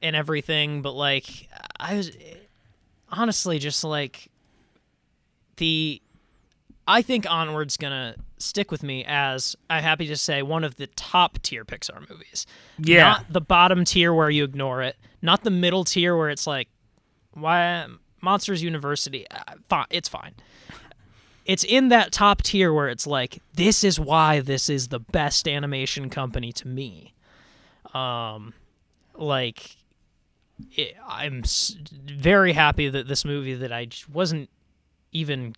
[0.03, 1.49] and everything, but like
[1.79, 2.11] I was
[3.09, 4.29] honestly just like
[5.57, 6.01] the
[6.87, 10.89] I think Onward's gonna stick with me as I'm happy to say one of the
[10.89, 12.47] top tier Pixar movies.
[12.79, 13.05] Yeah.
[13.05, 14.97] Not the bottom tier where you ignore it.
[15.23, 16.69] Not the middle tier where it's like,
[17.35, 17.87] why
[18.21, 19.27] Monsters University?
[19.31, 20.35] Uh, fine, it's fine.
[21.45, 25.49] It's in that top tier where it's like, this is why this is the best
[25.49, 27.15] animation company to me.
[27.95, 28.55] Um,
[29.15, 29.77] like,
[30.77, 34.51] it, I'm s- very happy that this movie that I wasn't
[35.13, 35.55] even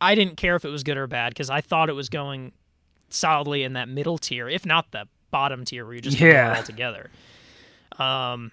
[0.00, 2.52] I didn't care if it was good or bad because I thought it was going
[3.10, 6.52] solidly in that middle tier, if not the bottom tier where you just Yeah.
[6.52, 7.10] it altogether.
[7.98, 8.52] Um,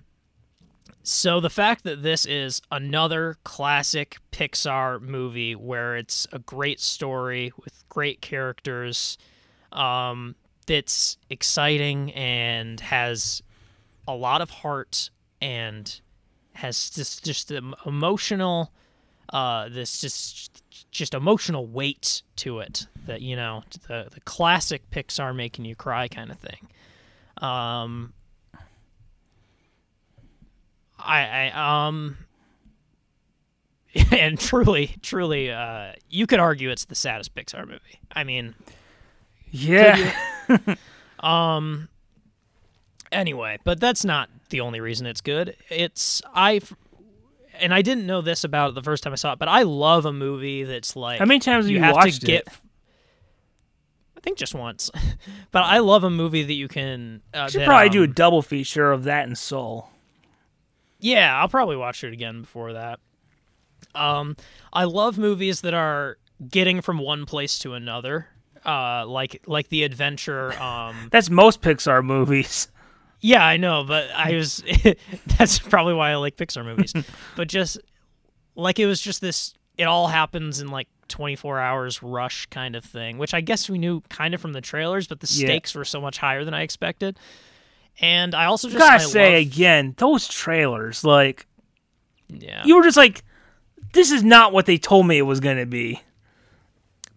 [1.04, 7.52] so the fact that this is another classic Pixar movie where it's a great story
[7.64, 9.18] with great characters,
[9.72, 10.36] um,
[10.68, 13.44] that's exciting and has
[14.08, 15.12] a lot of heart
[15.42, 16.02] and
[16.54, 17.52] has just just
[17.86, 18.72] emotional
[19.34, 20.64] uh this just
[20.96, 26.08] just emotional weight to it that you know the the classic Pixar making you cry
[26.08, 26.68] kind of thing.
[27.38, 28.14] Um
[30.98, 32.18] I I um
[34.12, 38.00] and truly truly uh you could argue it's the saddest Pixar movie.
[38.12, 38.56] I mean,
[39.52, 40.14] Yeah.
[41.20, 41.90] um.
[43.12, 45.56] Anyway, but that's not the only reason it's good.
[45.70, 46.60] It's I,
[47.60, 49.64] and I didn't know this about it the first time I saw it, but I
[49.64, 52.48] love a movie that's like How many times you you have watched to get.
[52.48, 52.54] it?
[54.18, 54.90] I think just once,
[55.52, 57.22] but I love a movie that you can.
[57.34, 59.90] Uh, Should that, probably do a um, double feature of that and Soul.
[61.00, 63.00] Yeah, I'll probably watch it again before that.
[63.94, 64.36] Um,
[64.74, 66.18] I love movies that are
[66.50, 68.28] getting from one place to another,
[68.66, 70.54] uh, like like the adventure.
[70.62, 72.68] Um, That's most Pixar movies.
[73.26, 74.64] Yeah, I know, but I was
[75.38, 76.94] that's probably why I like Pixar movies.
[77.36, 77.80] but just
[78.56, 82.86] like it was just this it all happens in like 24 hours rush kind of
[82.86, 85.48] thing, which I guess we knew kind of from the trailers, but the Yeah.
[85.48, 87.18] stakes were so much higher than I expected.
[88.00, 91.48] And I also just Gotta I say love- again, those trailers, like
[92.30, 92.64] yeah.
[92.66, 93.24] you were just like,
[93.94, 96.02] this is not what they told me it was gonna be.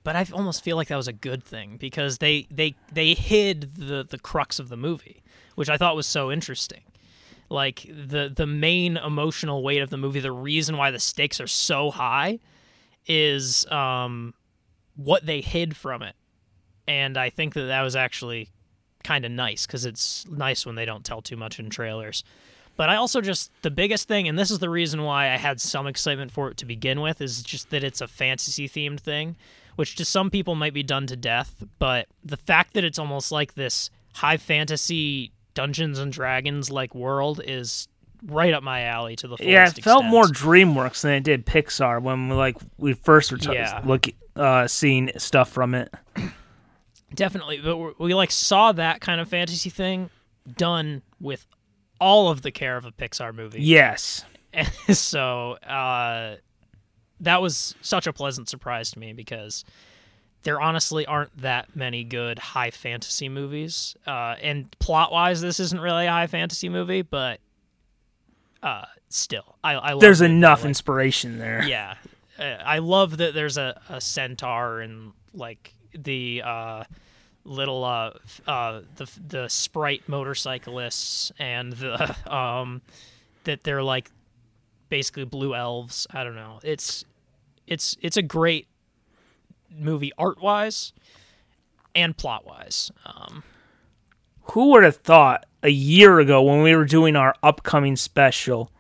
[0.05, 3.75] but I almost feel like that was a good thing because they they they hid
[3.77, 5.23] the the crux of the movie,
[5.59, 6.83] which I thought was so interesting.
[7.51, 11.49] Like the the main emotional weight of the movie, the reason why the stakes are
[11.49, 12.39] so high,
[13.09, 14.35] is um,
[14.95, 16.15] what they hid from it,
[16.87, 18.51] and I think that that was actually
[19.03, 22.23] kind of nice because it's nice when they don't tell too much in trailers.
[22.77, 25.61] But I also just the biggest thing, and this is the reason why I had
[25.61, 29.35] some excitement for it to begin with, is just that it's a fantasy themed thing,
[29.75, 31.65] which to some people might be done to death.
[31.81, 37.41] But the fact that it's almost like this high fantasy Dungeons and Dragons like world
[37.45, 37.89] is
[38.25, 40.11] right up my alley to the fullest yeah, it felt extent.
[40.13, 43.83] more DreamWorks than it did Pixar when we, like we first were t- Yeah.
[43.85, 44.07] look
[44.37, 45.93] uh, seeing stuff from it.
[47.15, 50.11] Definitely, but we like saw that kind of fantasy thing
[50.57, 51.47] done with
[52.01, 53.63] all of the care of a Pixar movie.
[53.63, 56.37] Yes, And so uh,
[57.21, 59.65] that was such a pleasant surprise to me because
[60.45, 63.97] there honestly aren't that many good high fantasy movies.
[64.07, 67.41] Uh, and plot wise, this isn't really a high fantasy movie, but
[68.63, 71.63] uh, still, I, I love There's enough Like, inspiration there.
[71.65, 71.95] yeah,
[72.39, 76.85] uh, I love that there's a, a centaur and like the uh,
[77.45, 78.13] little uh,
[78.47, 82.83] uh, the the sprite motorcyclists and the um
[83.45, 84.11] that they're like
[84.89, 86.07] basically blue elves.
[86.11, 86.61] I don't know.
[86.63, 87.05] It's
[87.67, 88.67] it's it's a great
[89.77, 90.93] movie art wise
[91.95, 92.91] and plot wise.
[93.07, 93.43] Um,
[94.53, 98.71] Who would have thought a year ago when we were doing our upcoming special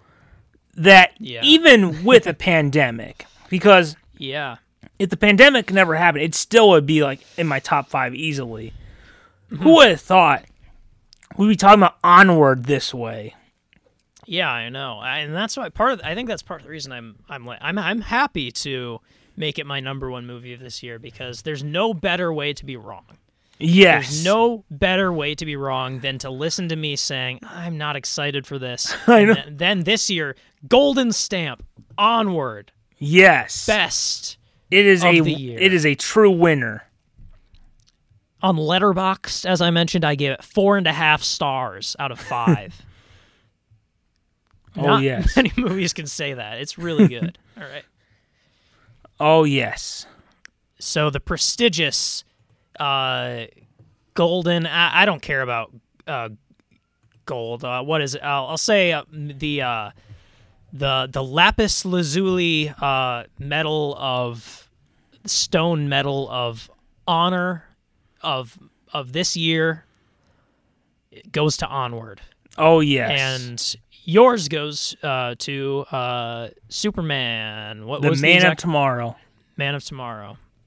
[0.74, 1.40] that Yeah.
[1.42, 4.56] even with a pandemic, because yeah,
[4.98, 8.72] if the pandemic never happened, it still would be like in my top five easily.
[9.48, 10.44] Who would have thought
[11.36, 13.34] we'd be talking about Onward this way?
[14.26, 16.00] Yeah, I know, I, and that's why part of.
[16.04, 19.00] I think that's part of the reason I'm I'm like I'm I'm happy to
[19.38, 22.64] make it my number one movie of this year because there's no better way to
[22.66, 23.04] be wrong.
[23.60, 24.08] Yes.
[24.10, 27.96] There's no better way to be wrong than to listen to me saying I'm not
[27.96, 28.94] excited for this.
[29.06, 29.34] I know.
[29.34, 30.36] then, then this year,
[30.68, 31.64] golden stamp,
[31.96, 33.66] onward, Yes.
[33.66, 34.36] best
[34.70, 35.58] it is of a the year.
[35.58, 36.84] it is a true winner.
[38.42, 39.46] on Letterboxd.
[39.46, 42.80] As I mentioned, I gave it four and a half stars out of five.
[44.76, 45.34] Oh Not yes.
[45.36, 46.58] many movies can say that.
[46.58, 47.38] It's really good.
[47.56, 47.84] All right.
[49.20, 50.06] Oh yes.
[50.78, 52.24] So the prestigious
[52.78, 53.44] uh,
[54.14, 54.66] golden.
[54.66, 55.72] I, I don't care about
[56.06, 56.28] uh,
[57.24, 57.64] gold.
[57.64, 58.22] Uh, what is it?
[58.22, 59.90] I'll, I'll say uh, the uh,
[60.72, 64.70] the the lapis lazuli uh, medal of
[65.24, 66.70] stone medal of
[67.06, 67.64] honor
[68.22, 68.58] of
[68.92, 69.84] of this year
[71.10, 72.20] it goes to onward
[72.56, 73.10] Oh yes.
[73.20, 73.76] and
[74.10, 79.16] yours goes uh, to uh, superman what the was Man the of Tomorrow.
[79.58, 80.38] man of tomorrow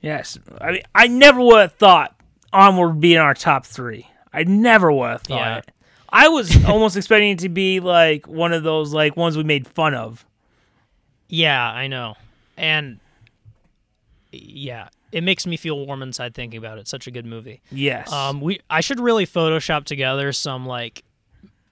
[0.00, 0.38] Yes.
[0.60, 2.14] I mean, I never would have thought
[2.52, 4.06] Onward would be in our top three.
[4.32, 5.56] I never would have thought Yeah.
[5.58, 5.70] it.
[6.08, 9.66] I was almost expecting it to be like one of those like ones we made
[9.66, 10.24] fun of.
[11.28, 12.14] Yeah, I know.
[12.56, 13.00] And
[14.32, 16.86] yeah, it makes me feel warm inside thinking about it.
[16.88, 17.60] Such a good movie.
[17.70, 18.10] Yes.
[18.12, 21.02] Um we I should really photoshop together some like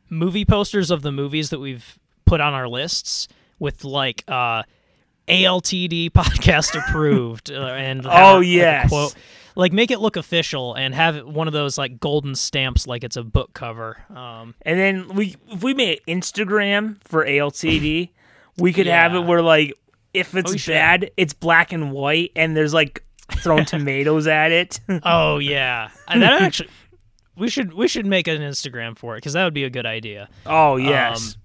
[0.09, 3.29] movie posters of the movies that we've put on our lists
[3.59, 4.63] with like uh
[5.29, 9.15] ALTD podcast approved uh, and Oh, yeah, like, quote
[9.59, 13.17] like make it look official and have one of those like golden stamps like it's
[13.17, 13.97] a book cover.
[14.15, 18.11] Um and then we if we made Instagram for ALTD,
[18.59, 19.73] we could have it where like
[20.13, 20.73] if Oh, it's should.
[20.73, 23.03] bad, it's black and white and there's like
[23.39, 24.79] thrown tomatoes at it.
[25.03, 26.69] Oh yeah, and that actually
[27.37, 29.87] we should we should make an Instagram for it because that would be a good
[29.87, 30.29] idea.
[30.47, 31.37] oh yes.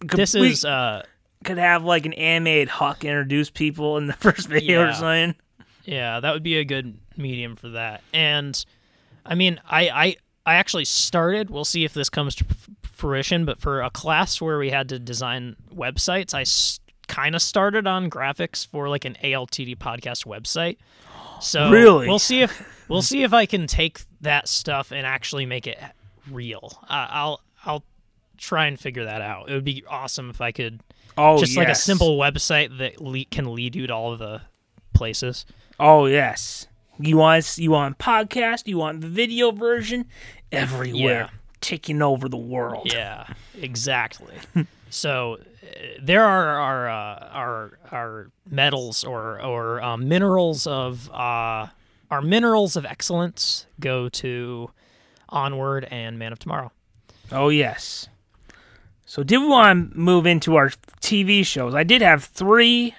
[0.00, 1.02] Could- This is uh
[1.44, 4.92] could have like an animated Huck introduce people in the first video or Yeah.
[4.94, 5.34] something.
[5.84, 8.02] yeah, that would be a good medium for that.
[8.12, 8.62] And
[9.24, 10.16] I mean, I I
[10.46, 11.50] I actually started.
[11.50, 12.44] We'll see if this comes to
[12.82, 13.44] fruition.
[13.44, 17.86] But for a class where we had to design websites, I s- kind of started
[17.86, 20.78] on graphics for like an ALTD podcast website.
[21.40, 22.08] So Really?
[22.08, 25.78] we'll see if we'll see if I can take that stuff and actually make it
[26.30, 26.78] real.
[26.82, 27.84] Uh, I'll I'll
[28.36, 29.50] try and figure that out.
[29.50, 30.80] It would be awesome if I could
[31.16, 34.42] Oh just like a simple website that le- can lead you to all of the
[34.94, 35.44] places.
[35.80, 36.66] Oh yes.
[37.00, 40.06] You want you want podcast, you want the video version
[40.50, 40.94] everywhere.
[40.94, 41.28] Yeah.
[41.60, 42.92] Taking over the world.
[42.92, 43.26] Yeah,
[43.60, 44.34] exactly.
[44.90, 45.66] so uh,
[46.00, 51.66] there are our uh, our our metals or or uh, minerals of uh,
[52.10, 54.70] our minerals of excellence go to
[55.28, 56.72] Onward and Man of Tomorrow.
[57.30, 58.08] Oh yes.
[59.04, 60.68] So did we want to move into our
[61.00, 61.74] TV shows?
[61.74, 62.94] I did have three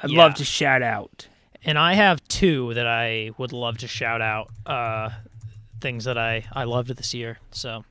[0.00, 0.18] I'd Yeah.
[0.18, 1.28] love to shout out.
[1.62, 4.50] And I have two that I would love to shout out.
[4.64, 5.10] Uh,
[5.80, 7.38] things that I I loved this year.
[7.50, 7.84] So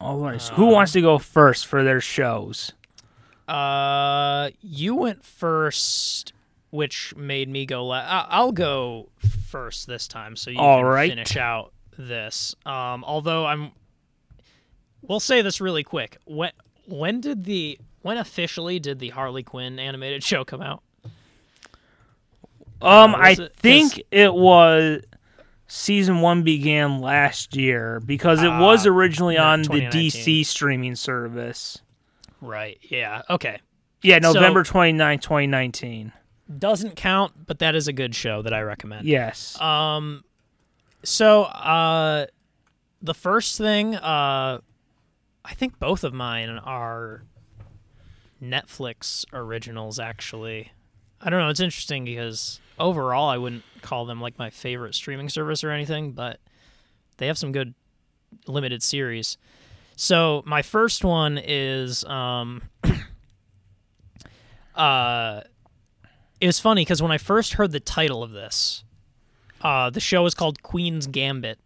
[0.00, 0.40] All right.
[0.40, 2.72] So who wants to go first for their shows?
[3.48, 6.32] Uh, you went first,
[6.70, 7.86] which made me go.
[7.86, 9.08] La- I- I'll go
[9.48, 11.10] first this time, so you All can right.
[11.10, 12.54] finish out this.
[12.66, 13.70] Um, although I'm,
[15.02, 16.18] we'll say this really quick.
[16.26, 16.50] When
[16.86, 20.82] when did the when officially did the Harley Quinn animated show come out?
[22.82, 25.02] Um, Uh, I it- think it was
[25.68, 31.78] season one began last year because it was Ah, originally on the DC streaming service.
[32.40, 32.78] Right.
[32.82, 33.22] Yeah.
[33.30, 33.60] Okay.
[34.02, 36.12] Yeah, So- November 29, 2019.
[36.58, 39.06] Doesn't count, but that is a good show that I recommend.
[39.06, 39.60] Yes.
[39.60, 40.22] Um,
[41.02, 42.26] so uh,
[43.02, 44.60] the first thing, uh,
[45.44, 47.24] I think both of mine are
[48.42, 50.72] Netflix originals actually.
[51.20, 51.48] I don't know.
[51.48, 56.12] It's interesting because overall, I wouldn't call them like my favorite streaming service or anything,
[56.12, 56.38] but
[57.16, 57.74] they have some good
[58.46, 59.38] limited series.
[59.96, 62.62] So my first one is um
[64.74, 65.40] uh
[66.40, 68.84] it was funny because when I first heard the title of this,
[69.62, 71.58] uh the show is called Queen's Gambit.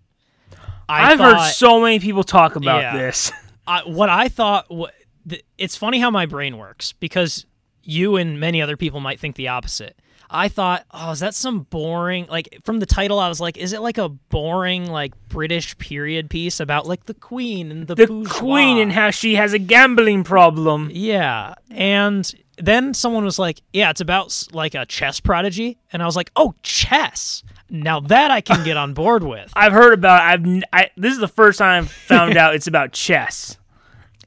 [0.89, 2.97] I I've thought, heard so many people talk about Yeah.
[2.97, 3.31] this.
[3.67, 4.67] I, what I thought.
[4.69, 4.93] What,
[5.29, 7.47] th- it's funny how my brain works because
[7.85, 9.97] you and many other people might think the opposite.
[10.33, 12.27] I thought, oh, is that some boring?
[12.29, 16.31] Like from the title, I was like, is it like a boring like British period
[16.31, 18.33] piece about like the Queen and the, The bourgeois?
[18.39, 20.89] queen and how she has a gambling problem.
[20.93, 22.33] Yeah, and
[22.65, 26.31] then someone was like, "Yeah, it's about like a chess prodigy," and I was like,
[26.37, 27.43] "Oh, chess!
[27.69, 30.23] Now that I can get on board with." I've heard about.
[30.23, 30.63] I've.
[30.73, 33.57] I, this is the first time I've found out it's about chess.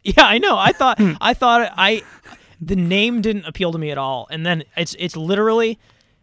[0.05, 0.57] Yeah, I know.
[0.57, 0.99] I thought.
[1.21, 2.03] I thought I
[2.65, 4.27] the name didn't appeal to me at all.
[4.29, 5.79] And then it's it's literally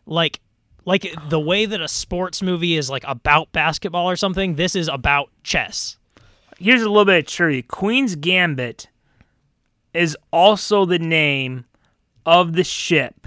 [0.06, 0.40] like
[0.84, 4.88] like the way that a sports movie is like about basketball or something, this is
[4.88, 5.98] about chess.
[6.58, 7.62] Here's a little bit of trivia.
[7.62, 8.88] Queen's Gambit
[9.94, 11.64] is also the name
[12.26, 13.26] of the ship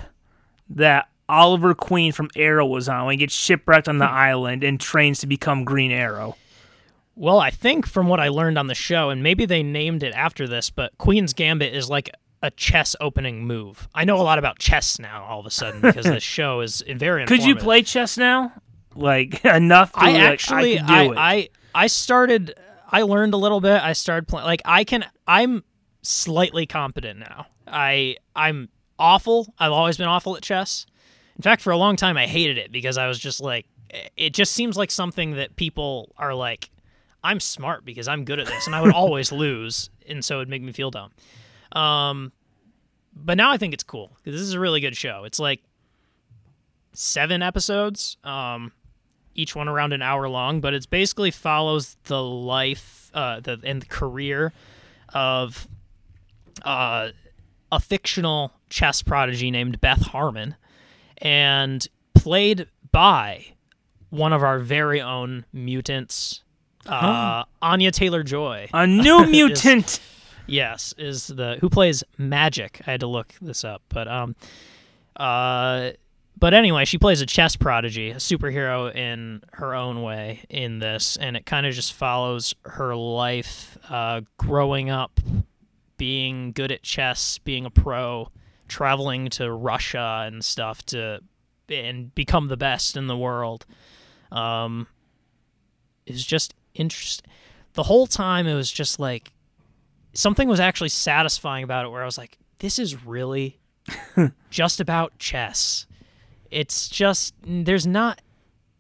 [0.70, 4.14] that Oliver Queen from Arrow was on when he gets shipwrecked on the hmm.
[4.14, 6.36] island and trains to become Green Arrow.
[7.16, 10.14] Well, I think from what I learned on the show, and maybe they named it
[10.14, 12.10] after this, but Queen's Gambit is like
[12.42, 13.88] a chess opening move.
[13.96, 16.84] I know a lot about chess now all of a sudden because this show is
[16.88, 18.52] very Could you play chess now?
[18.96, 21.18] Like enough to I like, actually I do I, it.
[21.18, 22.54] I I started
[22.92, 23.82] I learned a little bit.
[23.82, 25.64] I started playing like I can I'm
[26.02, 27.48] slightly competent now.
[27.66, 28.70] I I'm
[29.04, 29.54] awful.
[29.60, 30.86] I've always been awful at chess.
[31.36, 33.66] In fact, for a long time I hated it because I was just like
[34.16, 36.70] it just seems like something that people are like
[37.24, 40.50] I'm smart because I'm good at this and I would always lose and so it'd
[40.50, 41.12] make me feel dumb.
[41.74, 42.32] Um
[43.16, 45.24] but now I think it's cool because this is a really good show.
[45.26, 45.62] It's like
[46.94, 48.18] seven episodes.
[48.24, 48.72] Um
[49.36, 53.82] each one around an hour long, but it basically follows the life uh, the and
[53.82, 54.54] the career
[55.14, 55.68] of
[56.64, 57.10] uh,
[57.74, 60.56] a fictional chess prodigy named Beth Harmon,
[61.18, 63.46] and played by
[64.12, 66.44] one of our very own mutants,
[66.86, 68.70] uh, Anya Taylor Joy.
[68.74, 70.00] a new mutant.
[70.46, 72.82] Yes, is the who plays Magik.
[72.86, 74.36] I had to look this up, but um,
[75.16, 75.92] uh,
[76.38, 81.16] but anyway, she plays a chess prodigy, a superhero in her own way in this,
[81.18, 85.20] and it kind of just follows her life, uh, growing up,
[85.98, 88.30] being good at chess, being a pro,
[88.68, 91.22] traveling to Russia and stuff to
[91.70, 93.66] and become the best in the world.
[94.32, 94.88] Um,
[96.06, 97.30] is just interesting.
[97.74, 99.32] The whole time it was just like
[100.14, 103.60] something was actually satisfying about it where I was like, this is really
[104.50, 105.88] just about chess.
[106.52, 108.22] It's just there's not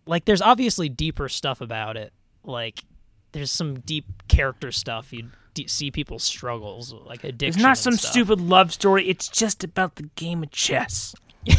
[0.05, 2.13] like there's obviously deeper stuff about it.
[2.43, 2.83] Like
[3.31, 5.11] there's some deep character stuff.
[5.11, 7.59] You d- see people's struggles, like addiction.
[7.59, 8.11] It's not some stuff.
[8.11, 9.07] stupid love story.
[9.07, 11.15] It's just about the game of chess.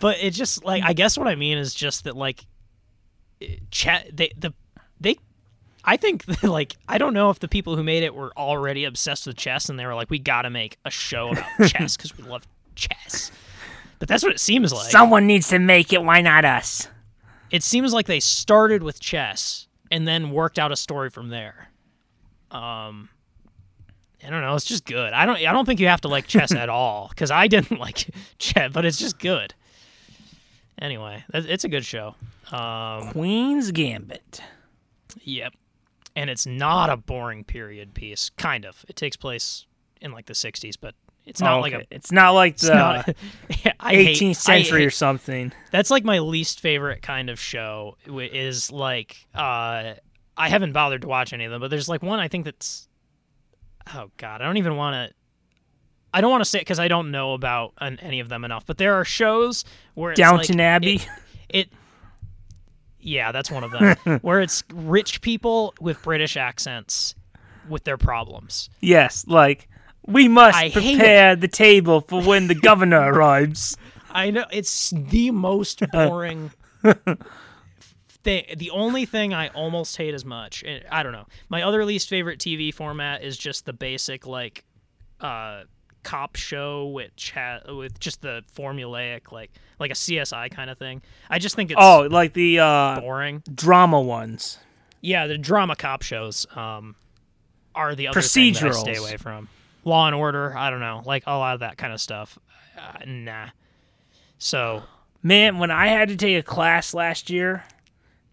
[0.00, 2.44] But it just like I guess what I mean is just that like
[3.70, 4.52] chat they the
[5.00, 5.16] they
[5.84, 9.26] I think like I don't know if the people who made it were already obsessed
[9.26, 12.16] with chess and they were like we got to make a show about chess cuz
[12.18, 13.30] we love chess.
[13.98, 14.90] But that's what it seems like.
[14.90, 16.02] Someone needs to make it.
[16.02, 16.88] Why not us?
[17.50, 21.68] it seems like they started with chess and then worked out a story from there.
[22.50, 23.08] Um
[24.26, 25.12] I don't know, it's just good.
[25.12, 27.78] I don't I don't think you have to like chess at all cuz I didn't
[27.86, 29.54] like chess, but it's just good.
[30.80, 32.14] Anyway, it's a good show.
[32.50, 34.40] Um Queen's Gambit.
[35.22, 35.54] Yep.
[36.16, 38.30] And it's not a boring period piece.
[38.36, 38.84] Kind of.
[38.88, 39.66] It takes place
[40.00, 40.94] in like the 60s, but
[41.26, 41.82] it's not Oh, like a.
[41.90, 43.16] It's not like the not,
[43.80, 45.52] I hate- 18th century I or something.
[45.70, 47.96] that's like my least favorite kind of show.
[48.06, 49.94] Is like uh,
[50.36, 52.88] I haven't bothered to watch any of them, but there's like one I think that's.
[53.94, 55.14] Oh God, I don't even want to.
[56.12, 58.44] I don't want to say it because I don't know about an, any of them
[58.44, 58.64] enough.
[58.66, 60.94] But there are shows where it's Downton like, Abbey.
[60.94, 61.08] It,
[61.48, 61.68] it
[63.00, 64.18] yeah, that's one of them.
[64.22, 67.14] where it's rich people with British accents
[67.68, 68.70] with their problems.
[68.80, 69.68] Yes, like
[70.06, 73.76] we must I prepare the table for when the governor arrives.
[74.10, 76.52] I know it's the most boring
[78.24, 78.44] thing.
[78.56, 81.26] The only thing I almost hate as much, I don't know.
[81.48, 84.64] My other least favorite TV format is just the basic like
[85.20, 85.62] uh
[86.02, 91.02] cop show which ha- with just the formulaic like like a CSI kind of thing.
[91.30, 93.42] I just think it's Oh, like the uh, boring.
[93.54, 94.58] drama ones.
[95.00, 96.96] Yeah, the drama cop shows um
[97.74, 99.48] are the other I stay away from.
[99.84, 100.56] Law and Order.
[100.56, 102.38] I don't know, like a lot of that kind of stuff.
[102.78, 103.48] Uh, nah.
[104.38, 104.82] So
[105.22, 107.64] Man, when I had to take a class last year,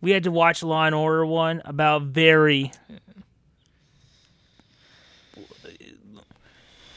[0.01, 2.71] we had to watch Law and Order one about very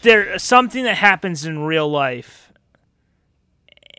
[0.03, 2.53] there something that happens in real life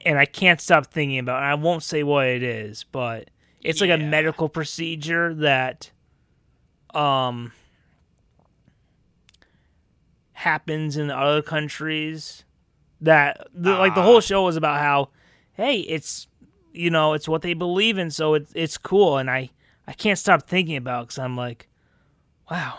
[0.06, 1.46] and I can't stop thinking about it.
[1.46, 5.92] I won't say what it is, but it's like a medical procedure that
[6.94, 7.52] um
[10.34, 12.44] happens in other countries
[13.02, 15.10] that the, like the whole show was about how
[15.54, 16.28] hey it's
[16.76, 19.50] you know it's what they believe in so it's it's cool and i
[19.88, 21.68] i can't stop thinking about because i'm like
[22.52, 22.78] wow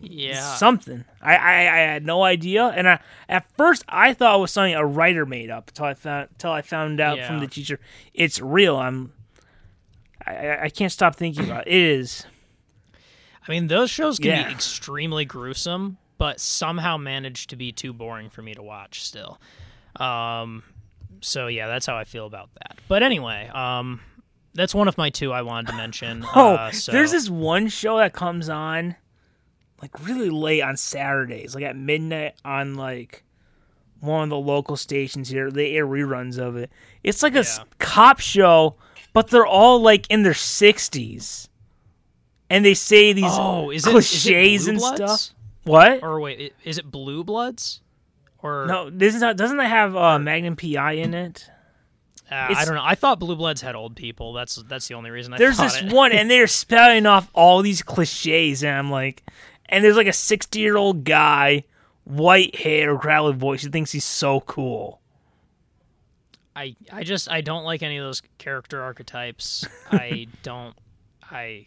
[0.00, 4.40] yeah, something I, I i had no idea and i at first i thought it
[4.40, 7.48] was something a writer made up until i found until i found out from the
[7.48, 7.80] teacher
[8.14, 9.12] it's real i'm
[10.24, 11.72] I, I- I can't stop thinking about it.
[11.72, 12.26] It is.
[13.46, 14.46] I mean those shows can Yeah.
[14.46, 19.40] be extremely gruesome, but somehow manage to be too boring for me to watch still.
[19.96, 20.64] Um,
[21.20, 22.78] so yeah, that's how I feel about that.
[22.88, 24.00] But anyway, um,
[24.54, 26.24] that's one of my two I wanted to mention.
[26.34, 28.96] Oh, uh, so, there's this one show that comes on
[29.80, 33.24] like really late on Saturdays, like at midnight on like
[34.00, 35.50] one of the local stations here.
[35.50, 36.70] They air reruns of it.
[37.04, 37.64] It's like a Yeah.
[37.78, 38.76] cop show,
[39.12, 41.48] but they're all like in their 60s.
[42.50, 45.30] And they say these Oh, is it cliches is it and stuff.
[45.64, 46.02] What?
[46.02, 47.82] Or wait, is it Blue Bloods?
[48.42, 51.48] Or no, this is not, doesn't that have uh, Magnum PI in it?
[52.30, 52.84] uh, I don't know.
[52.84, 54.32] I thought Blue Bloods had old people.
[54.32, 55.92] That's that's the only reason I There's this it.
[55.92, 59.24] one, and they're spouting off all these cliches, and I'm like,
[59.66, 61.64] and there's like a 60 year old guy,
[62.04, 65.00] white hair, growly voice, who thinks he's so cool.
[66.54, 69.66] I I just I don't like any of those character archetypes.
[69.90, 70.76] I don't
[71.30, 71.66] I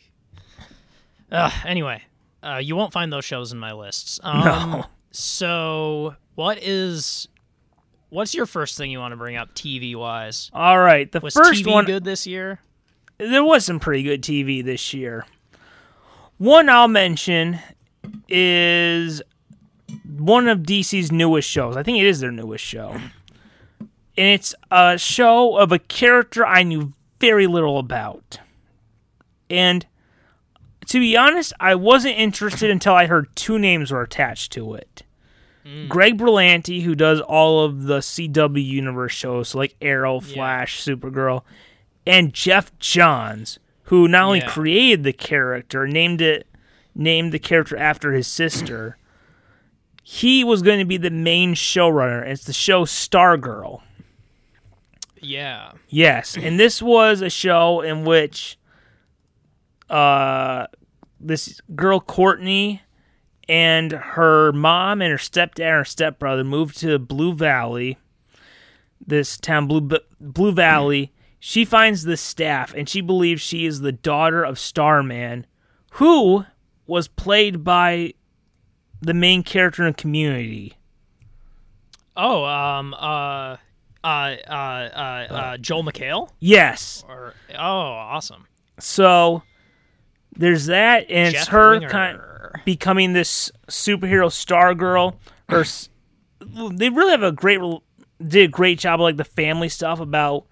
[1.31, 2.03] uh, anyway,
[2.43, 4.19] uh, you won't find those shows in my lists.
[4.22, 4.85] Um, No.
[5.11, 7.27] So, what is
[8.09, 10.49] what's your first thing you want to bring up TV wise?
[10.53, 12.59] All right, the Was first TV one, good this year?
[13.17, 15.25] there was some pretty good TV this year.
[16.38, 17.59] One I'll mention
[18.27, 19.21] is
[20.17, 21.77] one of DC's newest shows.
[21.77, 22.97] I think it is their newest show.
[24.17, 28.39] And it's a show of a character I knew very little about.
[29.49, 29.85] And
[30.91, 35.03] to be honest, I wasn't interested until I heard two names were attached to it.
[35.88, 41.43] Greg Berlanti, who does all of the CW universe shows, so like Arrow, Flash, Supergirl,
[42.05, 44.47] and Geoff Johns, who not only Yeah.
[44.49, 46.47] created the character, named it
[46.95, 48.97] named the character after his sister.
[50.03, 52.26] he was going to be the main showrunner.
[52.26, 53.81] It's the show Stargirl.
[55.22, 55.73] Yeah.
[55.88, 58.57] Yes, and this was a show in which
[59.89, 60.65] uh
[61.22, 62.81] this girl Courtney
[63.48, 67.98] and her mom and her stepdad and her stepbrother moved to Blue Valley.
[69.06, 71.11] This town Blue Blue Valley.
[71.39, 75.48] She finds the staff and she believes she is the daughter of Starman,
[75.93, 76.45] who
[76.85, 78.14] was played by
[79.02, 80.77] the main character in Community.
[82.15, 83.57] Oh, um, uh,
[84.03, 86.30] uh, uh, uh, uh, Joel McHale?
[86.39, 87.03] Yes.
[87.07, 88.48] Or oh, awesome.
[88.80, 89.41] So
[90.33, 91.89] there's that, and it's her Winger.
[91.89, 92.19] kind
[92.65, 95.19] becoming this superhero star girl.
[95.49, 95.65] Her,
[96.39, 97.59] they really have a great
[98.25, 100.45] did a great job of like the family stuff about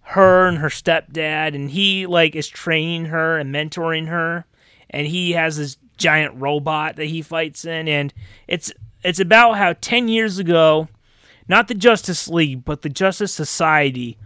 [0.00, 4.46] her and her stepdad, and he like is training her and mentoring her,
[4.90, 8.12] and he has this giant robot that he fights in, and
[8.46, 8.72] it's
[9.02, 10.88] it's about how ten years ago,
[11.48, 14.18] not the Justice League, but the Justice Society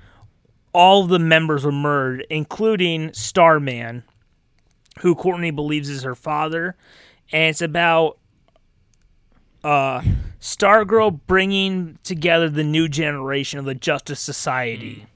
[0.74, 4.04] all the members were murdered, including Starman,
[5.00, 6.76] who Courtney believes is her father.
[7.32, 8.18] And it's about
[9.64, 10.02] uh,
[10.40, 15.06] Stargirl bringing together the new generation of the Justice Society,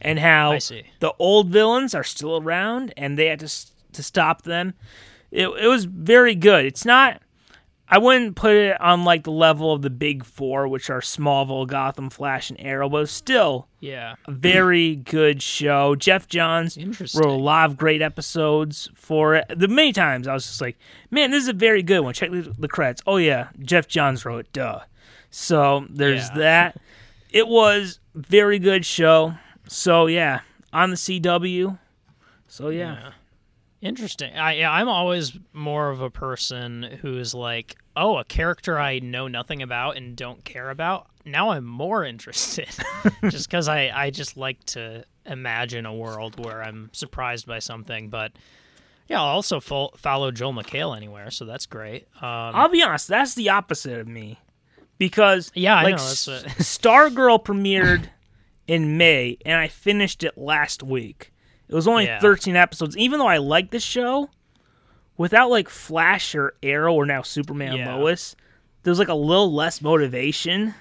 [0.00, 0.58] and how
[1.00, 3.48] the old villains are still around, and they had to
[3.92, 4.74] to stop them.
[5.30, 6.64] It it was very good.
[6.64, 7.22] It's not.
[7.94, 11.66] I wouldn't put it on like the level of the big four, which are Smallville,
[11.66, 14.14] Gotham, Flash, and Arrow, but still Yeah.
[14.26, 15.94] a very good show.
[15.94, 16.78] Geoff Johns
[17.14, 19.44] wrote a lot of great episodes for it.
[19.54, 20.78] The many times I was just like,
[21.10, 22.14] man, this is a very good one.
[22.14, 23.02] Check the, the credits.
[23.06, 24.52] Oh yeah, Geoff Johns wrote it.
[24.54, 24.80] Duh.
[25.30, 26.38] So there's Yeah.
[26.38, 26.76] that.
[27.30, 29.34] It was very good show.
[29.68, 30.40] So yeah,
[30.72, 31.78] on the CW.
[32.48, 33.10] So yeah.
[33.82, 34.32] Interesting.
[34.36, 39.28] I yeah, I'm always more of a person who's like, oh, a character I know
[39.28, 41.06] nothing about and don't care about.
[41.24, 42.68] Now I'm more interested,
[43.28, 48.08] just because I I just like to imagine a world where I'm surprised by something.
[48.08, 48.32] But
[49.08, 52.08] Yeah, I'll also fo- follow Joel McHale anywhere, so that's great.
[52.16, 52.22] Um,
[52.56, 54.38] I'll be honest, that's the opposite of me.
[54.98, 58.08] Because Yeah, I like know, that's what- Stargirl premiered
[58.66, 61.32] in May and I finished it last week.
[61.68, 62.20] It was only Yeah.
[62.20, 62.96] 13 episodes.
[62.96, 64.28] Even though I like the show,
[65.16, 67.94] without like Flash or Arrow or now Superman Yeah.
[67.96, 68.36] Lois,
[68.82, 70.74] there's like a little less motivation.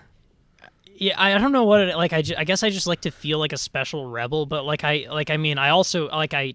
[0.96, 2.14] Yeah, I, don't know what it like.
[2.14, 4.84] I, ju- I guess I just like to feel like a special rebel, but like
[4.84, 6.54] I like I mean I also like I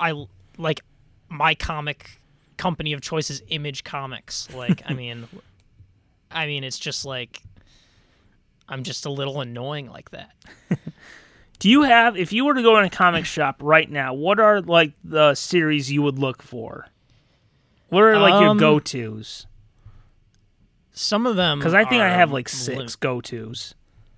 [0.00, 0.26] I
[0.58, 0.80] like
[1.28, 2.18] my comic
[2.56, 4.52] company of choice is Image Comics.
[4.52, 5.28] Like I mean,
[6.30, 7.40] I mean it's just like
[8.68, 10.32] I'm just a little annoying like that.
[11.60, 14.40] Do you have if you were to go in a comic shop right now, what
[14.40, 16.88] are like the series you would look for?
[17.94, 19.46] What are like your Um, go-tos?
[20.92, 23.74] Some of them Cuz I think I are have like lim- 6 go-tos.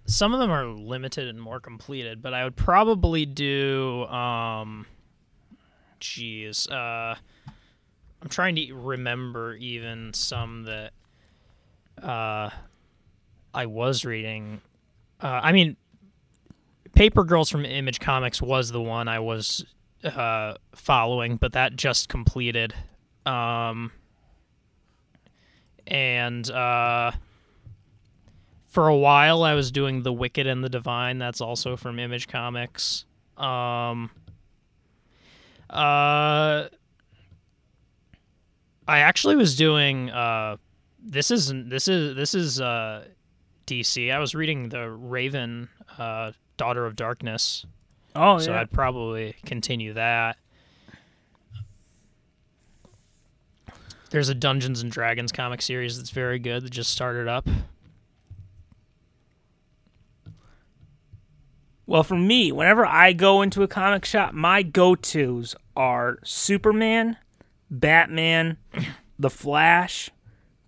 [0.07, 4.87] some of them are limited and more completed, but I would probably do um
[6.01, 7.15] jeez, uh
[8.23, 10.93] I'm trying to remember even some that
[12.03, 12.51] uh
[13.55, 14.61] I was reading.
[15.21, 15.77] Uh I mean
[16.95, 19.65] Paper Girls from Image Comics was the one I was
[20.05, 22.75] uh following, but that just completed.
[23.27, 23.93] Um
[25.87, 27.13] and uh
[28.69, 31.19] for a while I was doing The Wicked and the Divine.
[31.19, 33.05] That's also from Image Comics.
[33.37, 34.11] Um
[35.71, 36.69] uh
[38.89, 40.57] I actually was doing uh
[41.03, 43.05] this isn't this is this is uh
[43.67, 44.13] DC.
[44.13, 47.67] I was reading the Raven uh Daughter of Darkness.
[48.15, 48.61] Oh so yeah.
[48.61, 50.37] I'd probably continue that.
[54.17, 57.47] There's a Dungeons and Dragons comic series that's very good that just started up.
[61.85, 67.19] Well, for me, whenever I go into a comic shop, my go-tos are Superman,
[67.71, 68.57] Batman,
[69.19, 70.09] The Flash,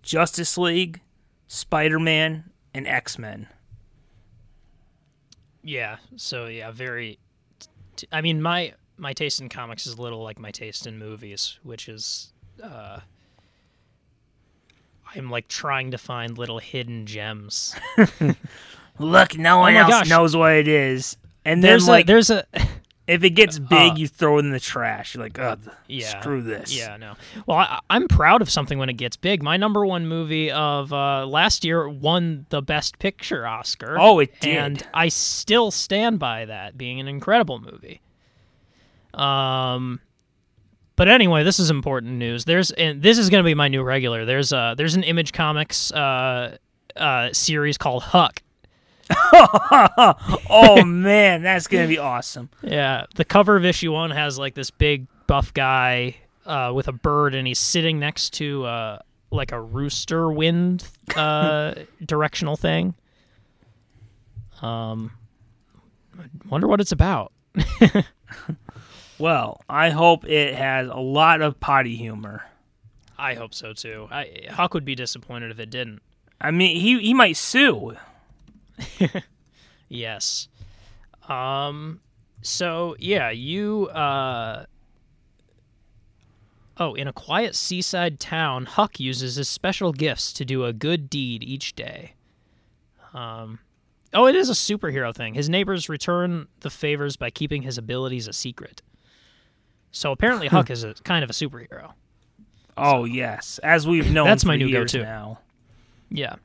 [0.03, 1.01] Justice League,
[1.47, 3.47] Spider-Man, and X-Men.
[5.63, 5.97] Yeah.
[6.17, 7.17] So yeah, very.
[7.95, 10.99] T- I mean, my my taste in comics is a little like my taste in
[10.99, 12.31] movies, which is.
[12.61, 12.99] uh
[15.15, 17.75] I'm like trying to find little hidden gems.
[18.99, 20.09] Look, no one my else gosh.
[20.09, 21.17] knows what it is.
[21.45, 22.43] And then, There's like, a there's a
[23.07, 25.15] if it gets big, uh, you throw it in the trash.
[25.15, 26.77] You're like, ugh, yeah screw this.
[26.77, 27.15] Yeah, no.
[27.47, 29.41] Well, I, I'm proud of something when it gets big.
[29.41, 33.97] My number one movie of uh, last year won the Best Picture Oscar.
[33.99, 34.55] Oh, it did.
[34.55, 38.01] and I still stand by that being an incredible movie.
[39.13, 40.01] Um,
[40.99, 42.43] but anyway, this is important news.
[42.43, 44.25] There's and this is going to be my new regular.
[44.25, 46.57] There's uh there's an Image Comics uh
[46.97, 48.41] uh series called Huck.
[49.09, 52.49] oh man, that's gonna be awesome.
[52.61, 56.93] Yeah, the cover of issue one has like this big buff guy uh, with a
[56.93, 58.99] bird, and he's sitting next to uh,
[59.31, 60.85] like a rooster wind
[61.15, 62.93] uh, directional thing.
[64.61, 65.11] Um,
[66.19, 67.31] I wonder what it's about.
[69.19, 72.45] Well, I hope it has a lot of potty humor.
[73.17, 74.07] I hope so too.
[74.09, 76.01] I, Huck would be disappointed if it didn't.
[76.39, 77.95] I mean, he he might sue.
[79.89, 80.47] Yes.
[81.27, 81.99] Um.
[82.41, 83.87] So yeah, you.
[83.87, 84.65] Uh.
[86.77, 91.09] Oh, in a quiet seaside town, Huck uses his special gifts to do a good
[91.09, 92.13] deed each day.
[93.13, 93.59] Um.
[94.13, 95.33] Oh, it is a superhero thing.
[95.33, 98.81] His neighbors return the favors by keeping his abilities a secret.
[99.91, 101.93] So apparently, Huck is a kind of a superhero.
[102.77, 104.27] Oh yes, as we've known.
[104.27, 105.01] That's for my new go-to.
[105.01, 105.39] now.
[106.09, 106.35] Yeah.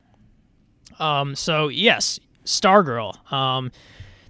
[0.99, 1.35] Um.
[1.35, 3.33] So yes, Stargirl.
[3.33, 3.71] Um.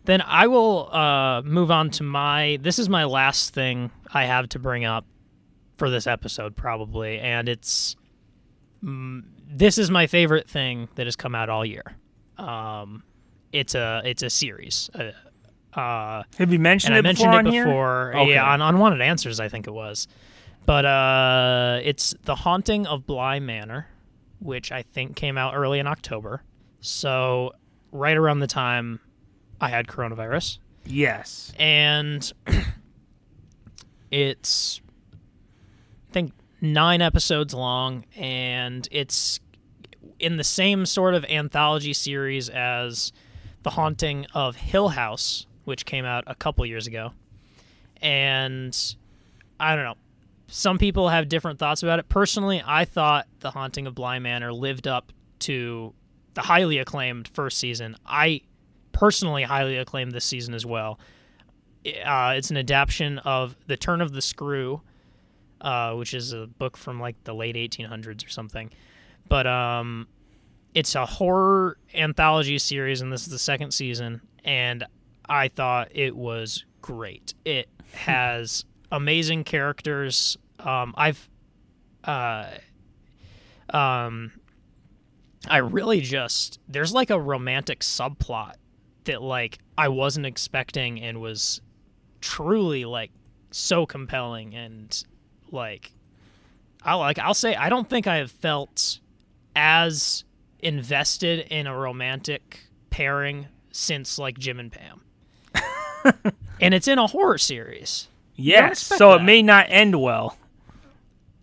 [0.04, 2.58] Then I will uh move on to my.
[2.60, 5.06] This is my last thing I have to bring up
[5.78, 7.96] for this episode, probably, and it's.
[8.84, 11.84] Mm, this is my favorite thing that has come out all year.
[12.36, 13.02] Um,
[13.52, 14.90] it's a it's a series.
[14.94, 15.12] Uh,
[15.76, 17.64] uh Have you mentioned and I it mentioned before it on here?
[17.64, 18.12] before.
[18.16, 18.30] Okay.
[18.32, 20.06] Yeah, on Unwanted Answers, I think it was.
[20.66, 23.86] But uh, it's The Haunting of Bly Manor,
[24.40, 26.42] which I think came out early in October.
[26.80, 27.52] So
[27.92, 29.00] right around the time
[29.60, 31.52] I had coronavirus, Yes.
[31.58, 32.32] and
[34.10, 34.80] it's
[36.10, 39.40] I think nine episodes long, and it's
[40.18, 43.12] in the same sort of anthology series as
[43.64, 47.12] The Haunting of Hill House, which came out a couple years ago.
[48.00, 48.76] And
[49.58, 49.96] I don't know.
[50.48, 52.08] Some people have different thoughts about it.
[52.08, 55.94] Personally, I thought The Haunting of Bly Manor lived up to
[56.34, 57.96] the highly acclaimed first season.
[58.04, 58.42] I
[58.92, 60.98] personally highly acclaimed this season as well.
[61.86, 64.80] Uh, it's an adaptation of The Turn of the Screw,
[65.60, 68.70] uh, which is a book from like the late 1800s or something.
[69.28, 70.08] But um,
[70.74, 74.20] it's a horror anthology series, and this is the second season.
[74.44, 74.84] And
[75.28, 77.34] I thought it was great.
[77.44, 80.36] It has amazing characters.
[80.58, 81.28] Um, I've,
[82.04, 82.50] uh,
[83.70, 84.32] um,
[85.48, 88.54] I really just there's like a romantic subplot
[89.04, 91.60] that like I wasn't expecting and was
[92.20, 93.10] truly like
[93.50, 95.04] so compelling and
[95.50, 95.92] like
[96.82, 99.00] I like I'll say I don't think I have felt
[99.54, 100.24] as
[100.60, 102.60] invested in a romantic
[102.90, 105.03] pairing since like Jim and Pam.
[106.60, 108.08] and it's in a horror series.
[108.36, 109.20] Yes, so that.
[109.20, 110.36] it may not end well.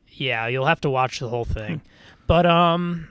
[0.09, 1.81] Yeah, you'll have to watch the whole thing.
[2.27, 3.07] but um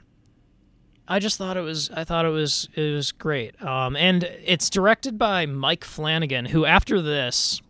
[1.09, 3.60] I just thought it was I thought it was it was great.
[3.62, 7.60] Um and it's directed by Mike Flanagan who after this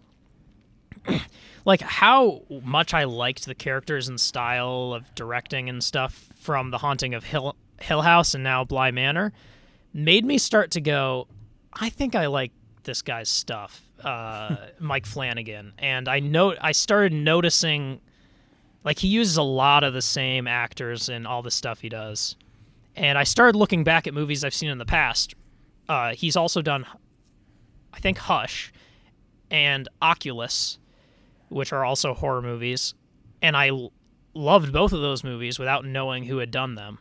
[1.64, 6.78] like how much I liked the characters and style of directing and stuff from The
[6.78, 9.32] Haunting of Hill Hill House and now Bly Manor
[9.94, 11.28] made me start to go
[11.72, 12.52] I think I like
[12.90, 13.82] this guy's stuff.
[14.02, 18.00] Uh Mike Flanagan and I know I started noticing
[18.84, 22.36] like he uses a lot of the same actors in all the stuff he does.
[22.96, 25.34] And I started looking back at movies I've seen in the past.
[25.88, 26.84] Uh, he's also done,
[27.92, 28.72] I think, Hush
[29.50, 30.78] and Oculus,
[31.48, 32.94] which are also horror movies.
[33.42, 33.92] And I l-
[34.34, 36.98] loved both of those movies without knowing who had done them.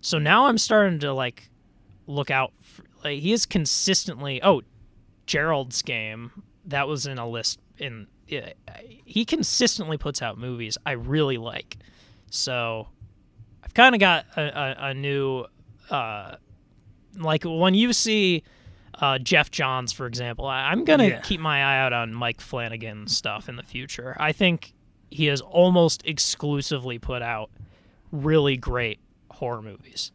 [0.00, 1.50] So now I'm starting to like
[2.06, 2.52] look out.
[2.60, 4.42] For, like he is consistently.
[4.42, 4.62] Oh,
[5.30, 6.32] Gerald's Game.
[6.64, 8.08] That was in a list in.
[8.26, 8.52] Yeah,
[9.04, 11.76] he consistently puts out movies I really like.
[12.30, 12.88] So
[13.64, 15.46] I've kind of got a, a, a new,
[15.88, 16.36] uh,
[17.16, 18.42] like when you see
[19.00, 21.20] uh, Geoff Johns, for example, I, I'm gonna Yeah.
[21.20, 24.16] keep my eye out on Mike Flanagan stuff in the future.
[24.20, 24.74] I think
[25.10, 27.50] he has almost exclusively put out
[28.12, 28.98] really great
[29.30, 30.12] horror movies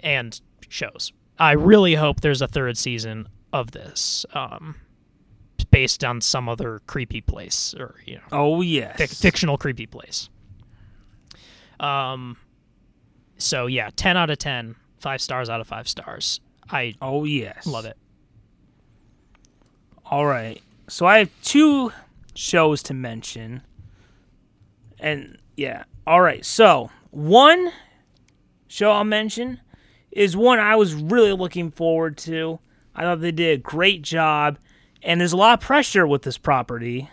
[0.00, 0.38] and
[0.68, 1.12] shows.
[1.38, 4.74] I really hope there's a third season of this, um,
[5.70, 8.96] based on some other creepy place or you know Oh yes.
[9.00, 10.28] fic- fictional creepy place.
[11.80, 12.36] Um,
[13.38, 16.40] so yeah, ten out of ten, five stars out of five stars.
[16.70, 17.66] I Oh yes.
[17.66, 17.96] love it.
[20.06, 20.60] All right.
[20.88, 21.92] So I have two
[22.34, 23.62] shows to mention.
[25.00, 25.84] And yeah.
[26.06, 26.44] All right.
[26.44, 27.72] So, one
[28.68, 29.60] show I'll mention
[30.10, 32.58] is one I was really looking forward to.
[32.94, 34.58] I thought they did a great job
[35.02, 37.10] and there's a lot of pressure with this property.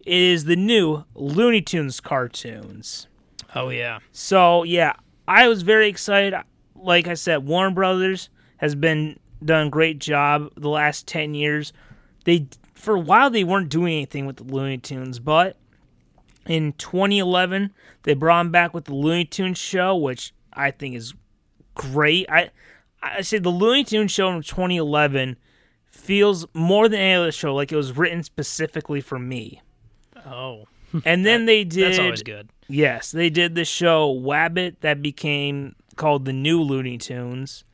[0.00, 3.08] It is the new Looney Tunes cartoons.
[3.54, 4.94] Oh yeah, So yeah,
[5.26, 6.34] I was very excited.
[6.74, 8.28] Like I said, Warner Brothers
[8.58, 11.72] has been done a great job the last ten years.
[12.24, 15.56] They for a while they weren't doing anything with the Looney Tunes, but
[16.46, 17.72] in 2011
[18.04, 21.14] they brought them back with the Looney Tunes show, which I think is
[21.74, 22.30] great.
[22.30, 22.50] I
[23.02, 25.36] I say the Looney Tunes show in 2011
[25.86, 29.62] feels more than any other show like it was written specifically for me.
[30.24, 30.64] oh
[31.04, 32.48] And then they did that's always good.
[32.68, 37.64] Yes, they did the show Wabbit that became called the New Looney Tunes.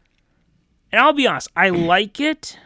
[0.90, 2.59] And I'll be honest, I like it.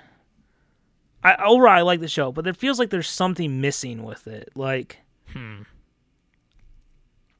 [1.22, 4.50] I overall I like the show, but it feels like there's something missing with it.
[4.54, 4.98] Like
[5.32, 5.62] hmm.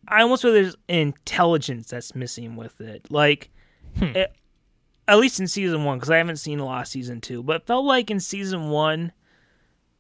[0.09, 3.11] I almost feel there's intelligence that's missing with it.
[3.11, 3.51] Like
[4.01, 4.33] it-
[5.09, 7.57] at least in season 1 cuz I haven't seen a lot of season 2, but
[7.57, 9.13] it felt like in season 1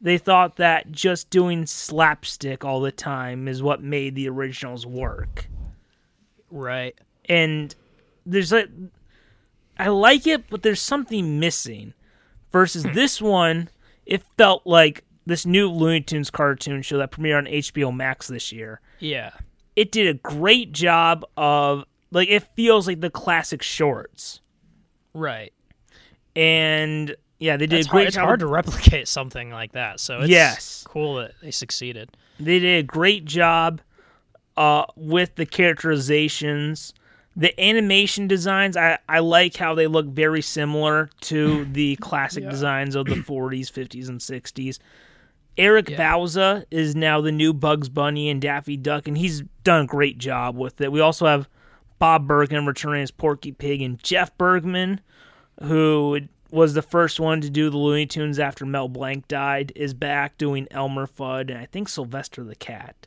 [0.00, 5.48] they thought that just doing slapstick all the time is what made the originals work.
[6.50, 6.94] Right.
[7.26, 7.74] And
[8.24, 8.68] there's like
[9.78, 11.92] I like it, but there's something missing.
[12.52, 12.92] Versus hmm.
[12.92, 13.68] this one,
[14.06, 18.52] it felt like this new Looney Tunes cartoon show that premiered on HBO Max this
[18.52, 18.80] year.
[19.00, 19.32] Yeah.
[19.74, 24.40] It did a great job of like it feels like the classic shorts.
[25.16, 25.52] Right.
[26.34, 28.24] And yeah, they did a great hard, it's job.
[28.26, 30.00] hard to replicate something like that.
[30.00, 30.84] So it's Yes.
[30.86, 32.10] cool that they succeeded.
[32.38, 33.80] They did a great job
[34.56, 36.92] uh, with the characterizations.
[37.36, 42.94] The animation designs, I, I like how they look very similar to the classic designs
[42.94, 44.78] of the 40s, 50s, and 60s.
[45.58, 45.96] Eric Yeah.
[46.14, 50.18] Bauza is now the new Bugs Bunny and Daffy Duck, and he's done a great
[50.18, 50.92] job with it.
[50.92, 51.48] We also have
[51.98, 55.00] Bob Bergen returning as Porky Pig, and Jeff Bergman,
[55.62, 56.20] who
[56.50, 60.38] was the first one to do the Looney Tunes after Mel Blanc died, is back
[60.38, 63.06] doing Elmer Fudd and I think Sylvester the Cat.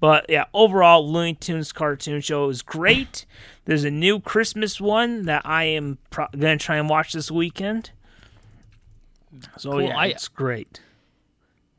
[0.00, 3.24] But yeah, overall, Looney Tunes cartoon show is great.
[3.66, 7.90] There's a new Christmas one that I am pro- gonna try and watch this weekend.
[9.58, 9.82] So Cool.
[9.82, 10.80] yeah, I- it's great.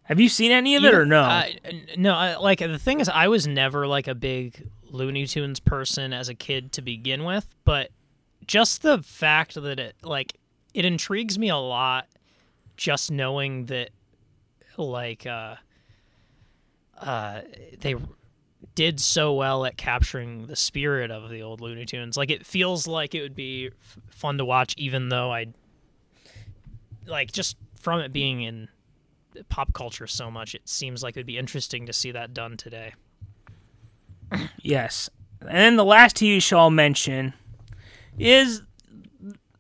[0.04, 1.44] Have you seen any of it or no?
[1.98, 6.14] No, I, like the thing is, I was never like a big Looney Tunes person
[6.14, 7.90] as a kid to begin with, but
[8.46, 10.34] just the fact that it like
[10.74, 12.08] it intrigues me a lot,
[12.78, 13.90] just knowing that
[14.78, 15.56] like uh
[17.00, 17.42] uh
[17.80, 17.96] they
[18.76, 22.16] did so well at capturing the spirit of the old Looney Tunes.
[22.16, 25.48] Like it feels like it would be f- fun to watch, even though I
[27.06, 28.70] like just from it being in
[29.50, 32.58] pop culture so much, it seems like it would be interesting to see that done
[32.58, 32.94] today.
[34.62, 35.10] Yes.
[35.42, 37.34] And then the last TV show I'll mention
[38.18, 38.62] is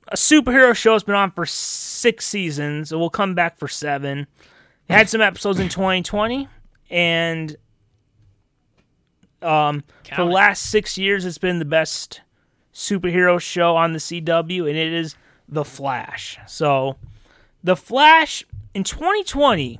[0.08, 2.92] a superhero show that's been on for six seasons.
[2.92, 4.28] It will come back for seven.
[4.88, 6.48] It had some episodes in 2020,
[6.90, 7.56] and
[9.42, 12.22] um, for the last six years, it's been the best
[12.74, 15.16] superhero show on the CW, and it is
[15.48, 16.38] The Flash.
[16.48, 16.98] So,
[17.64, 18.44] The Flash
[18.74, 19.80] in 2020,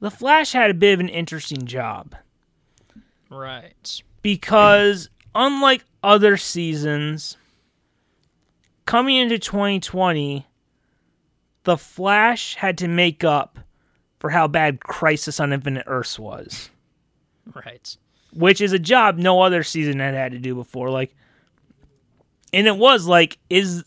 [0.00, 2.14] The Flash had a bit of an interesting job
[3.30, 4.02] Right.
[4.22, 7.36] because unlike other seasons
[8.86, 10.46] coming into 2020
[11.64, 13.58] the flash had to make up
[14.20, 16.70] for how bad crisis on infinite earths was
[17.54, 17.96] Right.
[18.32, 21.14] which is a job no other season had had to do before like
[22.52, 23.84] and it was like is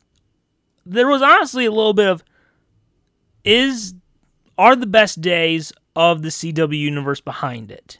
[0.85, 2.23] there was honestly a little bit of
[3.43, 3.93] is
[4.57, 7.97] are the best days of the CW universe behind it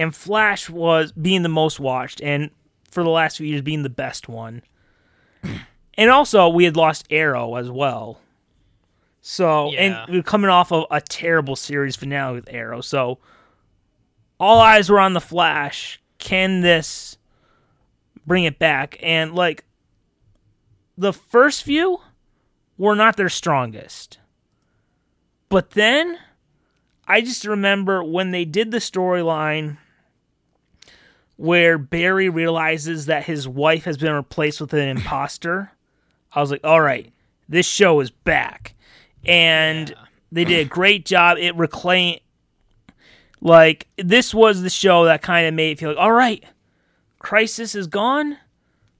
[0.00, 2.50] and Flash was being the most watched and
[2.90, 4.62] for the last few years being the best one
[5.94, 8.20] and also we had lost Arrow as well
[9.20, 9.80] so Yeah.
[9.80, 13.18] and we are coming off of a terrible series finale with Arrow so
[14.40, 16.00] all eyes were on the Flash.
[16.16, 17.18] Can this
[18.26, 18.96] bring it back?
[19.02, 19.64] And like
[20.96, 22.00] the first few
[22.78, 24.18] were not their strongest.
[25.50, 26.16] But then
[27.06, 29.76] I just remember when they did the storyline
[31.40, 35.72] where Barry realizes that his wife has been replaced with an imposter.
[36.34, 37.10] I was like, all right,
[37.48, 38.74] this show is back.
[39.24, 39.94] And
[40.30, 41.38] they did a great job.
[41.38, 42.20] It reclaimed
[43.40, 46.44] like this was the show that kind of made it feel like, all right,
[47.18, 48.36] crisis is gone.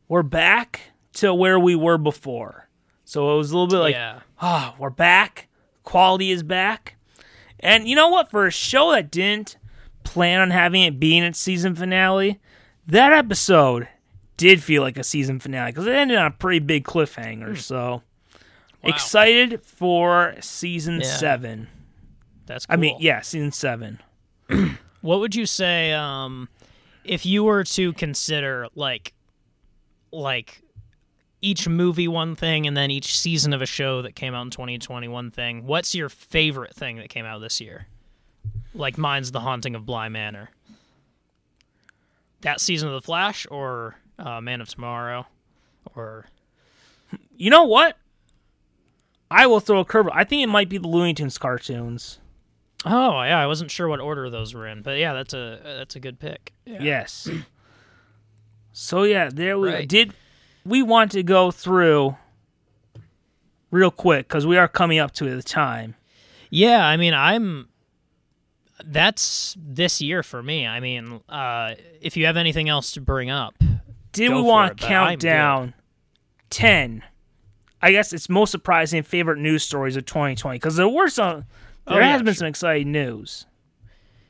[0.08, 0.80] We're back
[1.14, 2.70] to where we were before.
[3.04, 4.20] So it was a little bit like, yeah.
[4.40, 5.48] ah, we're back.
[5.84, 6.96] Quality is back.
[7.58, 8.30] And you know what?
[8.30, 9.58] For a show that didn't
[10.10, 12.40] plan on having it being its season finale,
[12.86, 13.88] that episode
[14.36, 17.56] did feel like a season finale because it ended on a pretty big cliffhanger.
[17.58, 18.02] So
[18.82, 18.90] Wow.
[18.90, 21.06] excited for season Yeah.
[21.16, 21.68] seven.
[22.46, 22.72] That's cool.
[22.74, 24.00] I mean, yeah, season seven.
[25.02, 26.48] What would you say um
[27.04, 29.14] if you were to consider like
[30.12, 30.60] like
[31.40, 34.50] each movie one thing and then each season of a show that came out in
[34.50, 35.64] 2021 thing.
[35.66, 37.86] What's your favorite thing that came out this year?
[38.74, 40.50] Like mine's The Haunting of Bly Manor.
[42.42, 45.26] That season of The Flash or uh, Man of Tomorrow
[45.94, 46.26] or
[47.36, 47.96] You know what?
[49.30, 50.08] I will throw a curve.
[50.12, 52.18] I think it might be the Looney Tunes cartoons.
[52.84, 55.96] Oh, yeah, I wasn't sure what order those were in, but yeah, that's a that's
[55.96, 56.52] a good pick.
[56.64, 57.28] Yes.
[58.72, 59.88] So yeah, there we Right.
[59.88, 60.14] did.
[60.64, 62.16] We want to go through
[63.70, 65.94] real quick because we are coming up to the time.
[66.48, 67.68] Yeah, I mean, I'm.
[68.84, 70.66] That's this year for me.
[70.66, 73.54] I mean, uh, if you have anything else to bring up,
[74.12, 75.74] Did Go we want to count down
[76.50, 77.02] ten?
[77.82, 81.44] I guess it's most surprising favorite news stories of 2020 because there were some.
[81.86, 82.38] Oh, There yeah, has been sure.
[82.40, 83.46] some exciting news.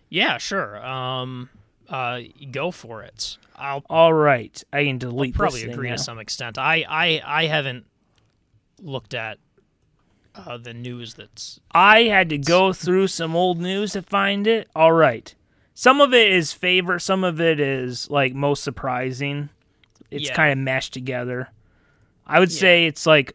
[0.09, 0.85] yeah, sure.
[0.87, 1.51] Um,
[1.89, 2.21] uh,
[2.53, 3.37] go for it.
[3.57, 5.35] I'll All right, I can delete.
[5.35, 5.97] probably this thing agree now.
[5.97, 6.59] to some extent.
[6.59, 7.87] I, I, I haven't
[8.81, 9.39] looked at
[10.35, 14.69] uh, the news that's I had to go through some old news to find it.
[14.75, 15.35] All right.
[15.75, 19.49] Some of it is favorite, some of it is like most surprising.
[20.11, 20.35] It's Yeah.
[20.35, 21.49] kind of mashed together.
[22.27, 23.35] I would say it's like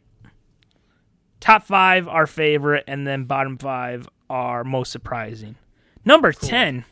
[1.40, 5.56] top 5 are favorite and then bottom 5 are most surprising.
[6.06, 6.86] Number 10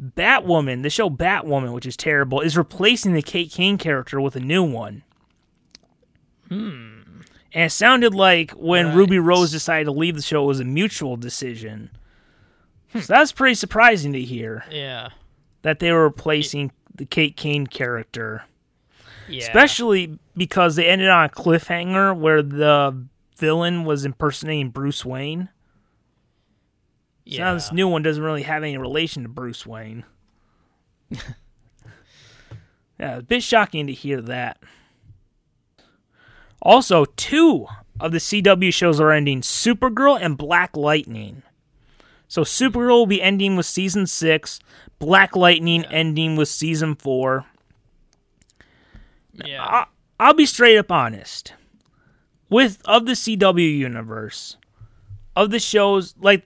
[0.00, 4.40] Batwoman, the show Batwoman, which is terrible, is replacing the Kate Kane character with a
[4.40, 5.02] new one.
[6.48, 7.01] Hmm.
[7.54, 8.96] And it sounded like when Right.
[8.96, 11.90] Ruby Rose decided to leave the show, it was a mutual decision.
[12.94, 15.10] so that's pretty surprising to hear yeah,
[15.62, 18.44] that they were replacing the Kate Kane character,
[19.28, 23.06] yeah, especially because they ended on a cliffhanger where the
[23.36, 25.48] villain was impersonating Bruce Wayne.
[27.26, 27.44] So yeah.
[27.44, 30.04] now this new one doesn't really have any relation to Bruce Wayne.
[31.10, 31.18] yeah,
[32.98, 34.58] it's a bit shocking to hear that.
[36.62, 37.66] Also, two
[38.00, 41.42] of the CW shows are ending Supergirl and Black Lightning.
[42.28, 44.60] So Supergirl will be ending with season six.
[44.98, 47.44] Black Lightning ending with season four.
[49.34, 49.62] Yeah.
[49.62, 49.86] I,
[50.18, 51.54] I'll be straight up honest.
[52.48, 54.56] With of the CW universe,
[55.34, 56.44] of the shows like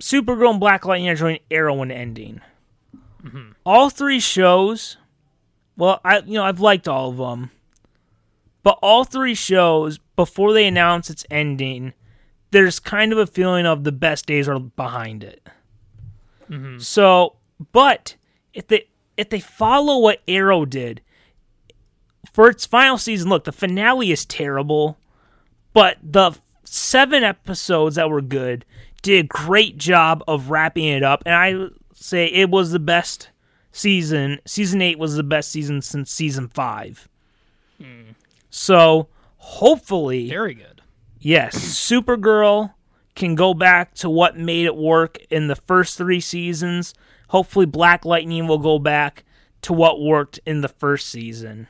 [0.00, 2.40] Supergirl and Black Lightning are joining Arrow in ending.
[3.24, 3.52] Mm-hmm.
[3.64, 4.96] All three shows,
[5.76, 7.50] well, I you know I've liked all of them,
[8.68, 11.94] but all three shows before they announce its ending,
[12.50, 15.48] there's kind of a feeling of the best days are behind it.
[16.50, 16.78] Mm-hmm.
[16.78, 17.36] So,
[17.72, 18.16] but
[18.52, 18.84] if they
[19.16, 21.00] if they follow what Arrow did
[22.34, 24.98] for its final season, look, the finale is terrible,
[25.72, 28.66] but the seven episodes that were good
[29.00, 33.30] did a great job of wrapping it up, and I say it was the best
[33.72, 34.40] season.
[34.44, 37.08] Season eight was the best season since season five.
[37.80, 38.10] Hmm.
[38.50, 40.82] So hopefully, Very good.
[41.20, 42.74] Yes, Supergirl
[43.14, 46.94] can go back to what made it work in the first three seasons.
[47.28, 49.24] Hopefully, Black Lightning will go back
[49.62, 51.66] to what worked in the first season.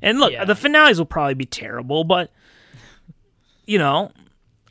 [0.00, 0.44] And look, Yeah.
[0.44, 2.30] the finales will probably be terrible, but
[3.66, 4.12] you know,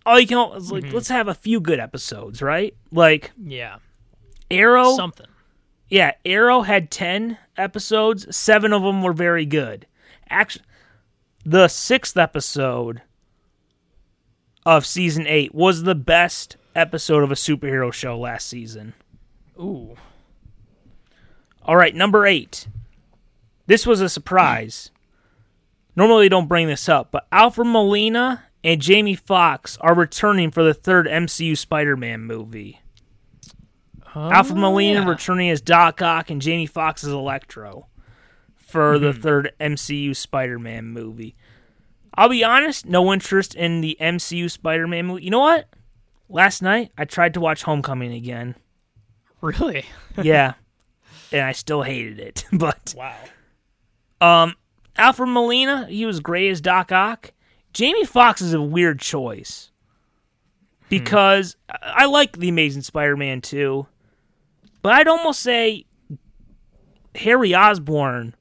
[0.06, 0.96] all you can is like mm-hmm.
[0.96, 2.74] let's have a few good episodes, right?
[2.92, 3.78] Like Yeah.
[4.50, 5.28] Arrow, Something.
[5.90, 8.34] yeah, Arrow had 10 episodes.
[8.36, 9.88] Seven of them were very good.
[10.30, 10.66] Actually,
[11.46, 13.04] the sixth episode
[14.66, 18.96] of season eight was the best episode of a superhero show last season.
[19.60, 19.96] Ooh.
[21.64, 22.68] All right, number eight.
[23.68, 24.90] This was a surprise.
[25.96, 30.64] Normally, they don't bring this up, but Alfred Molina and Jamie Foxx are returning for
[30.64, 32.82] the third MCU Spider Man movie.
[34.16, 35.10] Alfred Molina oh, yeah.
[35.10, 37.88] returning as Doc Ock and Jamie Foxx as Electro
[38.76, 41.36] for the third MCU Spider-Man movie.
[42.14, 45.24] I'll be honest, no interest in the MCU Spider-Man movie.
[45.24, 45.70] You know what?
[46.30, 48.56] Last night I tried to watch Homecoming again.
[49.42, 49.86] Really?
[50.22, 50.54] Yeah.
[51.32, 52.46] and I still hated it.
[52.54, 53.16] But Wow.
[54.22, 54.56] um
[54.98, 57.32] Alfred Molina, he was great as Doc Ock.
[57.74, 59.72] Jamie Foxx is a weird choice.
[60.90, 63.86] Because I I like The Amazing Spider-Man 2.
[64.82, 65.86] But I'd almost say
[67.16, 68.36] Harry Osborn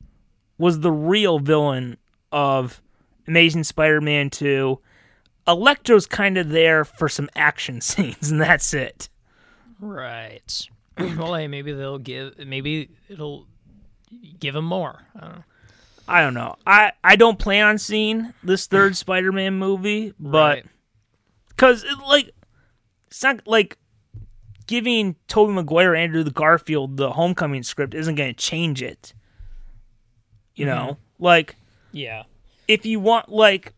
[0.58, 1.96] was the real villain
[2.32, 2.80] of
[3.26, 4.78] Amazing Spider-Man 2.
[5.46, 9.08] Electro's kind of there for some action scenes, and that's it.
[9.80, 10.68] Right.
[10.98, 12.38] well, hey, maybe they'll give.
[12.46, 13.46] Maybe it'll
[14.38, 15.02] give him more.
[15.16, 15.44] I don't know.
[16.06, 16.56] I don't know.
[16.66, 20.66] I, I don't plan on seeing this third Spider-Man movie, but Right.
[21.48, 22.30] because like
[23.08, 23.78] it's not like
[24.66, 29.14] giving Tobey Maguire and Andrew the Garfield the Homecoming script isn't going to change it.
[30.54, 30.74] You mm-hmm.
[30.86, 31.56] know, like
[31.92, 32.24] Yeah.
[32.68, 33.72] if you want like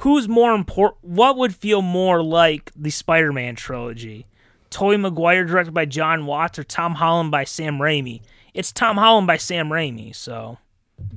[0.00, 4.26] who's more important what would feel more like the Spider-Man trilogy?
[4.70, 8.20] Tobey Maguire directed by Jon Watts or Tom Holland by Sam Raimi?
[8.52, 10.58] It's Tom Holland by Sam Raimi, so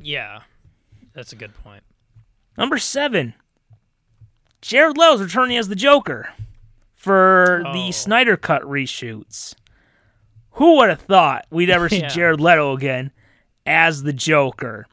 [0.02, 0.42] Yeah.
[1.14, 1.84] That's a good point.
[2.58, 3.34] Number 7.
[4.62, 6.30] Jared Leto's returning as the Joker
[6.96, 7.74] for Oh.
[7.74, 9.56] the Snyder Cut reshoots.
[10.54, 12.08] Who would have thought we'd ever see Yeah.
[12.10, 13.12] Jared Leto again
[13.66, 14.86] as the Joker?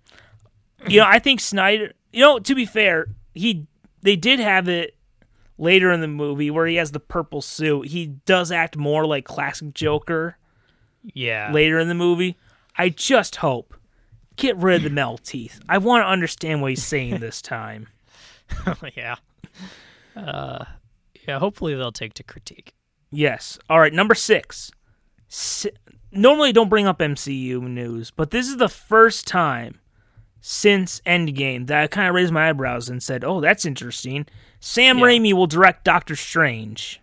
[0.88, 1.92] You know, I think Snyder.
[2.12, 3.66] You know, to be fair, he
[4.02, 4.94] they did have it
[5.58, 7.88] later in the movie where he has the purple suit.
[7.88, 10.36] He does act more like classic Joker
[11.14, 11.50] Yeah.
[11.52, 12.36] later in the movie.
[12.78, 13.74] I just hope
[14.36, 15.60] get rid of the metal teeth.
[15.68, 17.88] I want to understand what he's saying this time.
[18.96, 19.16] yeah.
[20.14, 20.64] Uh,
[21.26, 21.38] yeah.
[21.38, 22.74] Hopefully they'll take to critique.
[23.10, 23.58] Yes.
[23.70, 23.92] All right.
[23.92, 24.70] Number six.
[25.30, 25.66] S-
[26.16, 29.80] Normally, don't bring up MCU news, but this is the first time
[30.40, 34.26] since Endgame that I kind of raised my eyebrows and said, "Oh, that's interesting."
[34.60, 35.04] Sam Yeah.
[35.04, 37.00] Raimi will direct Doctor Strange.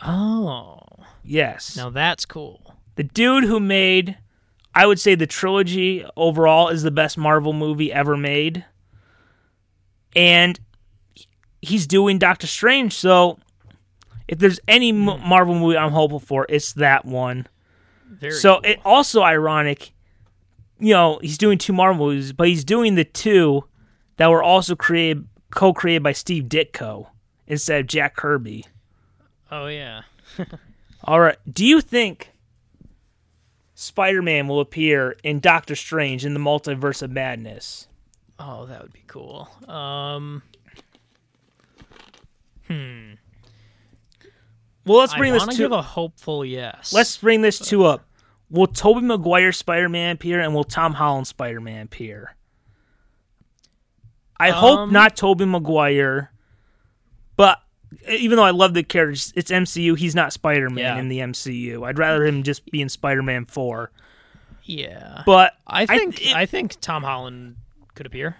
[0.00, 0.78] Oh.
[1.24, 1.76] Yes.
[1.76, 2.74] Now that's cool.
[2.96, 4.18] The dude who made,
[4.74, 8.64] I would say, the trilogy overall is the best Marvel movie ever made,
[10.14, 10.58] and
[11.60, 12.92] he's doing Doctor Strange.
[12.92, 13.38] So,
[14.28, 15.26] if there's any hmm.
[15.26, 17.46] Marvel movie I'm hopeful for, it's that one.
[18.22, 18.70] Very so cool.
[18.70, 19.90] it also ironic,
[20.78, 23.64] you know, he's doing two Marvel movies, but he's doing the two
[24.16, 27.08] that were also created co-created by Steve Ditko
[27.48, 28.64] instead of Jack Kirby.
[29.50, 30.02] Oh yeah.
[31.04, 32.30] All right, do you think
[33.74, 37.88] Spider-Man will appear in Doctor Strange in the Multiverse of Madness?
[38.38, 39.48] Oh, that would be cool.
[39.66, 40.42] Um.
[42.68, 43.14] Hmm.
[44.86, 46.92] Well, let's bring this to a hopeful yes.
[46.92, 48.06] let's bring this two up.
[48.52, 52.36] Will Tobey Maguire Spider-Man appear, and will Tom Holland Spider-Man appear?
[54.38, 56.30] I hope Um, not Tobey Maguire,
[57.36, 57.60] but
[58.08, 59.94] even though I love the character, it's MCU.
[59.96, 60.98] He's not Spider Man Yeah.
[60.98, 61.84] in the MCU.
[61.84, 63.90] I'd rather him just be in Spider Man Four.
[64.64, 65.22] Yeah.
[65.26, 67.56] But I think it- I think Tom Holland
[67.94, 68.36] could appear.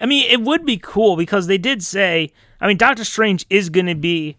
[0.00, 3.68] I mean, it would be cool because they did say, I mean, Doctor Strange is
[3.70, 4.36] going to be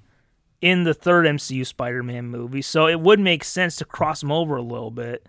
[0.64, 4.56] in the third MCU Spider-Man movie, so it would make sense to cross him over
[4.56, 5.28] a little bit.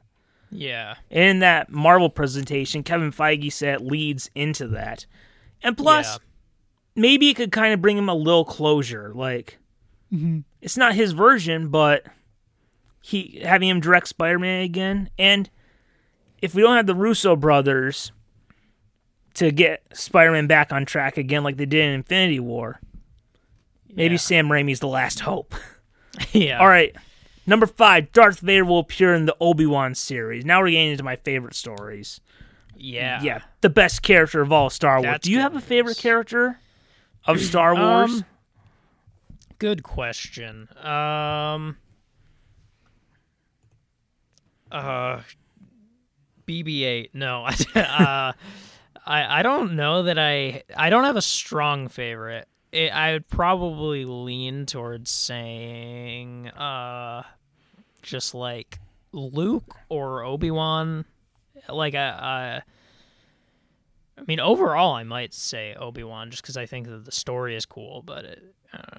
[0.48, 0.94] Yeah.
[1.11, 5.06] In that Marvel presentation, Kevin Feige said leads into that,
[5.61, 6.19] and plus, Yeah.
[6.94, 9.11] maybe it could kind of bring him a little closure.
[9.12, 9.59] Like,
[10.12, 10.43] mm-hmm.
[10.62, 12.06] it's not his version, but
[13.02, 15.51] he having him direct Spider-Man again, and
[16.40, 18.12] if we don't have the Russo brothers
[19.35, 22.81] to get Spider-Man back on track again, like they did in Infinity War,
[23.94, 24.18] maybe Yeah.
[24.18, 25.54] Sam Raimi's the last hope.
[26.32, 26.58] yeah.
[26.60, 26.94] All right.
[27.46, 30.44] Number five, Darth Vader will appear in the Obi Wan series.
[30.44, 32.20] Now we're getting into my favorite stories.
[32.76, 33.20] Yeah.
[33.22, 35.04] Yeah, the best character of all Star Wars.
[35.04, 36.00] That's Do you have a favorite news.
[36.00, 36.58] character
[37.26, 38.10] of Star Wars?
[38.12, 38.24] Um,
[39.58, 40.68] good question.
[40.82, 41.76] Um.
[44.72, 45.20] Uh.
[46.46, 47.10] BB-8.
[47.14, 47.44] No.
[47.74, 48.32] uh,
[49.06, 52.48] I I don't know that I I don't have a strong favorite.
[52.74, 57.22] It, I would probably lean towards saying uh
[58.02, 58.78] just like
[59.12, 61.05] Luke or Obi-Wan
[61.68, 62.62] like I
[64.16, 67.56] I mean, overall, I might say Obi Wan just because I think that the story
[67.56, 68.02] is cool.
[68.02, 68.98] But it, I don't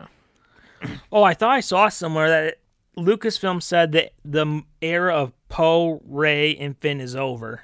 [0.90, 0.98] know.
[1.12, 2.58] oh, I thought I saw somewhere that
[2.98, 7.64] Lucasfilm said that the era of Poe, Rey, and Finn is over,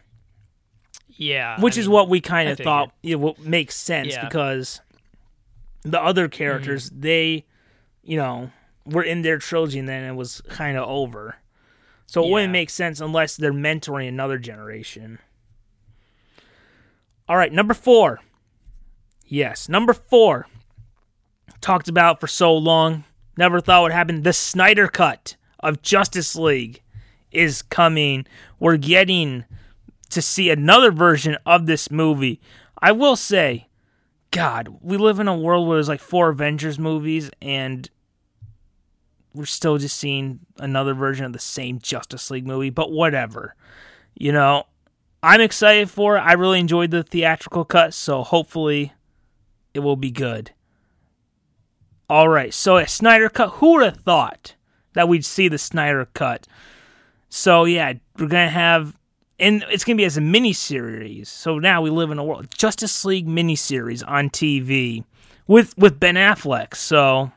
[1.10, 4.26] yeah, which I is mean, what we kind of thought it would make sense Yeah.
[4.26, 4.80] because
[5.84, 6.32] the other mm.
[6.32, 7.46] characters they,
[8.04, 8.52] you know,
[8.86, 11.36] were in their trilogy and then it was kind of over.
[12.08, 15.20] So it wouldn't make sense unless they're mentoring another generation.
[17.30, 18.20] All right, number four.
[19.26, 20.48] Yes, number four.
[21.62, 23.06] Talked about for so long.
[23.38, 24.24] Never thought would happen.
[24.24, 26.82] The Snyder Cut of Justice League
[27.32, 28.26] is coming.
[28.60, 29.46] We're getting
[30.10, 32.42] to see another version of this movie.
[32.82, 33.68] I will say,
[34.32, 37.90] God, we live in a world where there's like four Avengers movies and
[39.34, 43.56] we're still just seeing another version of the same Justice League movie, but whatever.
[44.16, 44.66] You know,
[45.24, 46.22] I'm excited for it.
[46.22, 48.94] I really enjoyed the theatrical cut, so hopefully
[49.74, 50.52] it will be good.
[52.10, 53.50] All right, so a Snyder cut.
[53.56, 54.56] Who would have thought
[54.94, 56.48] that we'd see the Snyder cut?
[57.30, 58.98] So yeah, we're gonna have,
[59.42, 61.28] and it's gonna be as a mini series.
[61.28, 65.04] So now we live in a world Justice League miniseries on TV
[65.48, 66.76] with with Ben Affleck.
[66.76, 67.32] So,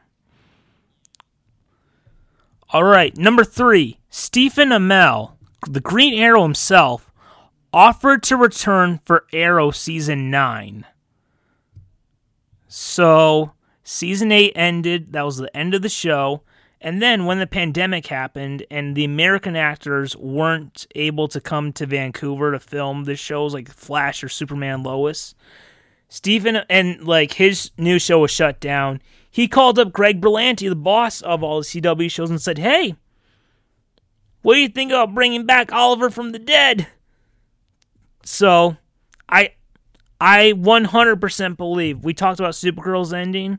[2.70, 5.32] all right, number three, Stephen Amell,
[5.68, 7.10] the Green Arrow himself,
[7.72, 10.84] offered to return for Arrow season nine.
[12.68, 13.52] So
[13.82, 15.12] season eight ended.
[15.12, 16.42] That was the end of the show.
[16.84, 21.86] And then when the pandemic happened and the American actors weren't able to come to
[21.86, 25.34] Vancouver to film the shows like Flash or Superman Lois,
[26.10, 29.00] Stephen and like his new show was shut down.
[29.30, 32.96] He called up Greg Berlanti, the boss of all the CW shows, and said, "Hey,
[34.42, 36.86] what do you think about bringing back Oliver from the dead?"
[38.24, 38.76] So,
[39.26, 39.54] I
[40.20, 43.58] I 100% believe we talked about Supergirl's ending.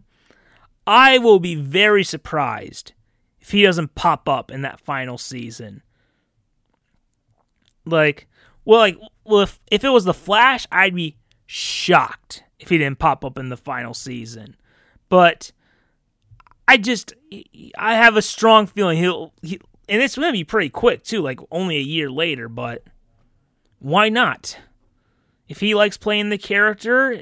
[0.85, 2.93] I will be very surprised
[3.45, 5.83] if he doesn't pop up in that final season.
[7.85, 8.27] Like,
[8.65, 12.97] well, like, well, if if it was the Flash, I'd be shocked if he didn't
[12.97, 14.55] pop up in the final season.
[15.09, 15.51] But
[16.67, 17.13] I just,
[17.77, 21.21] I have a strong feeling he'll, he, and it's going to be pretty quick too,
[21.21, 22.49] like only a year later.
[22.49, 22.81] But
[23.77, 24.57] why not?
[25.47, 27.21] If he likes playing the character,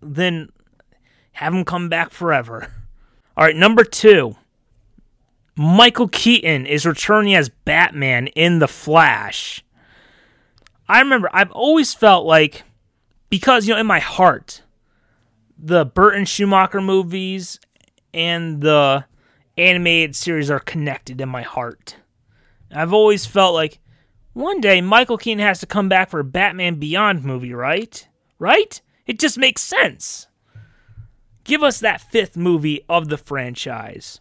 [0.00, 0.50] then
[1.32, 2.68] have him come back forever.
[3.36, 4.36] All right, number two.
[5.56, 9.64] Michael Keaton is returning as Batman in The Flash.
[10.88, 12.64] I remember I've always felt like
[13.30, 14.62] because you know in my heart
[15.56, 17.58] the Burton Schumacher movies
[18.12, 19.04] and the
[19.56, 21.96] animated series are connected in my heart.
[22.72, 23.78] I've always felt like
[24.32, 28.06] one day Michael Keaton has to come back for a Batman Beyond movie, right?
[28.40, 28.82] Right?
[29.06, 30.26] It just makes sense.
[31.44, 34.20] Give us that fifth movie of the franchise.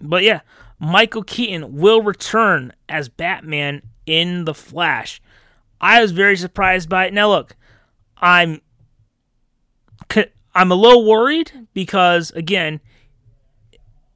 [0.00, 0.40] But yeah,
[0.78, 5.20] Michael Keaton will return as Batman in The Flash.
[5.80, 7.14] I was very surprised by it.
[7.14, 7.56] Now look,
[8.18, 8.60] I'm
[10.54, 12.80] I'm a little worried because again,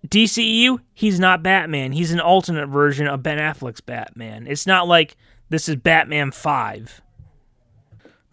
[0.07, 1.93] DCEU, he's not Batman.
[1.93, 4.47] He's an alternate version of Ben Affleck's Batman.
[4.47, 5.17] It's not like
[5.49, 7.03] this is Batman 5.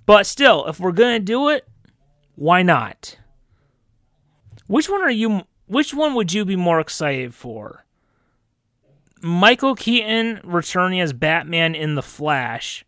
[0.05, 1.67] But still, if we're going to do it,
[2.35, 3.17] why not?
[4.67, 7.85] Which one are you which one would you be more excited for?
[9.21, 12.85] Michael Keaton returning as Batman in The Flash,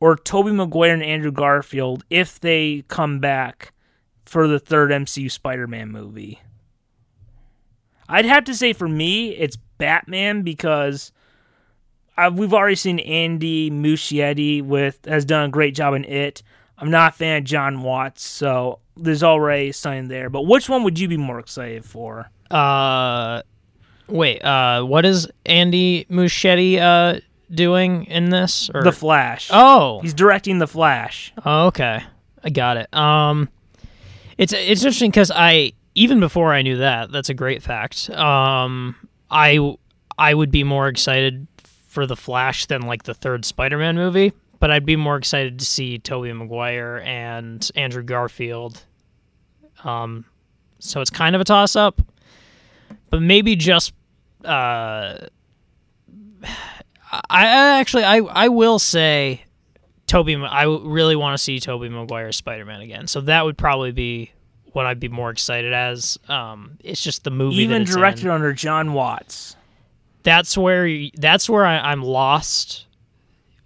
[0.00, 3.72] or Tobey Maguire and Andrew Garfield if they come back
[4.24, 6.40] for the third MCU Spider-Man movie?
[8.08, 11.12] I'd have to say for me, it's Batman because
[12.18, 16.42] uh, we've already seen Andy Muschietti with has done a great job in it.
[16.78, 20.28] I'm not a fan of Jon Watts, so there's already something there.
[20.30, 22.30] But which one would you be more excited for?
[22.50, 23.42] Uh,
[24.08, 24.44] wait.
[24.44, 27.20] Uh, what is Andy Muschietti uh
[27.50, 28.70] doing in this?
[28.74, 29.48] Or The Flash.
[29.52, 31.32] oh, He's directing The Flash.
[31.44, 32.02] Oh, okay,
[32.42, 32.92] I got it.
[32.94, 33.48] Um,
[34.38, 38.10] it's it's interesting because I even before I knew that, that's a great fact.
[38.10, 38.96] Um,
[39.30, 39.76] I
[40.18, 41.46] I would be more excited
[41.88, 44.32] for the Flash than like the third Spider-Man movie,
[44.64, 48.82] but I'd be more excited to see Tobey Maguire and Andrew Garfield.
[49.84, 50.24] Um,
[50.78, 52.00] so it's kind of a toss-up,
[53.10, 53.92] but maybe just
[54.42, 55.18] uh.
[57.12, 59.44] I, I actually I I will say
[60.06, 60.34] Tobey.
[60.34, 63.06] I really want to see Tobey Maguire's Spider Man again.
[63.06, 64.32] So that would probably be
[64.72, 66.18] what I'd be more excited as.
[66.26, 67.56] Um, it's just the movie.
[67.56, 68.30] Even directed in.
[68.30, 69.56] under Jon Watts.
[70.22, 70.88] That's where
[71.18, 72.86] that's where I, I'm lost.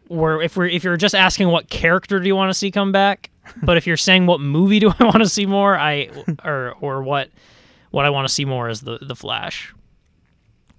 [0.08, 2.92] Where if we're if you're just asking what character do you want to see come
[2.92, 3.30] back,
[3.62, 6.08] but if you're saying what movie do I want to see more, I
[6.44, 7.30] or or what
[7.90, 9.74] what I want to see more is the the Flash.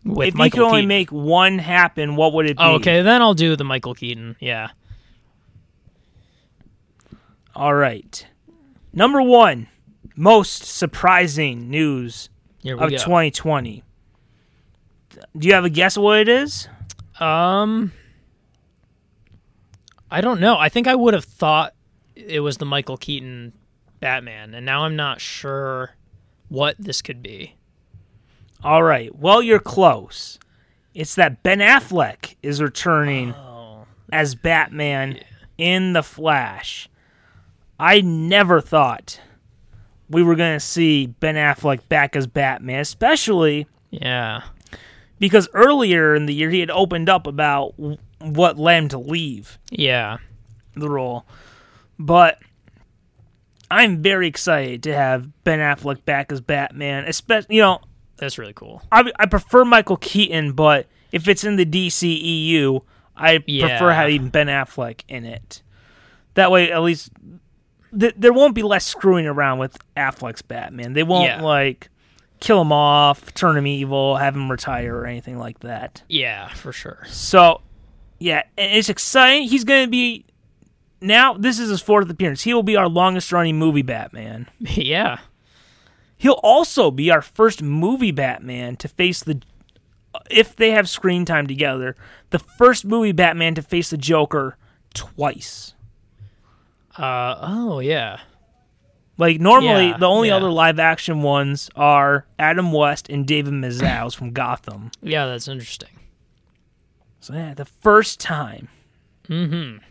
[0.03, 0.87] With if Michael you could only Keaton.
[0.87, 2.63] make one happen, what would it be?
[2.63, 4.35] Oh, okay, then I'll do the Michael Keaton.
[4.39, 4.69] Yeah.
[7.53, 8.25] All right.
[8.93, 9.67] Number one,
[10.15, 12.29] most surprising news
[12.65, 12.89] of go.
[12.89, 13.83] 2020.
[15.37, 16.69] Do you have a guess what it is?
[17.19, 17.91] Um,
[20.11, 20.57] I don't know.
[20.57, 21.73] I think I would have thought
[22.15, 23.53] it was the Michael Keaton
[23.99, 25.91] Batman, and now I'm not sure
[26.47, 27.55] what this could be.
[28.63, 29.15] All right.
[29.15, 30.39] Well, you're close.
[30.93, 35.19] It's that Ben Affleck is returning Oh, as Batman
[35.57, 36.89] in The Flash.
[37.79, 39.21] I never thought
[40.09, 44.41] we were going to see Ben Affleck back as Batman, especially yeah,
[45.19, 47.73] because earlier in the year he had opened up about
[48.19, 50.17] what led him to leave yeah,
[50.75, 51.25] the role.
[51.97, 52.39] But
[53.71, 57.05] I'm very excited to have Ben Affleck back as Batman.
[57.05, 57.81] Especially, you know,
[58.17, 58.81] that's really cool.
[58.91, 62.81] I, I prefer Michael Keaton, but if it's in the DCEU,
[63.15, 65.61] I prefer having Ben Affleck in it.
[66.35, 67.11] That way, at least
[67.97, 70.93] th- there won't be less screwing around with Affleck's Batman.
[70.93, 71.41] They won't Yeah.
[71.41, 71.89] like
[72.39, 76.03] kill him off, turn him evil, have him retire, or anything like that.
[76.07, 77.05] Yeah, for sure.
[77.09, 77.61] So,
[78.19, 79.47] yeah, and it's exciting.
[79.47, 80.25] He's going to be
[81.01, 81.33] now.
[81.33, 82.43] This is his fourth appearance.
[82.43, 84.47] He will be our longest running movie Batman.
[84.59, 85.19] yeah,
[86.17, 89.41] He'll also be our first movie Batman to face the
[90.29, 91.95] if they have screen time together,
[92.31, 94.57] the first movie Batman to face the Joker
[94.93, 95.75] twice.
[96.97, 98.19] uh, oh yeah,
[99.17, 100.35] Like normally Yeah, the only yeah.
[100.35, 104.91] other live action ones are Adam West and David Mazouz from Gotham.
[105.01, 105.25] yeah.
[105.27, 105.89] That's interesting.
[107.19, 108.69] So yeah, the first time.
[109.27, 109.83] Mm-hmm.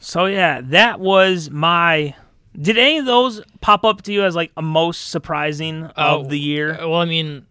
[0.00, 2.14] So yeah, that was my
[2.60, 6.28] did any of those pop up to you as like a most surprising of Oh,
[6.28, 6.76] the year?
[6.80, 7.46] Well, I mean,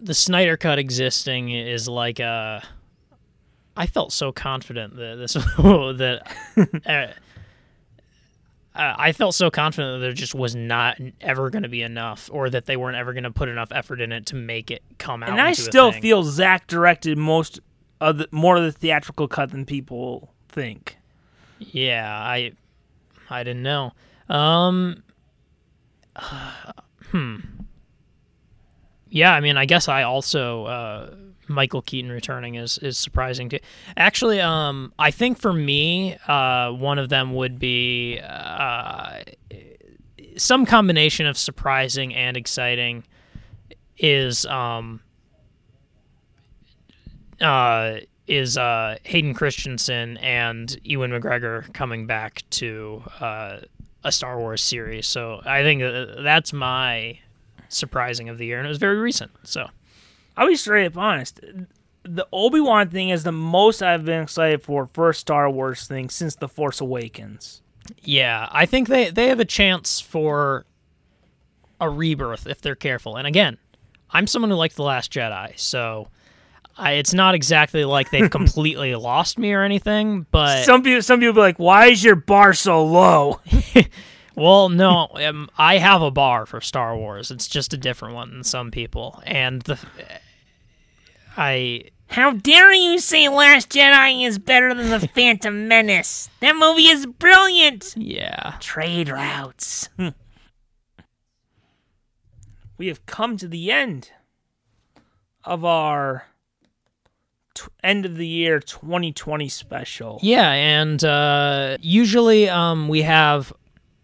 [0.00, 2.62] the Snyder Cut existing is like a.
[3.76, 7.16] I felt so confident that this that.
[8.74, 12.28] uh, I felt so confident that there just was not ever going to be enough,
[12.32, 14.82] or that they weren't ever going to put enough effort in it to make it
[14.98, 15.30] come out.
[15.30, 17.60] And I still feel Zack directed most
[18.00, 20.96] of the more of the theatrical cut than people think.
[21.58, 22.52] Yeah, I
[23.30, 23.92] I didn't know.
[24.28, 25.02] Um
[27.10, 27.36] hmm.
[29.08, 31.14] Yeah, I mean, I guess I also uh
[31.48, 33.58] Michael Keaton returning is is surprising too.
[33.96, 39.20] Actually, um I think for me, uh one of them would be uh
[40.36, 43.04] some combination of surprising and exciting
[43.98, 45.00] is um
[47.40, 53.58] uh is uh Hayden Christensen and Ewan McGregor coming back to uh
[54.06, 55.06] a Star Wars series.
[55.06, 57.18] So I think uh, that's my
[57.70, 59.30] surprising of the year and it was very recent.
[59.44, 59.68] So
[60.36, 61.40] I'll be straight up honest.
[62.02, 65.86] The Obi Wan thing is the most I've been excited for for a Star Wars
[65.86, 67.62] thing since The Force Awakens.
[68.02, 70.66] Yeah, I think they they have a chance for
[71.80, 73.16] a rebirth if they're careful.
[73.16, 73.58] And again,
[74.10, 76.08] I'm someone who liked the Last Jedi, so
[76.76, 80.26] I, it's not exactly like they've completely lost me or anything.
[80.30, 83.40] But Some people, some people be like, "Why is your bar so low?"
[84.36, 87.30] Well, no, um, I have a bar for Star Wars.
[87.30, 89.78] It's just a different one than some people, and the
[91.36, 96.28] I How dare you say Last Jedi is better than The Phantom Menace?
[96.40, 97.94] That movie is brilliant!
[97.96, 98.54] yeah.
[98.60, 99.88] Trade routes.
[102.78, 104.10] we have come to the end
[105.44, 106.26] of our
[107.54, 110.18] t- end of the year 2020 special.
[110.22, 113.52] Yeah, and uh, usually um, we have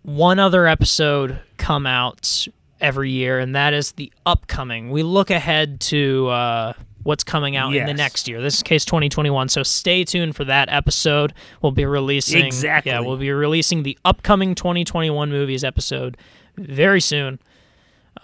[0.03, 2.47] one other episode come out
[2.81, 4.91] every year, and that is the upcoming.
[4.91, 6.73] We look ahead to uh,
[7.03, 8.41] what's coming out in the next year.
[8.41, 11.35] This is case 2021, so stay tuned for that episode.
[11.63, 12.93] We'll be releasing Exactly.
[12.93, 16.17] Yeah, we'll be releasing the upcoming 2021 movies episode
[16.57, 17.39] very soon.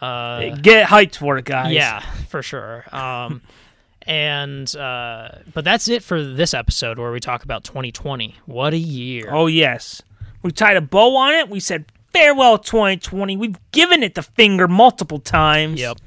[0.01, 1.73] Uh, Get hyped for it, guys.
[1.73, 2.85] yeah, for sure.
[2.95, 3.43] Um,
[4.03, 8.37] and uh, but that's it for this episode where we talk about 2020.
[8.47, 9.29] What a year!
[9.31, 10.03] Oh, yes.
[10.43, 11.49] We tied a bow on it.
[11.49, 13.37] We said, farewell 2020.
[13.37, 15.81] We've given it the finger multiple times.
[15.81, 15.99] Yep.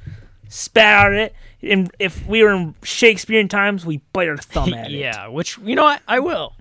[0.48, 1.36] Spat out it.
[1.62, 4.98] And if we were in Shakespearean times, we bite our thumb at it.
[4.98, 6.54] yeah, which you know what I will.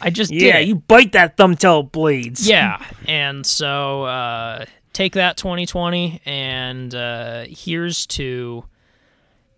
[0.00, 0.68] I just Yeah, did.
[0.68, 2.46] you bite that thumb till it bleeds.
[2.48, 8.64] yeah, and so uh, take that 2020, and uh, here's to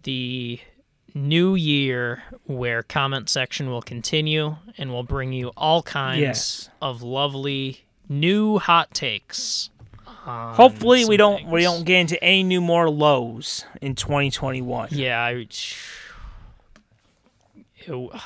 [0.02, 0.60] the
[1.14, 6.70] new year where comment section will continue and will bring you all kinds Yes.
[6.82, 9.70] of lovely new hot takes.
[10.06, 14.88] Hopefully we don't we don't get into any new more lows in 2021.
[14.92, 15.46] Yeah, I,
[17.86, 18.10] Ew.
[18.10, 18.18] Uh,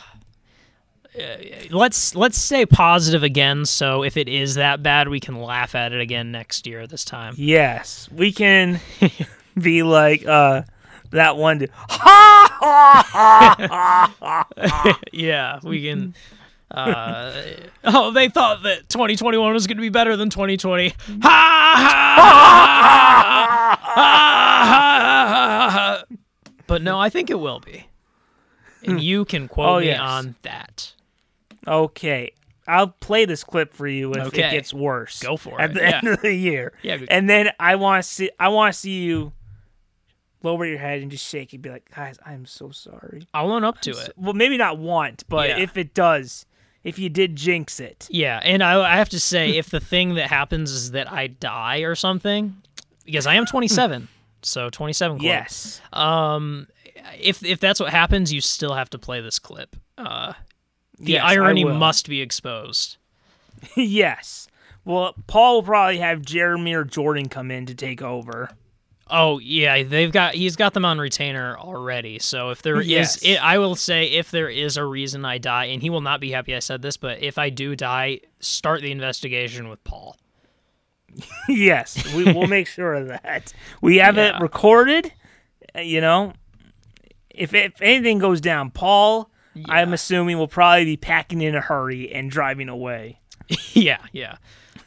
[1.70, 3.65] let's let's stay positive again.
[3.65, 6.86] So if it is that bad, we can laugh at it again next year.
[6.86, 8.78] This time, Yes, we can
[9.60, 10.62] be like uh
[11.10, 11.70] that one dude.
[11.74, 12.38] Ha.
[15.13, 16.15] yeah, we can.
[16.71, 17.43] Uh,
[17.85, 20.89] oh, they thought that 2021 was going to be better than 2020.
[20.89, 21.29] Ha ha
[23.81, 26.03] ha ha ha ha.
[26.67, 27.87] But no, I think it will be.
[28.85, 30.01] And you can quote Oh, me yes.
[30.01, 30.93] on that.
[31.67, 32.33] Okay,
[32.67, 34.49] I'll play this clip for you if Okay.
[34.49, 35.21] it gets worse.
[35.23, 35.65] Go for it.
[35.65, 35.99] at the yeah.
[35.99, 36.73] end of the year.
[36.83, 39.33] Yeah, and then I want to see I want to see you
[40.43, 43.27] lower your head and just shake and be like, guys, I'm so sorry.
[43.35, 44.12] I'll own up to it.
[44.16, 45.59] Well, maybe not want, but Yeah.
[45.59, 46.47] if it does,
[46.85, 50.15] if you did jinx it, Yeah, and I, I have to say, if the thing
[50.15, 52.56] that happens is that I die or something,
[53.05, 54.06] because I am 27,
[54.43, 55.19] so 27.
[55.19, 55.24] Club.
[55.24, 56.69] yes, Um,
[57.19, 59.74] if if that's what happens, you still have to play this clip.
[59.97, 60.35] Uh,
[60.98, 62.97] the Yes, irony must be exposed.
[63.77, 64.47] yes.
[64.85, 68.51] Well, Paul will probably have Jeremy or Jordan come in to take over.
[69.11, 72.19] Oh yeah, they've got he's got them on retainer already.
[72.19, 73.23] So if there is, Yes.
[73.23, 76.21] it, I will say if there is a reason I die, and he will not
[76.21, 80.17] be happy I said this, but if I do die, start the investigation with Paul.
[81.49, 83.53] yes, we will make sure of that.
[83.81, 84.37] We have Yeah.
[84.37, 85.13] it recorded.
[85.75, 86.33] You know,
[87.31, 89.31] if if anything goes down, Paul,
[89.67, 93.21] I'm assuming will probably be packing in a hurry and driving away.
[93.73, 94.37] yeah, yeah.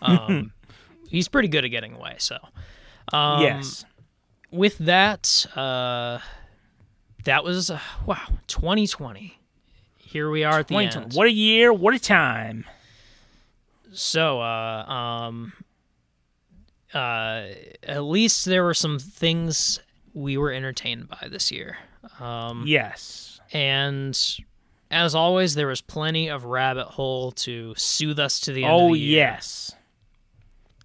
[0.02, 0.54] Um,
[1.10, 2.16] he's pretty good at getting away.
[2.20, 2.38] So
[3.14, 3.84] um, yes,
[4.52, 6.20] with that, uh,
[7.24, 9.38] that was uh, wow, 2020.
[9.98, 11.14] Here we are at the end.
[11.14, 11.72] What a year!
[11.72, 12.66] What a time!
[13.94, 15.54] So, uh, um,
[16.94, 17.46] uh,
[17.84, 19.80] at least there were some things
[20.14, 21.78] we were entertained by this year.
[22.20, 24.20] Um, Yes, and
[24.90, 28.82] as always, there was plenty of rabbit hole to soothe us to the end of
[28.82, 29.18] oh the year.
[29.18, 29.74] yes,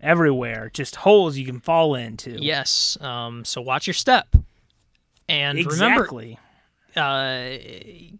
[0.06, 2.30] everywhere, just holes you can fall into.
[2.42, 2.96] Yes.
[3.00, 4.34] Um, so watch your step.
[5.28, 6.38] And remember, exactly.
[6.96, 7.58] uh,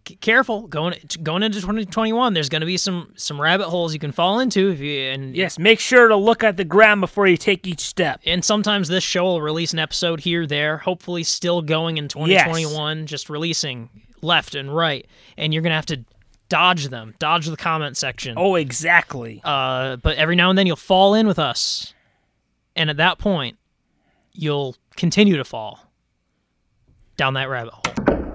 [0.07, 2.33] c- careful going going into 2021.
[2.33, 5.35] There's going to be some some rabbit holes you can fall into if you and
[5.35, 8.19] Yes, make sure to look at the ground before you take each step.
[8.25, 13.05] and sometimes this show will release an episode here there hopefully still going in 2021
[13.07, 13.89] just releasing
[14.21, 15.07] left and right
[15.37, 16.03] and you're gonna have to
[16.49, 17.13] dodge them.
[17.19, 18.35] Dodge the comment section.
[18.37, 19.41] Oh, exactly.
[19.43, 21.93] uh, but every now and then you'll fall in with us.
[22.75, 23.57] And at that point
[24.33, 25.79] you'll continue to fall
[27.17, 28.26] down that rabbit hole